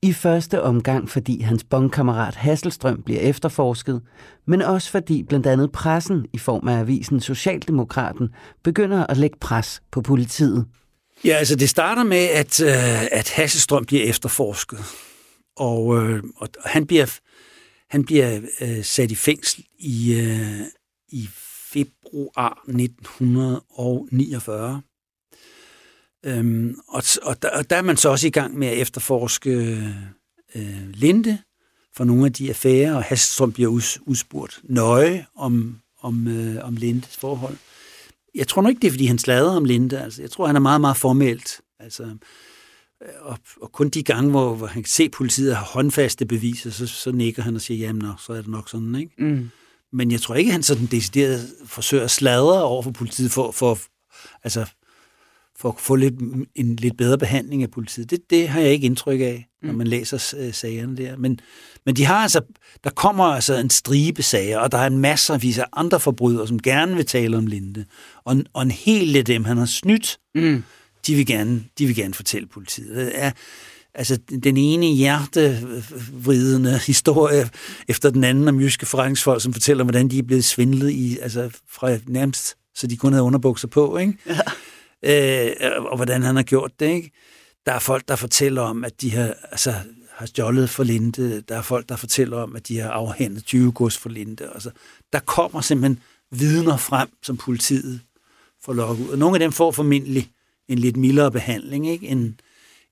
I 0.02 0.14
første 0.14 0.62
omgang, 0.62 1.10
fordi 1.10 1.41
hans 1.41 1.64
bondkammerat 1.64 2.36
Hasselstrøm 2.36 3.02
bliver 3.02 3.20
efterforsket, 3.20 4.02
men 4.48 4.62
også 4.62 4.91
fordi 4.91 5.24
blandt 5.24 5.48
andet 5.48 5.72
pressen 5.72 6.26
i 6.34 6.38
form 6.38 6.68
af 6.68 6.80
avisen 6.80 7.20
Socialdemokraten 7.20 8.30
begynder 8.64 9.08
at 9.08 9.18
lægge 9.18 9.38
pres 9.41 9.82
på 9.91 10.02
politiet. 10.02 10.66
Ja, 11.26 11.36
altså 11.36 11.56
det 11.56 11.70
starter 11.70 12.04
med, 12.04 12.18
at, 12.18 12.62
øh, 12.62 13.04
at 13.12 13.30
Hasselstrøm 13.30 13.86
bliver 13.86 14.04
efterforsket, 14.04 14.80
og, 15.56 16.04
øh, 16.04 16.24
og 16.38 16.50
han 16.66 16.86
bliver, 16.86 17.20
han 17.89 18.06
bliver 18.06 18.39
øh, 18.62 18.84
sat 18.84 19.12
i 19.12 19.16
fængsel 19.16 19.66
i, 19.80 20.16
øh, 20.16 20.60
i 21.10 21.30
februar 21.74 22.63
1949. 22.67 24.82
Øhm, 26.26 26.76
og, 26.88 27.03
og, 27.24 27.41
der, 27.41 27.49
og 27.49 27.69
der 27.69 27.76
er 27.76 27.82
man 27.82 27.97
så 27.97 28.09
også 28.09 28.28
i 28.28 28.30
gang 28.30 28.57
med 28.57 28.67
at 28.67 28.78
efterforske 28.78 29.51
øh, 30.55 30.89
Linde 30.93 31.38
for 31.95 32.03
nogle 32.03 32.26
af 32.26 32.34
de 32.34 32.49
affærer, 32.49 32.95
og 32.95 33.03
Hasselstrøm 33.03 33.51
bliver 33.51 33.69
us, 33.69 33.99
udspurgt 34.01 34.61
nøje 34.63 35.26
om, 35.36 35.80
om, 36.01 36.28
øh, 36.28 36.65
om 36.65 36.76
Lindes 36.76 37.17
forhold. 37.17 37.57
Jeg 38.36 38.47
tror 38.47 38.61
nok 38.61 38.69
ikke, 38.69 38.82
det 38.82 38.88
er, 38.88 38.91
fordi 38.91 39.05
han 39.05 39.19
slader 39.19 39.55
om 39.55 39.65
Linde. 39.65 40.01
Altså, 40.01 40.21
jeg 40.21 40.32
tror, 40.32 40.47
han 40.47 40.55
er 40.55 40.59
meget, 40.59 40.82
meget 40.82 40.97
formelt. 40.97 41.61
Altså, 41.80 42.03
øh, 42.03 42.15
og, 43.21 43.38
og 43.61 43.71
kun 43.71 43.89
de 43.89 44.03
gange, 44.03 44.32
hvor, 44.32 44.55
hvor 44.55 44.67
han 44.67 44.84
kan 44.84 44.89
se, 44.89 45.03
at 45.03 45.11
politiet 45.11 45.55
har 45.55 45.65
håndfaste 45.65 46.26
beviser, 46.26 46.71
så, 46.71 46.88
så 46.88 47.11
nikker 47.11 47.41
han 47.41 47.55
og 47.55 47.61
siger, 47.61 47.88
jamen, 47.88 48.11
så 48.19 48.34
er 48.34 48.38
det 48.38 48.47
nok 48.47 48.69
sådan, 48.69 48.95
ikke? 48.95 49.11
Mm. 49.17 49.49
Men 49.94 50.12
jeg 50.12 50.22
tror 50.22 50.36
ikke, 50.36 50.52
han 50.52 50.64
sådan 50.64 50.86
decideret 50.86 51.50
forsøger 51.66 52.04
at 52.04 52.12
sladre 52.12 52.64
over 52.64 52.82
for 52.82 52.91
politiet 52.91 53.32
for, 53.32 53.52
for 53.52 53.80
altså, 54.44 54.66
for 55.58 55.70
at 55.70 55.76
få 55.80 55.96
lidt, 55.96 56.14
en 56.56 56.76
lidt 56.76 56.98
bedre 56.98 57.18
behandling 57.18 57.64
af 57.64 57.72
politiet. 57.72 58.10
Det, 58.10 58.20
det 58.30 58.50
har 58.50 58.62
jeg 58.62 58.72
ikke 58.72 58.86
indtryk 58.86 59.20
af, 59.20 59.48
når 59.62 59.72
mm. 59.72 59.78
man 59.78 59.88
læser 59.88 60.34
øh, 60.38 60.54
sagerne 60.54 60.98
der. 60.98 61.18
Men, 61.18 61.39
men 61.86 61.96
de 61.96 62.06
har 62.06 62.16
altså, 62.16 62.41
der 62.84 62.89
kommer 62.89 63.24
altså 63.24 63.58
en 63.58 63.70
stribe 63.70 64.24
sager, 64.24 64.60
og 64.60 64.72
der 64.72 64.78
er 64.78 64.88
en 64.88 64.98
masse 64.98 65.34
af 65.34 65.66
andre 65.74 66.00
forbrydere, 66.00 66.48
som 66.48 66.62
gerne 66.62 66.96
vil 66.96 67.06
tale 67.06 67.38
om 67.38 67.48
Linde. 67.48 67.86
Og, 68.26 68.38
og 68.54 68.64
en 68.64 68.72
hel 68.72 69.18
af 69.18 69.26
dem, 69.26 69.44
han 69.44 69.58
har 69.58 69.66
snydt, 69.66 70.18
mm. 70.36 70.64
de, 71.08 71.16
vil 71.16 71.26
gerne, 71.26 71.64
de 71.78 71.86
vil 71.86 71.96
gerne 71.96 72.14
fortælle 72.14 72.48
politiet. 72.48 72.96
Det 72.96 73.12
er, 73.16 73.32
altså 73.96 74.18
den 74.44 74.58
ene 74.58 74.86
hjertevridende 74.86 76.80
historie 76.86 77.50
efter 77.88 78.10
den 78.10 78.24
anden 78.24 78.48
om 78.48 78.60
jyske 78.60 78.86
forretningsfolk, 78.86 79.41
som 79.41 79.54
fortæller, 79.54 79.84
hvordan 79.84 80.08
de 80.08 80.20
er 80.20 80.24
blevet 80.24 80.46
svindlet 80.46 80.89
i, 80.91 81.18
altså 81.22 81.50
fra 81.70 81.98
nærmest, 82.08 82.56
så 82.76 82.88
de 82.88 82.98
kun 82.98 83.14
havde 83.14 83.24
underbukser 83.24 83.68
på, 83.68 83.98
ikke? 83.98 84.14
Ja 84.28 84.39
øh, 85.04 85.52
og 85.80 85.96
hvordan 85.96 86.24
han 86.24 86.36
har 86.36 86.44
gjort 86.44 86.72
det. 86.80 86.86
Ikke? 86.86 87.12
Der 87.66 87.72
er 87.74 87.80
folk, 87.80 88.08
der 88.08 88.16
fortæller 88.16 88.62
om, 88.62 88.84
at 88.84 89.02
de 89.02 89.12
har, 89.12 89.34
altså, 89.52 89.74
har 90.12 90.26
stjålet 90.26 90.70
for 90.70 90.84
Linde. 90.84 91.41
Der 91.41 91.58
er 91.58 91.62
folk, 91.62 91.89
der 91.89 91.96
fortæller 91.96 92.38
om, 92.38 92.56
at 92.56 92.68
de 92.68 92.80
har 92.80 92.89
afhændet 92.89 93.46
20 93.46 93.72
gods 93.72 93.98
for 93.98 94.10
Linde. 94.10 94.50
Altså, 94.54 94.72
der 95.14 95.20
kommer 95.20 95.62
simpelthen 95.62 96.00
vidner 96.32 96.78
frem, 96.78 97.08
som 97.24 97.38
politiet 97.38 98.00
får 98.64 98.74
lukket 98.74 99.06
ud. 99.06 99.10
Og 99.10 99.18
nogle 99.18 99.36
af 99.36 99.39
dem 99.39 99.52
får 99.52 99.72
formentlig 99.72 100.30
en 100.68 100.80
lidt 100.80 100.98
mildere 100.98 101.32
behandling, 101.32 101.89
ikke? 101.89 102.08
End, 102.08 102.34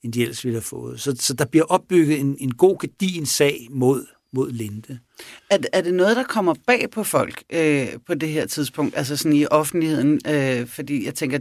end 0.04 0.14
de 0.14 0.22
ellers 0.22 0.46
ville 0.46 0.56
have 0.56 0.62
fået. 0.64 1.02
Så, 1.02 1.16
så 1.20 1.34
der 1.34 1.46
bliver 1.46 1.66
opbygget 1.66 2.20
en, 2.20 2.38
en 2.40 2.54
god 2.54 2.78
gedin 2.80 3.26
sag 3.26 3.68
mod 3.72 4.06
mod 4.34 4.52
Linde. 4.52 5.00
Er, 5.50 5.58
er 5.74 5.82
det 5.82 5.94
noget, 5.94 6.16
der 6.16 6.24
kommer 6.24 6.54
bag 6.68 6.90
på 6.92 7.04
folk 7.04 7.44
øh, 7.50 7.88
på 8.08 8.14
det 8.14 8.30
her 8.30 8.46
tidspunkt, 8.46 8.98
altså 8.98 9.18
sådan 9.18 9.34
i 9.34 9.46
offentligheden? 9.46 10.20
Øh, 10.28 10.68
fordi 10.68 11.06
jeg 11.06 11.16
tænker, 11.16 11.40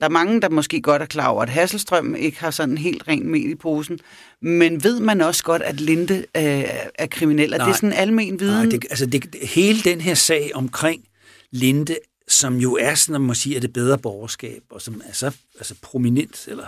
der 0.00 0.06
er 0.06 0.08
mange, 0.08 0.40
der 0.40 0.48
måske 0.48 0.82
godt 0.82 1.02
er 1.02 1.06
klar 1.06 1.28
over, 1.28 1.42
at 1.42 1.48
Hasselstrøm 1.48 2.14
ikke 2.14 2.40
har 2.40 2.50
sådan 2.50 2.78
helt 2.78 3.08
rent 3.08 3.26
mel 3.26 3.50
i 3.50 3.54
posen, 3.54 3.98
men 4.42 4.84
ved 4.84 5.00
man 5.00 5.20
også 5.20 5.44
godt, 5.44 5.62
at 5.62 5.80
Linde 5.80 6.14
øh, 6.18 6.64
er 6.94 7.06
kriminel? 7.10 7.52
Er 7.52 7.58
nej, 7.58 7.66
det 7.66 7.76
sådan 7.76 7.88
en 7.88 7.98
almen 7.98 8.40
viden? 8.40 8.54
Nej, 8.54 8.64
det, 8.64 8.86
altså 8.90 9.06
det, 9.06 9.34
hele 9.42 9.80
den 9.80 10.00
her 10.00 10.14
sag 10.14 10.50
omkring 10.54 11.04
Linde, 11.50 11.96
som 12.28 12.56
jo 12.56 12.76
er 12.80 12.94
sådan, 12.94 13.14
at 13.14 13.20
man 13.20 13.26
må 13.26 13.34
sige, 13.34 13.56
er 13.56 13.60
det 13.60 13.72
bedre 13.72 13.98
borgerskab, 13.98 14.62
og 14.70 14.82
som 14.82 15.02
er 15.06 15.12
så 15.12 15.30
altså 15.58 15.74
prominent, 15.82 16.48
eller 16.48 16.66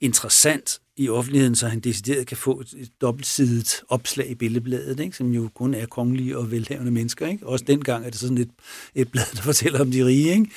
interessant 0.00 0.80
i 0.96 1.08
offentligheden, 1.08 1.54
så 1.56 1.68
han 1.68 1.80
decideret 1.80 2.26
kan 2.26 2.36
få 2.36 2.60
et, 2.60 2.74
et 2.76 2.90
dobbeltsidigt 3.00 3.82
opslag 3.88 4.30
i 4.30 4.34
billedbladet, 4.34 5.00
ikke? 5.00 5.16
som 5.16 5.30
jo 5.30 5.50
kun 5.54 5.74
er 5.74 5.86
kongelige 5.86 6.38
og 6.38 6.50
velhavende 6.50 6.92
mennesker. 6.92 7.26
Ikke? 7.26 7.46
Også 7.46 7.64
dengang 7.64 8.06
er 8.06 8.10
det 8.10 8.20
sådan 8.20 8.38
et, 8.38 8.50
et 8.94 9.10
blad, 9.10 9.24
der 9.36 9.42
fortæller 9.42 9.80
om 9.80 9.90
de 9.90 10.06
rige. 10.06 10.30
Ikke? 10.30 10.50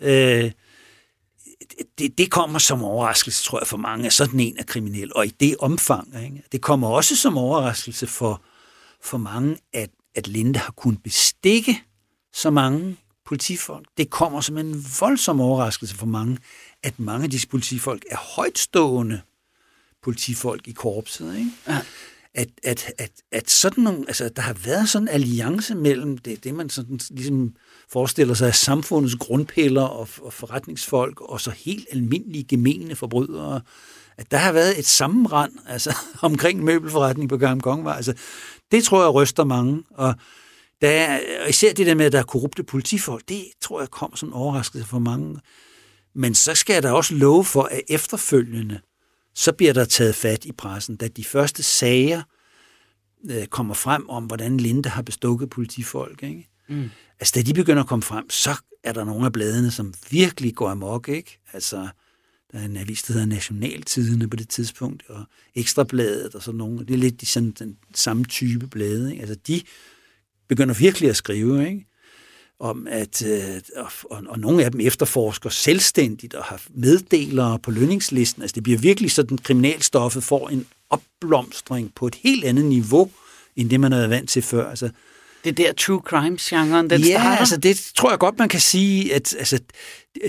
Ja. 0.00 0.44
Øh, 0.44 0.50
det, 1.98 2.18
det 2.18 2.30
kommer 2.30 2.58
som 2.58 2.84
overraskelse, 2.84 3.44
tror 3.44 3.60
jeg, 3.60 3.66
for 3.66 3.76
mange, 3.76 4.06
at 4.06 4.12
sådan 4.12 4.40
en 4.40 4.56
er 4.58 4.64
kriminel. 4.64 5.12
Og 5.14 5.26
i 5.26 5.30
det 5.40 5.56
omfang, 5.58 6.24
ikke? 6.24 6.42
det 6.52 6.60
kommer 6.60 6.88
også 6.88 7.16
som 7.16 7.38
overraskelse 7.38 8.06
for, 8.06 8.42
for 9.00 9.18
mange, 9.18 9.56
at, 9.72 9.90
at 10.14 10.28
Linde 10.28 10.58
har 10.58 10.72
kunnet 10.72 11.02
bestikke 11.02 11.82
så 12.32 12.50
mange 12.50 12.96
politifolk. 13.26 13.86
Det 13.96 14.10
kommer 14.10 14.40
som 14.40 14.58
en 14.58 14.86
voldsom 15.00 15.40
overraskelse 15.40 15.96
for 15.96 16.06
mange, 16.06 16.38
at 16.82 17.00
mange 17.00 17.24
af 17.24 17.30
disse 17.30 17.48
politifolk 17.48 18.04
er 18.10 18.16
højtstående 18.16 19.20
politifolk 20.02 20.68
i 20.68 20.72
korpset. 20.72 21.36
Ikke? 21.38 21.50
Ja. 21.68 21.78
At, 22.34 22.48
at, 22.64 22.92
at, 22.98 23.10
at 23.32 23.50
sådan 23.50 23.84
nogle, 23.84 24.04
altså, 24.08 24.28
der 24.28 24.42
har 24.42 24.52
været 24.52 24.88
sådan 24.88 25.08
en 25.08 25.14
alliance 25.14 25.74
mellem 25.74 26.18
det, 26.18 26.44
det 26.44 26.54
man 26.54 26.70
sådan, 26.70 27.00
ligesom 27.10 27.54
forestiller 27.88 28.34
sig 28.34 28.48
af 28.48 28.54
samfundets 28.54 29.14
grundpiller 29.14 29.82
og, 29.82 30.08
og 30.22 30.32
forretningsfolk, 30.32 31.20
og 31.20 31.40
så 31.40 31.50
helt 31.50 31.86
almindelige 31.92 32.44
gemene 32.44 32.96
forbrydere, 32.96 33.60
at 34.16 34.30
der 34.30 34.36
har 34.36 34.52
været 34.52 34.78
et 34.78 34.86
sammenrand 34.86 35.52
altså, 35.66 35.96
omkring 36.22 36.64
møbelforretning 36.64 37.28
på 37.28 37.36
Gamle 37.36 37.60
Kongevej. 37.60 37.96
Altså, 37.96 38.14
det 38.72 38.84
tror 38.84 39.02
jeg 39.02 39.14
ryster 39.14 39.44
mange, 39.44 39.82
og 39.90 40.14
der 40.80 40.88
er, 40.88 41.20
og 41.42 41.48
især 41.48 41.72
det 41.72 41.86
der 41.86 41.94
med, 41.94 42.06
at 42.06 42.12
der 42.12 42.18
er 42.18 42.22
korrupte 42.22 42.62
politifolk, 42.62 43.28
det 43.28 43.44
tror 43.60 43.80
jeg 43.80 43.90
kom 43.90 44.16
som 44.16 44.28
en 44.28 44.32
overraskelse 44.32 44.88
for 44.88 44.98
mange. 44.98 45.40
Men 46.14 46.34
så 46.34 46.54
skal 46.54 46.74
jeg 46.74 46.82
da 46.82 46.92
også 46.92 47.14
love 47.14 47.44
for, 47.44 47.62
at 47.62 47.80
efterfølgende, 47.88 48.80
så 49.34 49.52
bliver 49.52 49.72
der 49.72 49.84
taget 49.84 50.14
fat 50.14 50.44
i 50.44 50.52
pressen, 50.52 50.96
da 50.96 51.08
de 51.08 51.24
første 51.24 51.62
sager 51.62 52.22
øh, 53.30 53.46
kommer 53.46 53.74
frem 53.74 54.08
om, 54.08 54.24
hvordan 54.24 54.56
Linde 54.56 54.88
har 54.88 55.02
bestukket 55.02 55.50
politifolk. 55.50 56.22
Ikke? 56.22 56.48
Mm. 56.68 56.90
Altså, 57.20 57.32
da 57.34 57.42
de 57.42 57.54
begynder 57.54 57.82
at 57.82 57.88
komme 57.88 58.02
frem, 58.02 58.30
så 58.30 58.54
er 58.84 58.92
der 58.92 59.04
nogle 59.04 59.26
af 59.26 59.32
bladene, 59.32 59.70
som 59.70 59.94
virkelig 60.10 60.54
går 60.54 60.68
amok. 60.68 61.08
Ikke? 61.08 61.40
Altså, 61.52 61.88
der 62.52 62.58
er 62.58 62.64
en 62.64 62.76
avis, 62.76 63.02
der 63.02 63.12
hedder 63.12 63.26
Nationaltidene 63.26 64.28
på 64.28 64.36
det 64.36 64.48
tidspunkt, 64.48 65.02
og 65.08 65.24
Ekstrabladet 65.54 66.34
og 66.34 66.42
sådan 66.42 66.58
nogle. 66.58 66.78
Det 66.78 66.94
er 66.94 66.98
lidt 66.98 67.20
de, 67.20 67.26
sådan, 67.26 67.50
den 67.50 67.76
samme 67.94 68.24
type 68.24 68.66
blade. 68.66 69.10
Ikke? 69.10 69.20
Altså, 69.20 69.34
de 69.46 69.62
begynder 70.48 70.74
virkelig 70.74 71.10
at 71.10 71.16
skrive, 71.16 71.68
ikke? 71.68 71.86
Om 72.62 72.86
at, 72.90 73.26
øh, 73.26 73.60
og, 73.76 74.18
og 74.28 74.38
nogle 74.38 74.64
af 74.64 74.70
dem 74.70 74.80
efterforsker 74.80 75.50
selvstændigt 75.50 76.34
og 76.34 76.44
har 76.44 76.62
meddelere 76.74 77.58
på 77.58 77.70
lønningslisten. 77.70 78.42
Altså 78.42 78.54
det 78.54 78.62
bliver 78.62 78.78
virkelig 78.78 79.10
sådan, 79.10 79.38
kriminalstoffet 79.38 80.24
får 80.24 80.48
en 80.48 80.66
opblomstring 80.90 81.94
på 81.94 82.06
et 82.06 82.14
helt 82.14 82.44
andet 82.44 82.64
niveau, 82.64 83.10
end 83.56 83.70
det 83.70 83.80
man 83.80 83.92
havde 83.92 84.10
vant 84.10 84.30
til 84.30 84.42
før. 84.42 84.70
Altså, 84.70 84.90
det 85.44 85.56
der 85.56 85.72
true 85.72 86.00
crime-genren, 86.04 86.90
den 86.90 87.00
ja, 87.00 87.20
starter? 87.20 87.36
altså 87.36 87.56
det 87.56 87.90
tror 87.96 88.10
jeg 88.10 88.18
godt, 88.18 88.38
man 88.38 88.48
kan 88.48 88.60
sige, 88.60 89.14
at 89.14 89.34
altså, 89.38 89.60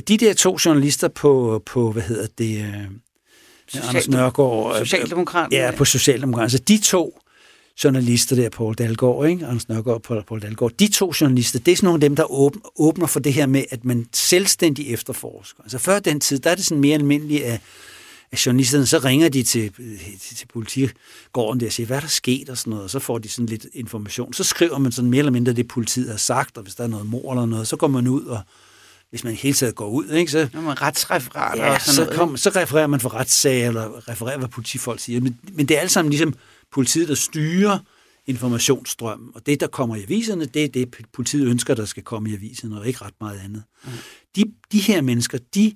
de 0.07 0.17
der 0.17 0.33
to 0.33 0.57
journalister 0.65 1.07
på, 1.07 1.63
på 1.65 1.91
hvad 1.91 2.03
hedder 2.03 2.27
det, 2.37 2.75
Social- 3.67 3.89
Anders 3.89 4.07
Nørgaard. 4.07 4.79
Socialdemokrat. 4.79 5.51
Ja, 5.51 5.71
på 5.77 5.85
Socialdemokrat. 5.85 6.43
Altså 6.43 6.57
de 6.57 6.77
to 6.77 7.19
journalister 7.83 8.35
der, 8.35 8.49
Paul 8.49 8.75
Dalgaard, 8.75 9.27
ikke? 9.27 9.45
Anders 9.45 9.69
Nørgaard 9.69 10.09
og 10.09 10.25
Paul 10.25 10.41
Dalgaard, 10.41 10.71
de 10.71 10.87
to 10.87 11.13
journalister, 11.21 11.59
det 11.59 11.71
er 11.71 11.75
sådan 11.75 11.87
nogle 11.87 11.97
af 11.97 12.01
dem, 12.09 12.15
der 12.15 12.31
åbner 12.81 13.07
for 13.07 13.19
det 13.19 13.33
her 13.33 13.45
med, 13.45 13.63
at 13.69 13.85
man 13.85 14.07
selvstændig 14.13 14.93
efterforsker. 14.93 15.63
Altså 15.63 15.77
før 15.77 15.99
den 15.99 16.19
tid, 16.19 16.39
der 16.39 16.49
er 16.49 16.55
det 16.55 16.65
sådan 16.65 16.81
mere 16.81 16.93
almindeligt, 16.93 17.43
at, 17.43 17.61
at 18.31 18.45
journalisterne, 18.45 18.85
så 18.85 18.97
ringer 18.97 19.29
de 19.29 19.43
til, 19.43 19.71
til, 20.21 20.35
til 20.37 20.47
politigården 20.47 21.59
der 21.59 21.65
og 21.65 21.71
siger, 21.71 21.87
hvad 21.87 21.97
er 21.97 22.01
der 22.01 22.07
sket 22.07 22.49
og 22.49 22.57
sådan 22.57 22.71
noget, 22.71 22.83
og 22.83 22.89
så 22.89 22.99
får 22.99 23.17
de 23.17 23.29
sådan 23.29 23.45
lidt 23.45 23.65
information. 23.73 24.33
Så 24.33 24.43
skriver 24.43 24.77
man 24.77 24.91
sådan 24.91 25.09
mere 25.09 25.19
eller 25.19 25.31
mindre 25.31 25.53
det, 25.53 25.67
politiet 25.67 26.09
har 26.09 26.17
sagt, 26.17 26.57
og 26.57 26.63
hvis 26.63 26.75
der 26.75 26.83
er 26.83 26.87
noget 26.87 27.05
mor 27.05 27.31
eller 27.31 27.45
noget, 27.45 27.67
så 27.67 27.75
går 27.75 27.87
man 27.87 28.07
ud 28.07 28.25
og 28.25 28.39
hvis 29.09 29.23
man 29.23 29.33
hele 29.33 29.53
tiden 29.53 29.73
går 29.73 29.87
ud, 29.87 30.09
ikke, 30.09 30.31
så... 30.31 30.49
Når 30.53 30.61
man 30.61 30.81
retsreferater 30.81 31.65
ja, 31.65 31.73
og 31.73 31.81
sådan 31.81 31.95
så, 31.95 32.03
noget. 32.03 32.17
kom, 32.17 32.37
så 32.37 32.49
refererer 32.49 32.87
man 32.87 32.99
for 32.99 33.13
retssager, 33.13 33.67
eller 33.67 34.09
refererer, 34.09 34.37
hvad 34.37 34.47
politifolk 34.47 34.99
siger. 34.99 35.21
Men, 35.21 35.39
men 35.51 35.65
det 35.65 35.77
er 35.77 35.81
alt 35.81 35.91
sammen 35.91 36.09
ligesom 36.09 36.33
politiet, 36.73 37.07
der 37.07 37.15
styrer 37.15 37.79
informationsstrømmen. 38.25 39.31
Og 39.35 39.45
det, 39.45 39.59
der 39.59 39.67
kommer 39.67 39.95
i 39.95 40.03
aviserne, 40.03 40.45
det 40.45 40.63
er 40.63 40.67
det, 40.67 40.95
politiet 41.13 41.47
ønsker, 41.47 41.73
der 41.73 41.85
skal 41.85 42.03
komme 42.03 42.29
i 42.29 42.33
aviserne, 42.33 42.79
og 42.79 42.87
ikke 42.87 43.05
ret 43.05 43.13
meget 43.19 43.39
andet. 43.39 43.63
Mm. 43.85 43.91
De, 44.35 44.43
de 44.71 44.79
her 44.79 45.01
mennesker, 45.01 45.37
de 45.55 45.73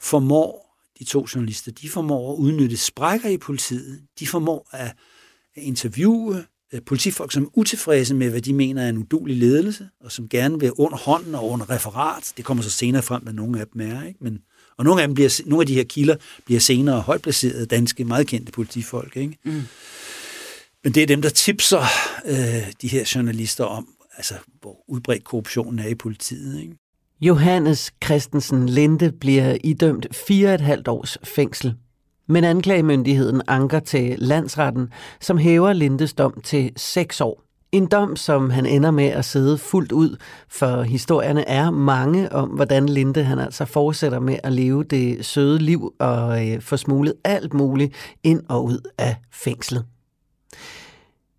formår, 0.00 0.76
de 0.98 1.04
to 1.04 1.26
journalister, 1.34 1.72
de 1.72 1.88
formår 1.88 2.32
at 2.32 2.36
udnytte 2.36 2.76
sprækker 2.76 3.28
i 3.28 3.36
politiet. 3.36 4.00
De 4.18 4.26
formår 4.26 4.68
at, 4.72 4.92
interviewe 5.56 6.44
øh, 6.72 6.80
politifolk, 6.86 7.32
som 7.32 7.42
er 7.44 7.48
utilfredse 7.54 8.14
med, 8.14 8.30
hvad 8.30 8.40
de 8.40 8.52
mener 8.52 8.82
er 8.82 8.88
en 8.88 8.98
udulig 8.98 9.36
ledelse, 9.36 9.88
og 10.00 10.12
som 10.12 10.28
gerne 10.28 10.60
vil 10.60 10.72
under 10.72 10.98
hånden 10.98 11.34
og 11.34 11.50
under 11.50 11.70
referat. 11.70 12.32
Det 12.36 12.44
kommer 12.44 12.62
så 12.62 12.70
senere 12.70 13.02
frem, 13.02 13.22
hvad 13.22 13.32
nogle 13.32 13.60
af 13.60 13.66
dem 13.66 13.80
er. 13.80 14.06
Ikke? 14.06 14.18
Men, 14.24 14.38
og 14.76 14.84
nogle 14.84 15.02
af, 15.02 15.08
dem 15.08 15.14
bliver, 15.14 15.42
nogle 15.46 15.62
af 15.62 15.66
de 15.66 15.74
her 15.74 15.84
kilder 15.84 16.16
bliver 16.44 16.60
senere 16.60 17.00
højt 17.00 17.22
placerede 17.22 17.66
danske, 17.66 18.04
meget 18.04 18.26
kendte 18.26 18.52
politifolk. 18.52 19.16
Ikke? 19.16 19.38
Mm. 19.44 19.62
Men 20.86 20.94
det 20.94 21.02
er 21.02 21.06
dem, 21.06 21.22
der 21.22 21.28
tipser 21.28 21.82
øh, 22.26 22.72
de 22.82 22.88
her 22.88 23.12
journalister 23.14 23.64
om, 23.64 23.88
altså, 24.16 24.34
hvor 24.60 24.76
udbredt 24.88 25.24
korruptionen 25.24 25.78
er 25.78 25.88
i 25.88 25.94
politiet. 25.94 26.60
Ikke? 26.60 26.76
Johannes 27.20 27.92
Christensen 28.04 28.68
Linde 28.68 29.12
bliver 29.12 29.56
idømt 29.64 30.06
fire 30.26 30.54
et 30.54 30.60
halvt 30.60 30.88
års 30.88 31.18
fængsel. 31.24 31.74
Men 32.28 32.44
anklagemyndigheden 32.44 33.42
anker 33.48 33.80
til 33.80 34.14
landsretten, 34.18 34.88
som 35.20 35.38
hæver 35.38 35.72
Lindes 35.72 36.14
dom 36.14 36.40
til 36.44 36.72
6 36.76 37.20
år. 37.20 37.42
En 37.72 37.86
dom, 37.86 38.16
som 38.16 38.50
han 38.50 38.66
ender 38.66 38.90
med 38.90 39.06
at 39.06 39.24
sidde 39.24 39.58
fuldt 39.58 39.92
ud, 39.92 40.16
for 40.48 40.82
historierne 40.82 41.48
er 41.48 41.70
mange 41.70 42.32
om, 42.32 42.48
hvordan 42.48 42.88
Linde 42.88 43.24
han 43.24 43.38
altså 43.38 43.64
fortsætter 43.64 44.20
med 44.20 44.36
at 44.42 44.52
leve 44.52 44.84
det 44.84 45.24
søde 45.24 45.58
liv 45.58 45.94
og 45.98 46.48
øh, 46.48 46.60
få 46.60 46.76
smuglet 46.76 47.14
alt 47.24 47.54
muligt 47.54 47.94
ind 48.24 48.42
og 48.48 48.64
ud 48.64 48.80
af 48.98 49.16
fængslet. 49.32 49.84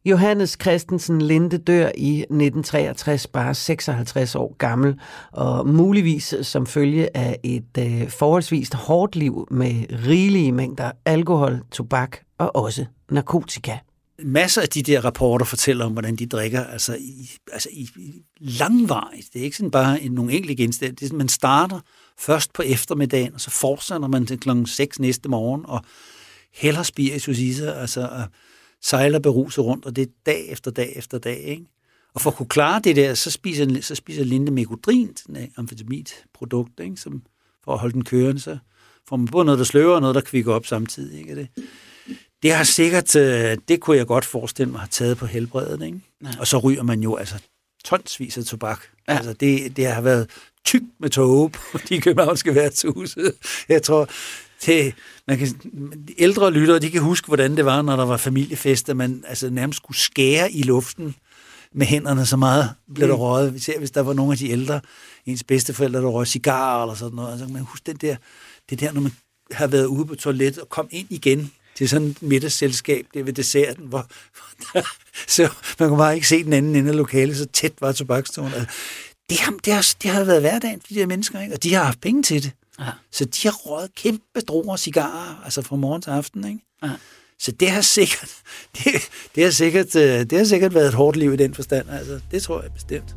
Johannes 0.08 0.58
Christensen 0.62 1.22
Linde 1.22 1.58
dør 1.58 1.92
i 1.98 2.20
1963, 2.20 3.28
bare 3.28 3.56
56 3.56 4.36
år 4.36 4.56
gammel, 4.58 5.00
og 5.32 5.68
muligvis 5.68 6.36
som 6.42 6.66
følge 6.66 7.18
af 7.18 7.40
et 7.44 7.78
øh, 7.80 8.10
forholdsvist 8.10 8.74
hårdt 8.74 9.16
liv 9.16 9.48
med 9.52 9.86
rigelige 10.06 10.52
mængder 10.52 10.92
alkohol, 11.06 11.62
tobak 11.72 12.18
og 12.38 12.56
også 12.56 12.86
narkotika. 13.12 13.78
Masser 14.24 14.62
af 14.62 14.70
de 14.70 14.84
der 14.84 15.06
rapporter 15.06 15.46
fortæller 15.46 15.86
om, 15.86 15.92
hvordan 15.92 16.16
de 16.16 16.26
drikker 16.26 16.64
altså 16.64 16.96
i, 16.96 17.30
altså 17.54 17.70
i, 17.72 17.90
i 17.98 18.22
langvarigt. 18.40 19.34
Det 19.34 19.40
er 19.40 19.44
ikke 19.44 19.58
sådan 19.58 19.72
bare 19.72 20.02
en, 20.02 20.12
nogle 20.12 20.34
enkelte 20.34 20.56
genstande. 20.56 20.96
Det 20.96 21.12
er, 21.12 21.16
man 21.16 21.30
starter 21.30 21.80
først 22.20 22.54
på 22.54 22.62
eftermiddagen, 22.62 23.34
og 23.34 23.42
så 23.42 23.52
fortsætter 23.52 24.08
man 24.08 24.26
til 24.26 24.40
klokken 24.40 24.66
6 24.66 25.00
næste 25.00 25.30
morgen, 25.30 25.62
og 25.66 25.82
hælder 26.54 26.84
spiritus 26.84 27.40
i 27.40 27.54
sig, 27.54 27.82
altså 27.82 28.10
sejler 28.82 29.20
beruset 29.20 29.66
rundt, 29.66 29.86
og 29.86 29.96
det 29.96 30.02
er 30.02 30.12
dag 30.26 30.48
efter 30.50 30.72
dag 30.72 30.94
efter 30.96 31.18
dag. 31.18 31.38
Ikke? 31.38 31.66
Og 32.14 32.22
for 32.22 32.30
at 32.30 32.36
kunne 32.36 32.50
klare 32.50 32.82
det 32.84 32.96
der, 32.96 33.14
så 33.14 33.32
spiser, 33.32 33.82
så 33.82 33.96
spiser 33.96 34.24
Linde 34.24 34.52
megodrin, 34.52 35.10
et 35.10 35.50
amfetamitprodukt, 35.58 36.80
ikke? 36.80 36.98
Som, 36.98 37.24
for 37.64 37.74
at 37.74 37.80
holde 37.80 37.94
den 37.94 38.04
kørende, 38.04 38.42
så 38.42 38.58
får 39.10 39.16
man 39.16 39.28
både 39.28 39.46
noget, 39.46 39.60
der 39.60 39.66
sløver, 39.66 39.96
og 39.96 40.02
noget, 40.02 40.16
der 40.16 40.22
kvikker 40.22 40.54
op 40.54 40.66
samtidig. 40.66 41.20
Ikke? 41.20 41.36
Det, 41.36 41.48
det 42.44 42.54
har 42.54 42.64
sikkert, 42.64 43.16
øh, 43.16 43.58
det 43.68 43.80
kunne 43.80 43.98
jeg 43.98 44.08
godt 44.08 44.26
forestille 44.26 44.72
mig, 44.72 44.80
har 44.80 44.88
taget 44.88 45.18
på 45.18 45.26
helbredet. 45.26 45.86
Ikke? 45.86 46.00
Ja. 46.24 46.30
Og 46.40 46.48
så 46.48 46.58
ryger 46.58 46.84
man 46.84 47.02
jo 47.02 47.16
altså 47.16 47.36
tonsvis 47.84 48.38
af 48.38 48.44
tobak. 48.44 48.82
Ja. 49.08 49.16
Altså 49.16 49.34
det, 49.34 49.78
det 49.78 49.88
har 49.88 50.02
været 50.02 50.30
tykt 50.66 50.86
med 51.00 51.10
tåge 51.10 51.50
på 51.50 51.78
de 51.90 52.02
københavnske 52.02 52.56
værtshuse. 52.56 53.22
Jeg 53.70 53.84
tror, 53.84 54.10
til, 54.60 54.94
man 55.28 55.38
kan, 55.38 55.48
de 56.08 56.22
ældre 56.22 56.52
lyttere, 56.52 56.80
de 56.80 56.92
kan 56.92 57.02
huske, 57.02 57.28
hvordan 57.28 57.58
det 57.58 57.66
var, 57.66 57.82
når 57.82 57.96
der 57.96 58.06
var 58.06 58.18
familiefester, 58.18 58.94
man 58.94 59.24
altså 59.28 59.50
nærmest 59.50 59.78
skulle 59.78 59.98
skære 59.98 60.52
i 60.52 60.64
luften 60.64 61.16
med 61.74 61.86
hænderne, 61.86 62.26
så 62.26 62.38
meget 62.38 62.70
blev 62.96 63.08
der 63.08 63.16
mm. 63.16 63.22
røget. 63.22 63.56
Især 63.56 63.80
hvis 63.80 63.92
der 63.92 64.02
var 64.02 64.14
nogle 64.14 64.32
af 64.32 64.38
de 64.38 64.50
ældre, 64.50 64.82
ens 65.26 65.44
bedsteforældre, 65.44 66.02
der 66.02 66.08
røg 66.08 66.28
cigarer 66.28 66.84
eller 66.84 66.96
sådan 66.96 67.16
noget. 67.16 67.32
Altså, 67.32 67.48
man 67.48 67.62
huske 67.62 67.84
den 67.86 67.96
der, 67.96 68.16
det 68.70 68.80
der, 68.80 68.92
når 68.92 69.02
man 69.02 69.12
har 69.52 69.68
været 69.68 69.86
ude 69.86 70.06
på 70.06 70.16
toilettet 70.16 70.64
og 70.64 70.70
kom 70.70 70.88
ind 70.92 71.08
igen 71.10 71.52
til 71.76 71.90
sådan 71.90 72.08
et 72.08 72.22
middagsselskab, 72.22 73.06
det 73.14 73.26
ved 73.26 73.34
desserten, 73.34 73.86
hvor, 73.86 74.08
hvor 74.36 74.64
der, 74.82 74.88
så 75.28 75.50
man 75.80 75.90
kunne 75.90 75.98
bare 75.98 76.16
ikke 76.16 76.28
se 76.28 76.44
den 76.44 76.54
anden 76.54 76.76
ende 76.76 76.90
af 76.90 76.98
lokalet, 76.98 77.38
så 77.38 77.46
tæt 77.46 77.74
var 77.82 77.92
tobakstonen. 77.92 78.54
Altså, 78.54 78.76
det, 79.30 79.40
har, 79.40 79.52
det, 79.66 79.74
har, 79.74 79.96
det 80.04 80.12
har 80.12 80.24
været 80.24 80.42
hverdagen 80.42 80.82
for 80.82 80.88
de 80.88 80.96
der 80.96 81.06
mennesker, 81.06 81.42
ikke? 81.42 81.54
og 81.54 81.64
de 81.64 81.74
har 81.74 81.84
haft 81.84 82.02
penge 82.02 82.24
til 82.24 82.44
det. 82.44 82.52
Ja. 82.80 82.92
Så 83.12 83.26
de 83.26 83.48
har 83.48 83.56
røget 83.56 83.96
kæmpe 83.96 84.42
droger 84.48 84.76
cigarer, 84.76 85.42
altså 85.46 85.62
fra 85.62 85.76
morgen 85.76 86.02
til 86.02 86.10
aften. 86.10 86.48
Ikke? 86.48 86.60
Ja. 86.84 86.92
Så 87.40 87.52
det 87.52 87.70
har 87.70 87.82
sikkert, 87.82 88.32
det, 88.78 88.94
det, 89.36 89.44
har 89.44 89.52
sikkert, 89.52 89.96
øh, 89.96 90.20
det 90.20 90.38
har 90.38 90.46
sikkert 90.46 90.74
været 90.74 90.88
et 90.88 90.94
hårdt 90.94 91.18
liv 91.18 91.34
i 91.34 91.36
den 91.36 91.54
forstand. 91.54 91.90
Altså, 91.90 92.20
det 92.32 92.44
tror 92.44 92.62
jeg 92.62 92.74
bestemt. 92.74 93.16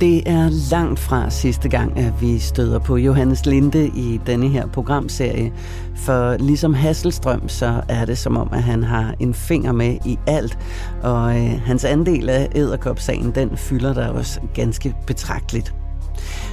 Det 0.00 0.28
er 0.28 0.70
langt 0.70 1.00
fra 1.00 1.30
sidste 1.30 1.68
gang, 1.68 1.98
at 1.98 2.12
vi 2.20 2.38
støder 2.38 2.78
på 2.78 2.96
Johannes 2.96 3.46
Linde 3.46 3.86
i 3.86 4.20
denne 4.26 4.48
her 4.48 4.66
programserie. 4.66 5.52
For 5.96 6.36
ligesom 6.36 6.74
Hasselstrøm, 6.74 7.48
så 7.48 7.82
er 7.88 8.04
det 8.04 8.18
som 8.18 8.36
om, 8.36 8.48
at 8.52 8.62
han 8.62 8.82
har 8.82 9.14
en 9.20 9.34
finger 9.34 9.72
med 9.72 9.98
i 10.06 10.18
alt. 10.26 10.58
Og 11.02 11.36
øh, 11.36 11.60
hans 11.60 11.84
andel 11.84 12.28
af 12.28 12.48
æderkopsagen, 12.54 13.34
den 13.34 13.56
fylder 13.56 13.94
der 13.94 14.08
også 14.08 14.40
ganske 14.54 14.94
betragteligt. 15.06 15.74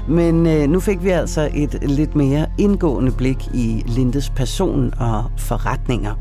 Men 0.07 0.47
øh, 0.47 0.69
nu 0.69 0.79
fik 0.79 1.03
vi 1.03 1.09
altså 1.09 1.49
et 1.53 1.79
lidt 1.81 2.15
mere 2.15 2.45
indgående 2.57 3.11
blik 3.11 3.47
i 3.53 3.83
Lindes 3.87 4.29
person 4.29 4.93
og 4.99 5.23
forretninger. 5.37 6.15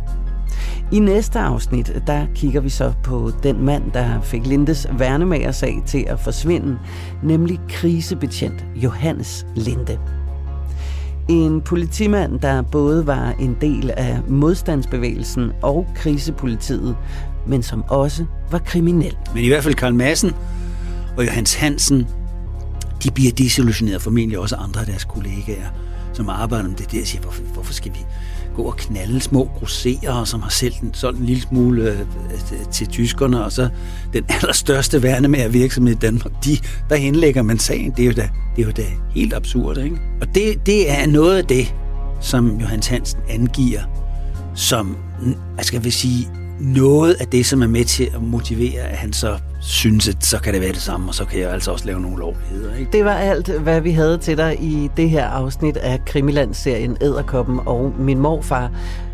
I 0.93 0.99
næste 0.99 1.39
afsnit, 1.39 2.03
der 2.07 2.26
kigger 2.35 2.61
vi 2.61 2.68
så 2.68 2.93
på 3.05 3.31
den 3.43 3.64
mand, 3.64 3.93
der 3.93 4.20
fik 4.20 4.47
Lindes 4.47 4.87
værnemagersag 4.99 5.83
til 5.87 6.05
at 6.07 6.20
forsvinde, 6.20 6.79
nemlig 7.22 7.61
krisebetjent 7.68 8.64
Johannes 8.76 9.47
Linde. 9.57 9.99
En 11.29 11.61
politimand, 11.61 12.41
der 12.41 12.62
både 12.62 13.07
var 13.07 13.35
en 13.41 13.57
del 13.61 13.91
af 13.97 14.18
modstandsbevægelsen 14.29 15.53
og 15.62 15.87
krisepolitiet, 15.95 16.97
men 17.47 17.62
som 17.62 17.85
også 17.89 18.24
var 18.51 18.59
kriminel. 18.59 19.16
Men 19.35 19.45
i 19.45 19.49
hvert 19.49 19.64
fald 19.64 19.74
Karl 19.74 19.95
Madsen 19.95 20.33
og 21.16 21.26
Johannes 21.26 21.55
Hansen 21.55 22.07
de 23.05 23.11
bliver 23.11 23.33
desillusioneret 23.33 24.03
formentlig 24.03 24.39
også 24.39 24.57
andre 24.57 24.81
af 24.81 24.87
deres 24.87 25.05
kollegaer, 25.05 25.69
som 26.13 26.29
arbejder 26.29 26.69
med 26.69 26.77
det 26.77 26.93
der, 26.93 27.05
siger, 27.05 27.23
hvorfor, 27.23 27.43
hvorfor 27.43 27.73
skal 27.73 27.93
vi 27.93 27.99
gå 28.57 28.63
og 28.63 28.77
knalde 28.77 29.21
små 29.21 29.51
grosserer, 29.59 30.25
som 30.25 30.43
har 30.43 30.51
selv 30.51 30.75
en, 30.83 30.95
sådan 30.95 31.21
en 31.21 31.27
lille 31.27 31.43
smule 31.43 31.83
øh, 31.83 32.01
øh, 32.01 32.71
til 32.73 32.87
tyskerne, 32.87 33.45
og 33.45 33.53
så 33.53 33.69
den 34.13 34.25
allerstørste 34.29 35.03
værnemær 35.03 35.49
virksomhed 35.49 35.95
i 35.95 35.99
Danmark, 35.99 36.45
de, 36.45 36.59
der 36.91 36.97
henlægger 36.97 37.43
man 37.43 37.59
sagen. 37.59 37.91
Det 37.97 38.03
er 38.03 38.07
jo 38.07 38.13
da, 38.13 38.29
det 38.57 38.63
er 38.63 38.67
jo 38.67 38.73
da 38.73 38.85
helt 39.15 39.35
absurd, 39.35 39.79
ikke? 39.79 39.97
Og 40.21 40.35
det, 40.35 40.67
det 40.67 40.91
er 40.91 41.07
noget 41.07 41.37
af 41.37 41.45
det, 41.45 41.75
som 42.21 42.61
Johannes 42.61 42.87
Hansen 42.87 43.21
angiver, 43.29 43.81
som, 44.55 44.97
jeg 45.57 45.65
skal 45.65 45.85
vil 45.85 45.93
sige, 45.93 46.29
noget 46.61 47.15
af 47.15 47.27
det, 47.27 47.47
som 47.47 47.63
er 47.63 47.67
med 47.67 47.85
til 47.85 48.05
at 48.15 48.23
motivere, 48.23 48.83
at 48.83 48.97
han 48.97 49.13
så 49.13 49.39
synes, 49.61 50.09
at 50.09 50.25
så 50.25 50.39
kan 50.39 50.53
det 50.53 50.61
være 50.61 50.73
det 50.73 50.83
samme, 50.83 51.09
og 51.09 51.15
så 51.15 51.25
kan 51.25 51.41
jeg 51.41 51.51
altså 51.51 51.73
også 51.73 51.87
lave 51.87 52.01
nogle 52.01 52.19
lovligheder. 52.19 52.75
Ikke? 52.75 52.93
Det 52.93 53.05
var 53.05 53.15
alt, 53.15 53.49
hvad 53.49 53.81
vi 53.81 53.91
havde 53.91 54.19
til 54.19 54.37
dig 54.37 54.57
i 54.61 54.91
det 54.97 55.11
her 55.11 55.25
afsnit 55.25 55.77
af 55.77 56.05
Krimiland-serien 56.05 56.97
Æderkoppen 57.01 57.61
og 57.67 57.95
Min 57.99 58.19
Morfar. 58.19 58.71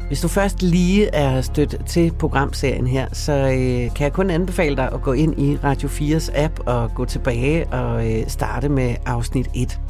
Hvis 0.08 0.20
du 0.20 0.28
først 0.28 0.62
lige 0.62 1.06
er 1.06 1.40
stødt 1.40 1.76
til 1.86 2.12
programserien 2.18 2.86
her, 2.86 3.06
så 3.12 3.32
øh, 3.32 3.94
kan 3.94 4.04
jeg 4.04 4.12
kun 4.12 4.30
anbefale 4.30 4.76
dig 4.76 4.92
at 4.92 5.02
gå 5.02 5.12
ind 5.12 5.40
i 5.40 5.58
Radio 5.64 5.88
4's 5.88 6.38
app 6.38 6.60
og 6.66 6.90
gå 6.94 7.04
tilbage 7.04 7.66
og 7.66 8.12
øh, 8.12 8.24
starte 8.28 8.68
med 8.68 8.94
afsnit 9.06 9.50
1. 9.54 9.80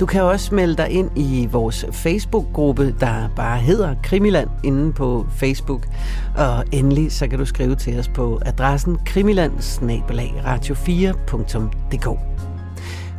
Du 0.00 0.06
kan 0.06 0.22
også 0.22 0.54
melde 0.54 0.76
dig 0.76 0.90
ind 0.90 1.10
i 1.16 1.48
vores 1.50 1.86
Facebook-gruppe, 1.92 2.94
der 3.00 3.28
bare 3.36 3.58
hedder 3.58 3.94
Krimiland 4.02 4.48
inde 4.64 4.92
på 4.92 5.26
Facebook. 5.30 5.86
Og 6.36 6.64
endelig 6.72 7.12
så 7.12 7.28
kan 7.28 7.38
du 7.38 7.44
skrive 7.44 7.74
til 7.74 7.98
os 7.98 8.08
på 8.08 8.40
adressen 8.46 8.98
krimiland 9.06 9.52
4dk 10.72 12.18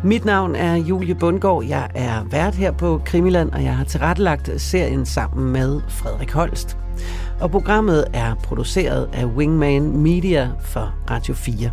Mit 0.03 0.26
navn 0.26 0.55
er 0.55 0.76
Julie 0.76 1.15
Bundgaard. 1.15 1.63
Jeg 1.63 1.89
er 1.95 2.23
vært 2.23 2.55
her 2.55 2.71
på 2.71 3.01
Krimiland, 3.05 3.51
og 3.51 3.63
jeg 3.63 3.78
har 3.78 3.84
tilrettelagt 3.84 4.61
serien 4.61 5.05
sammen 5.05 5.51
med 5.51 5.82
Frederik 5.89 6.32
Holst. 6.32 6.78
Og 7.39 7.51
programmet 7.51 8.05
er 8.13 8.36
produceret 8.36 9.09
af 9.13 9.26
Wingman 9.26 9.97
Media 9.97 10.49
for 10.59 10.93
Radio 11.09 11.34
4. 11.34 11.71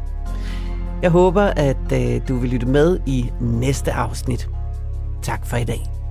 Jeg 1.02 1.10
håber, 1.10 1.42
at 1.42 1.92
øh, 1.92 2.20
du 2.28 2.36
vil 2.36 2.50
lytte 2.50 2.66
med 2.66 2.98
i 3.06 3.30
næste 3.40 3.92
afsnit. 3.92 4.48
Tak 5.22 5.46
for 5.46 5.56
i 5.58 5.64
dag. 5.64 6.01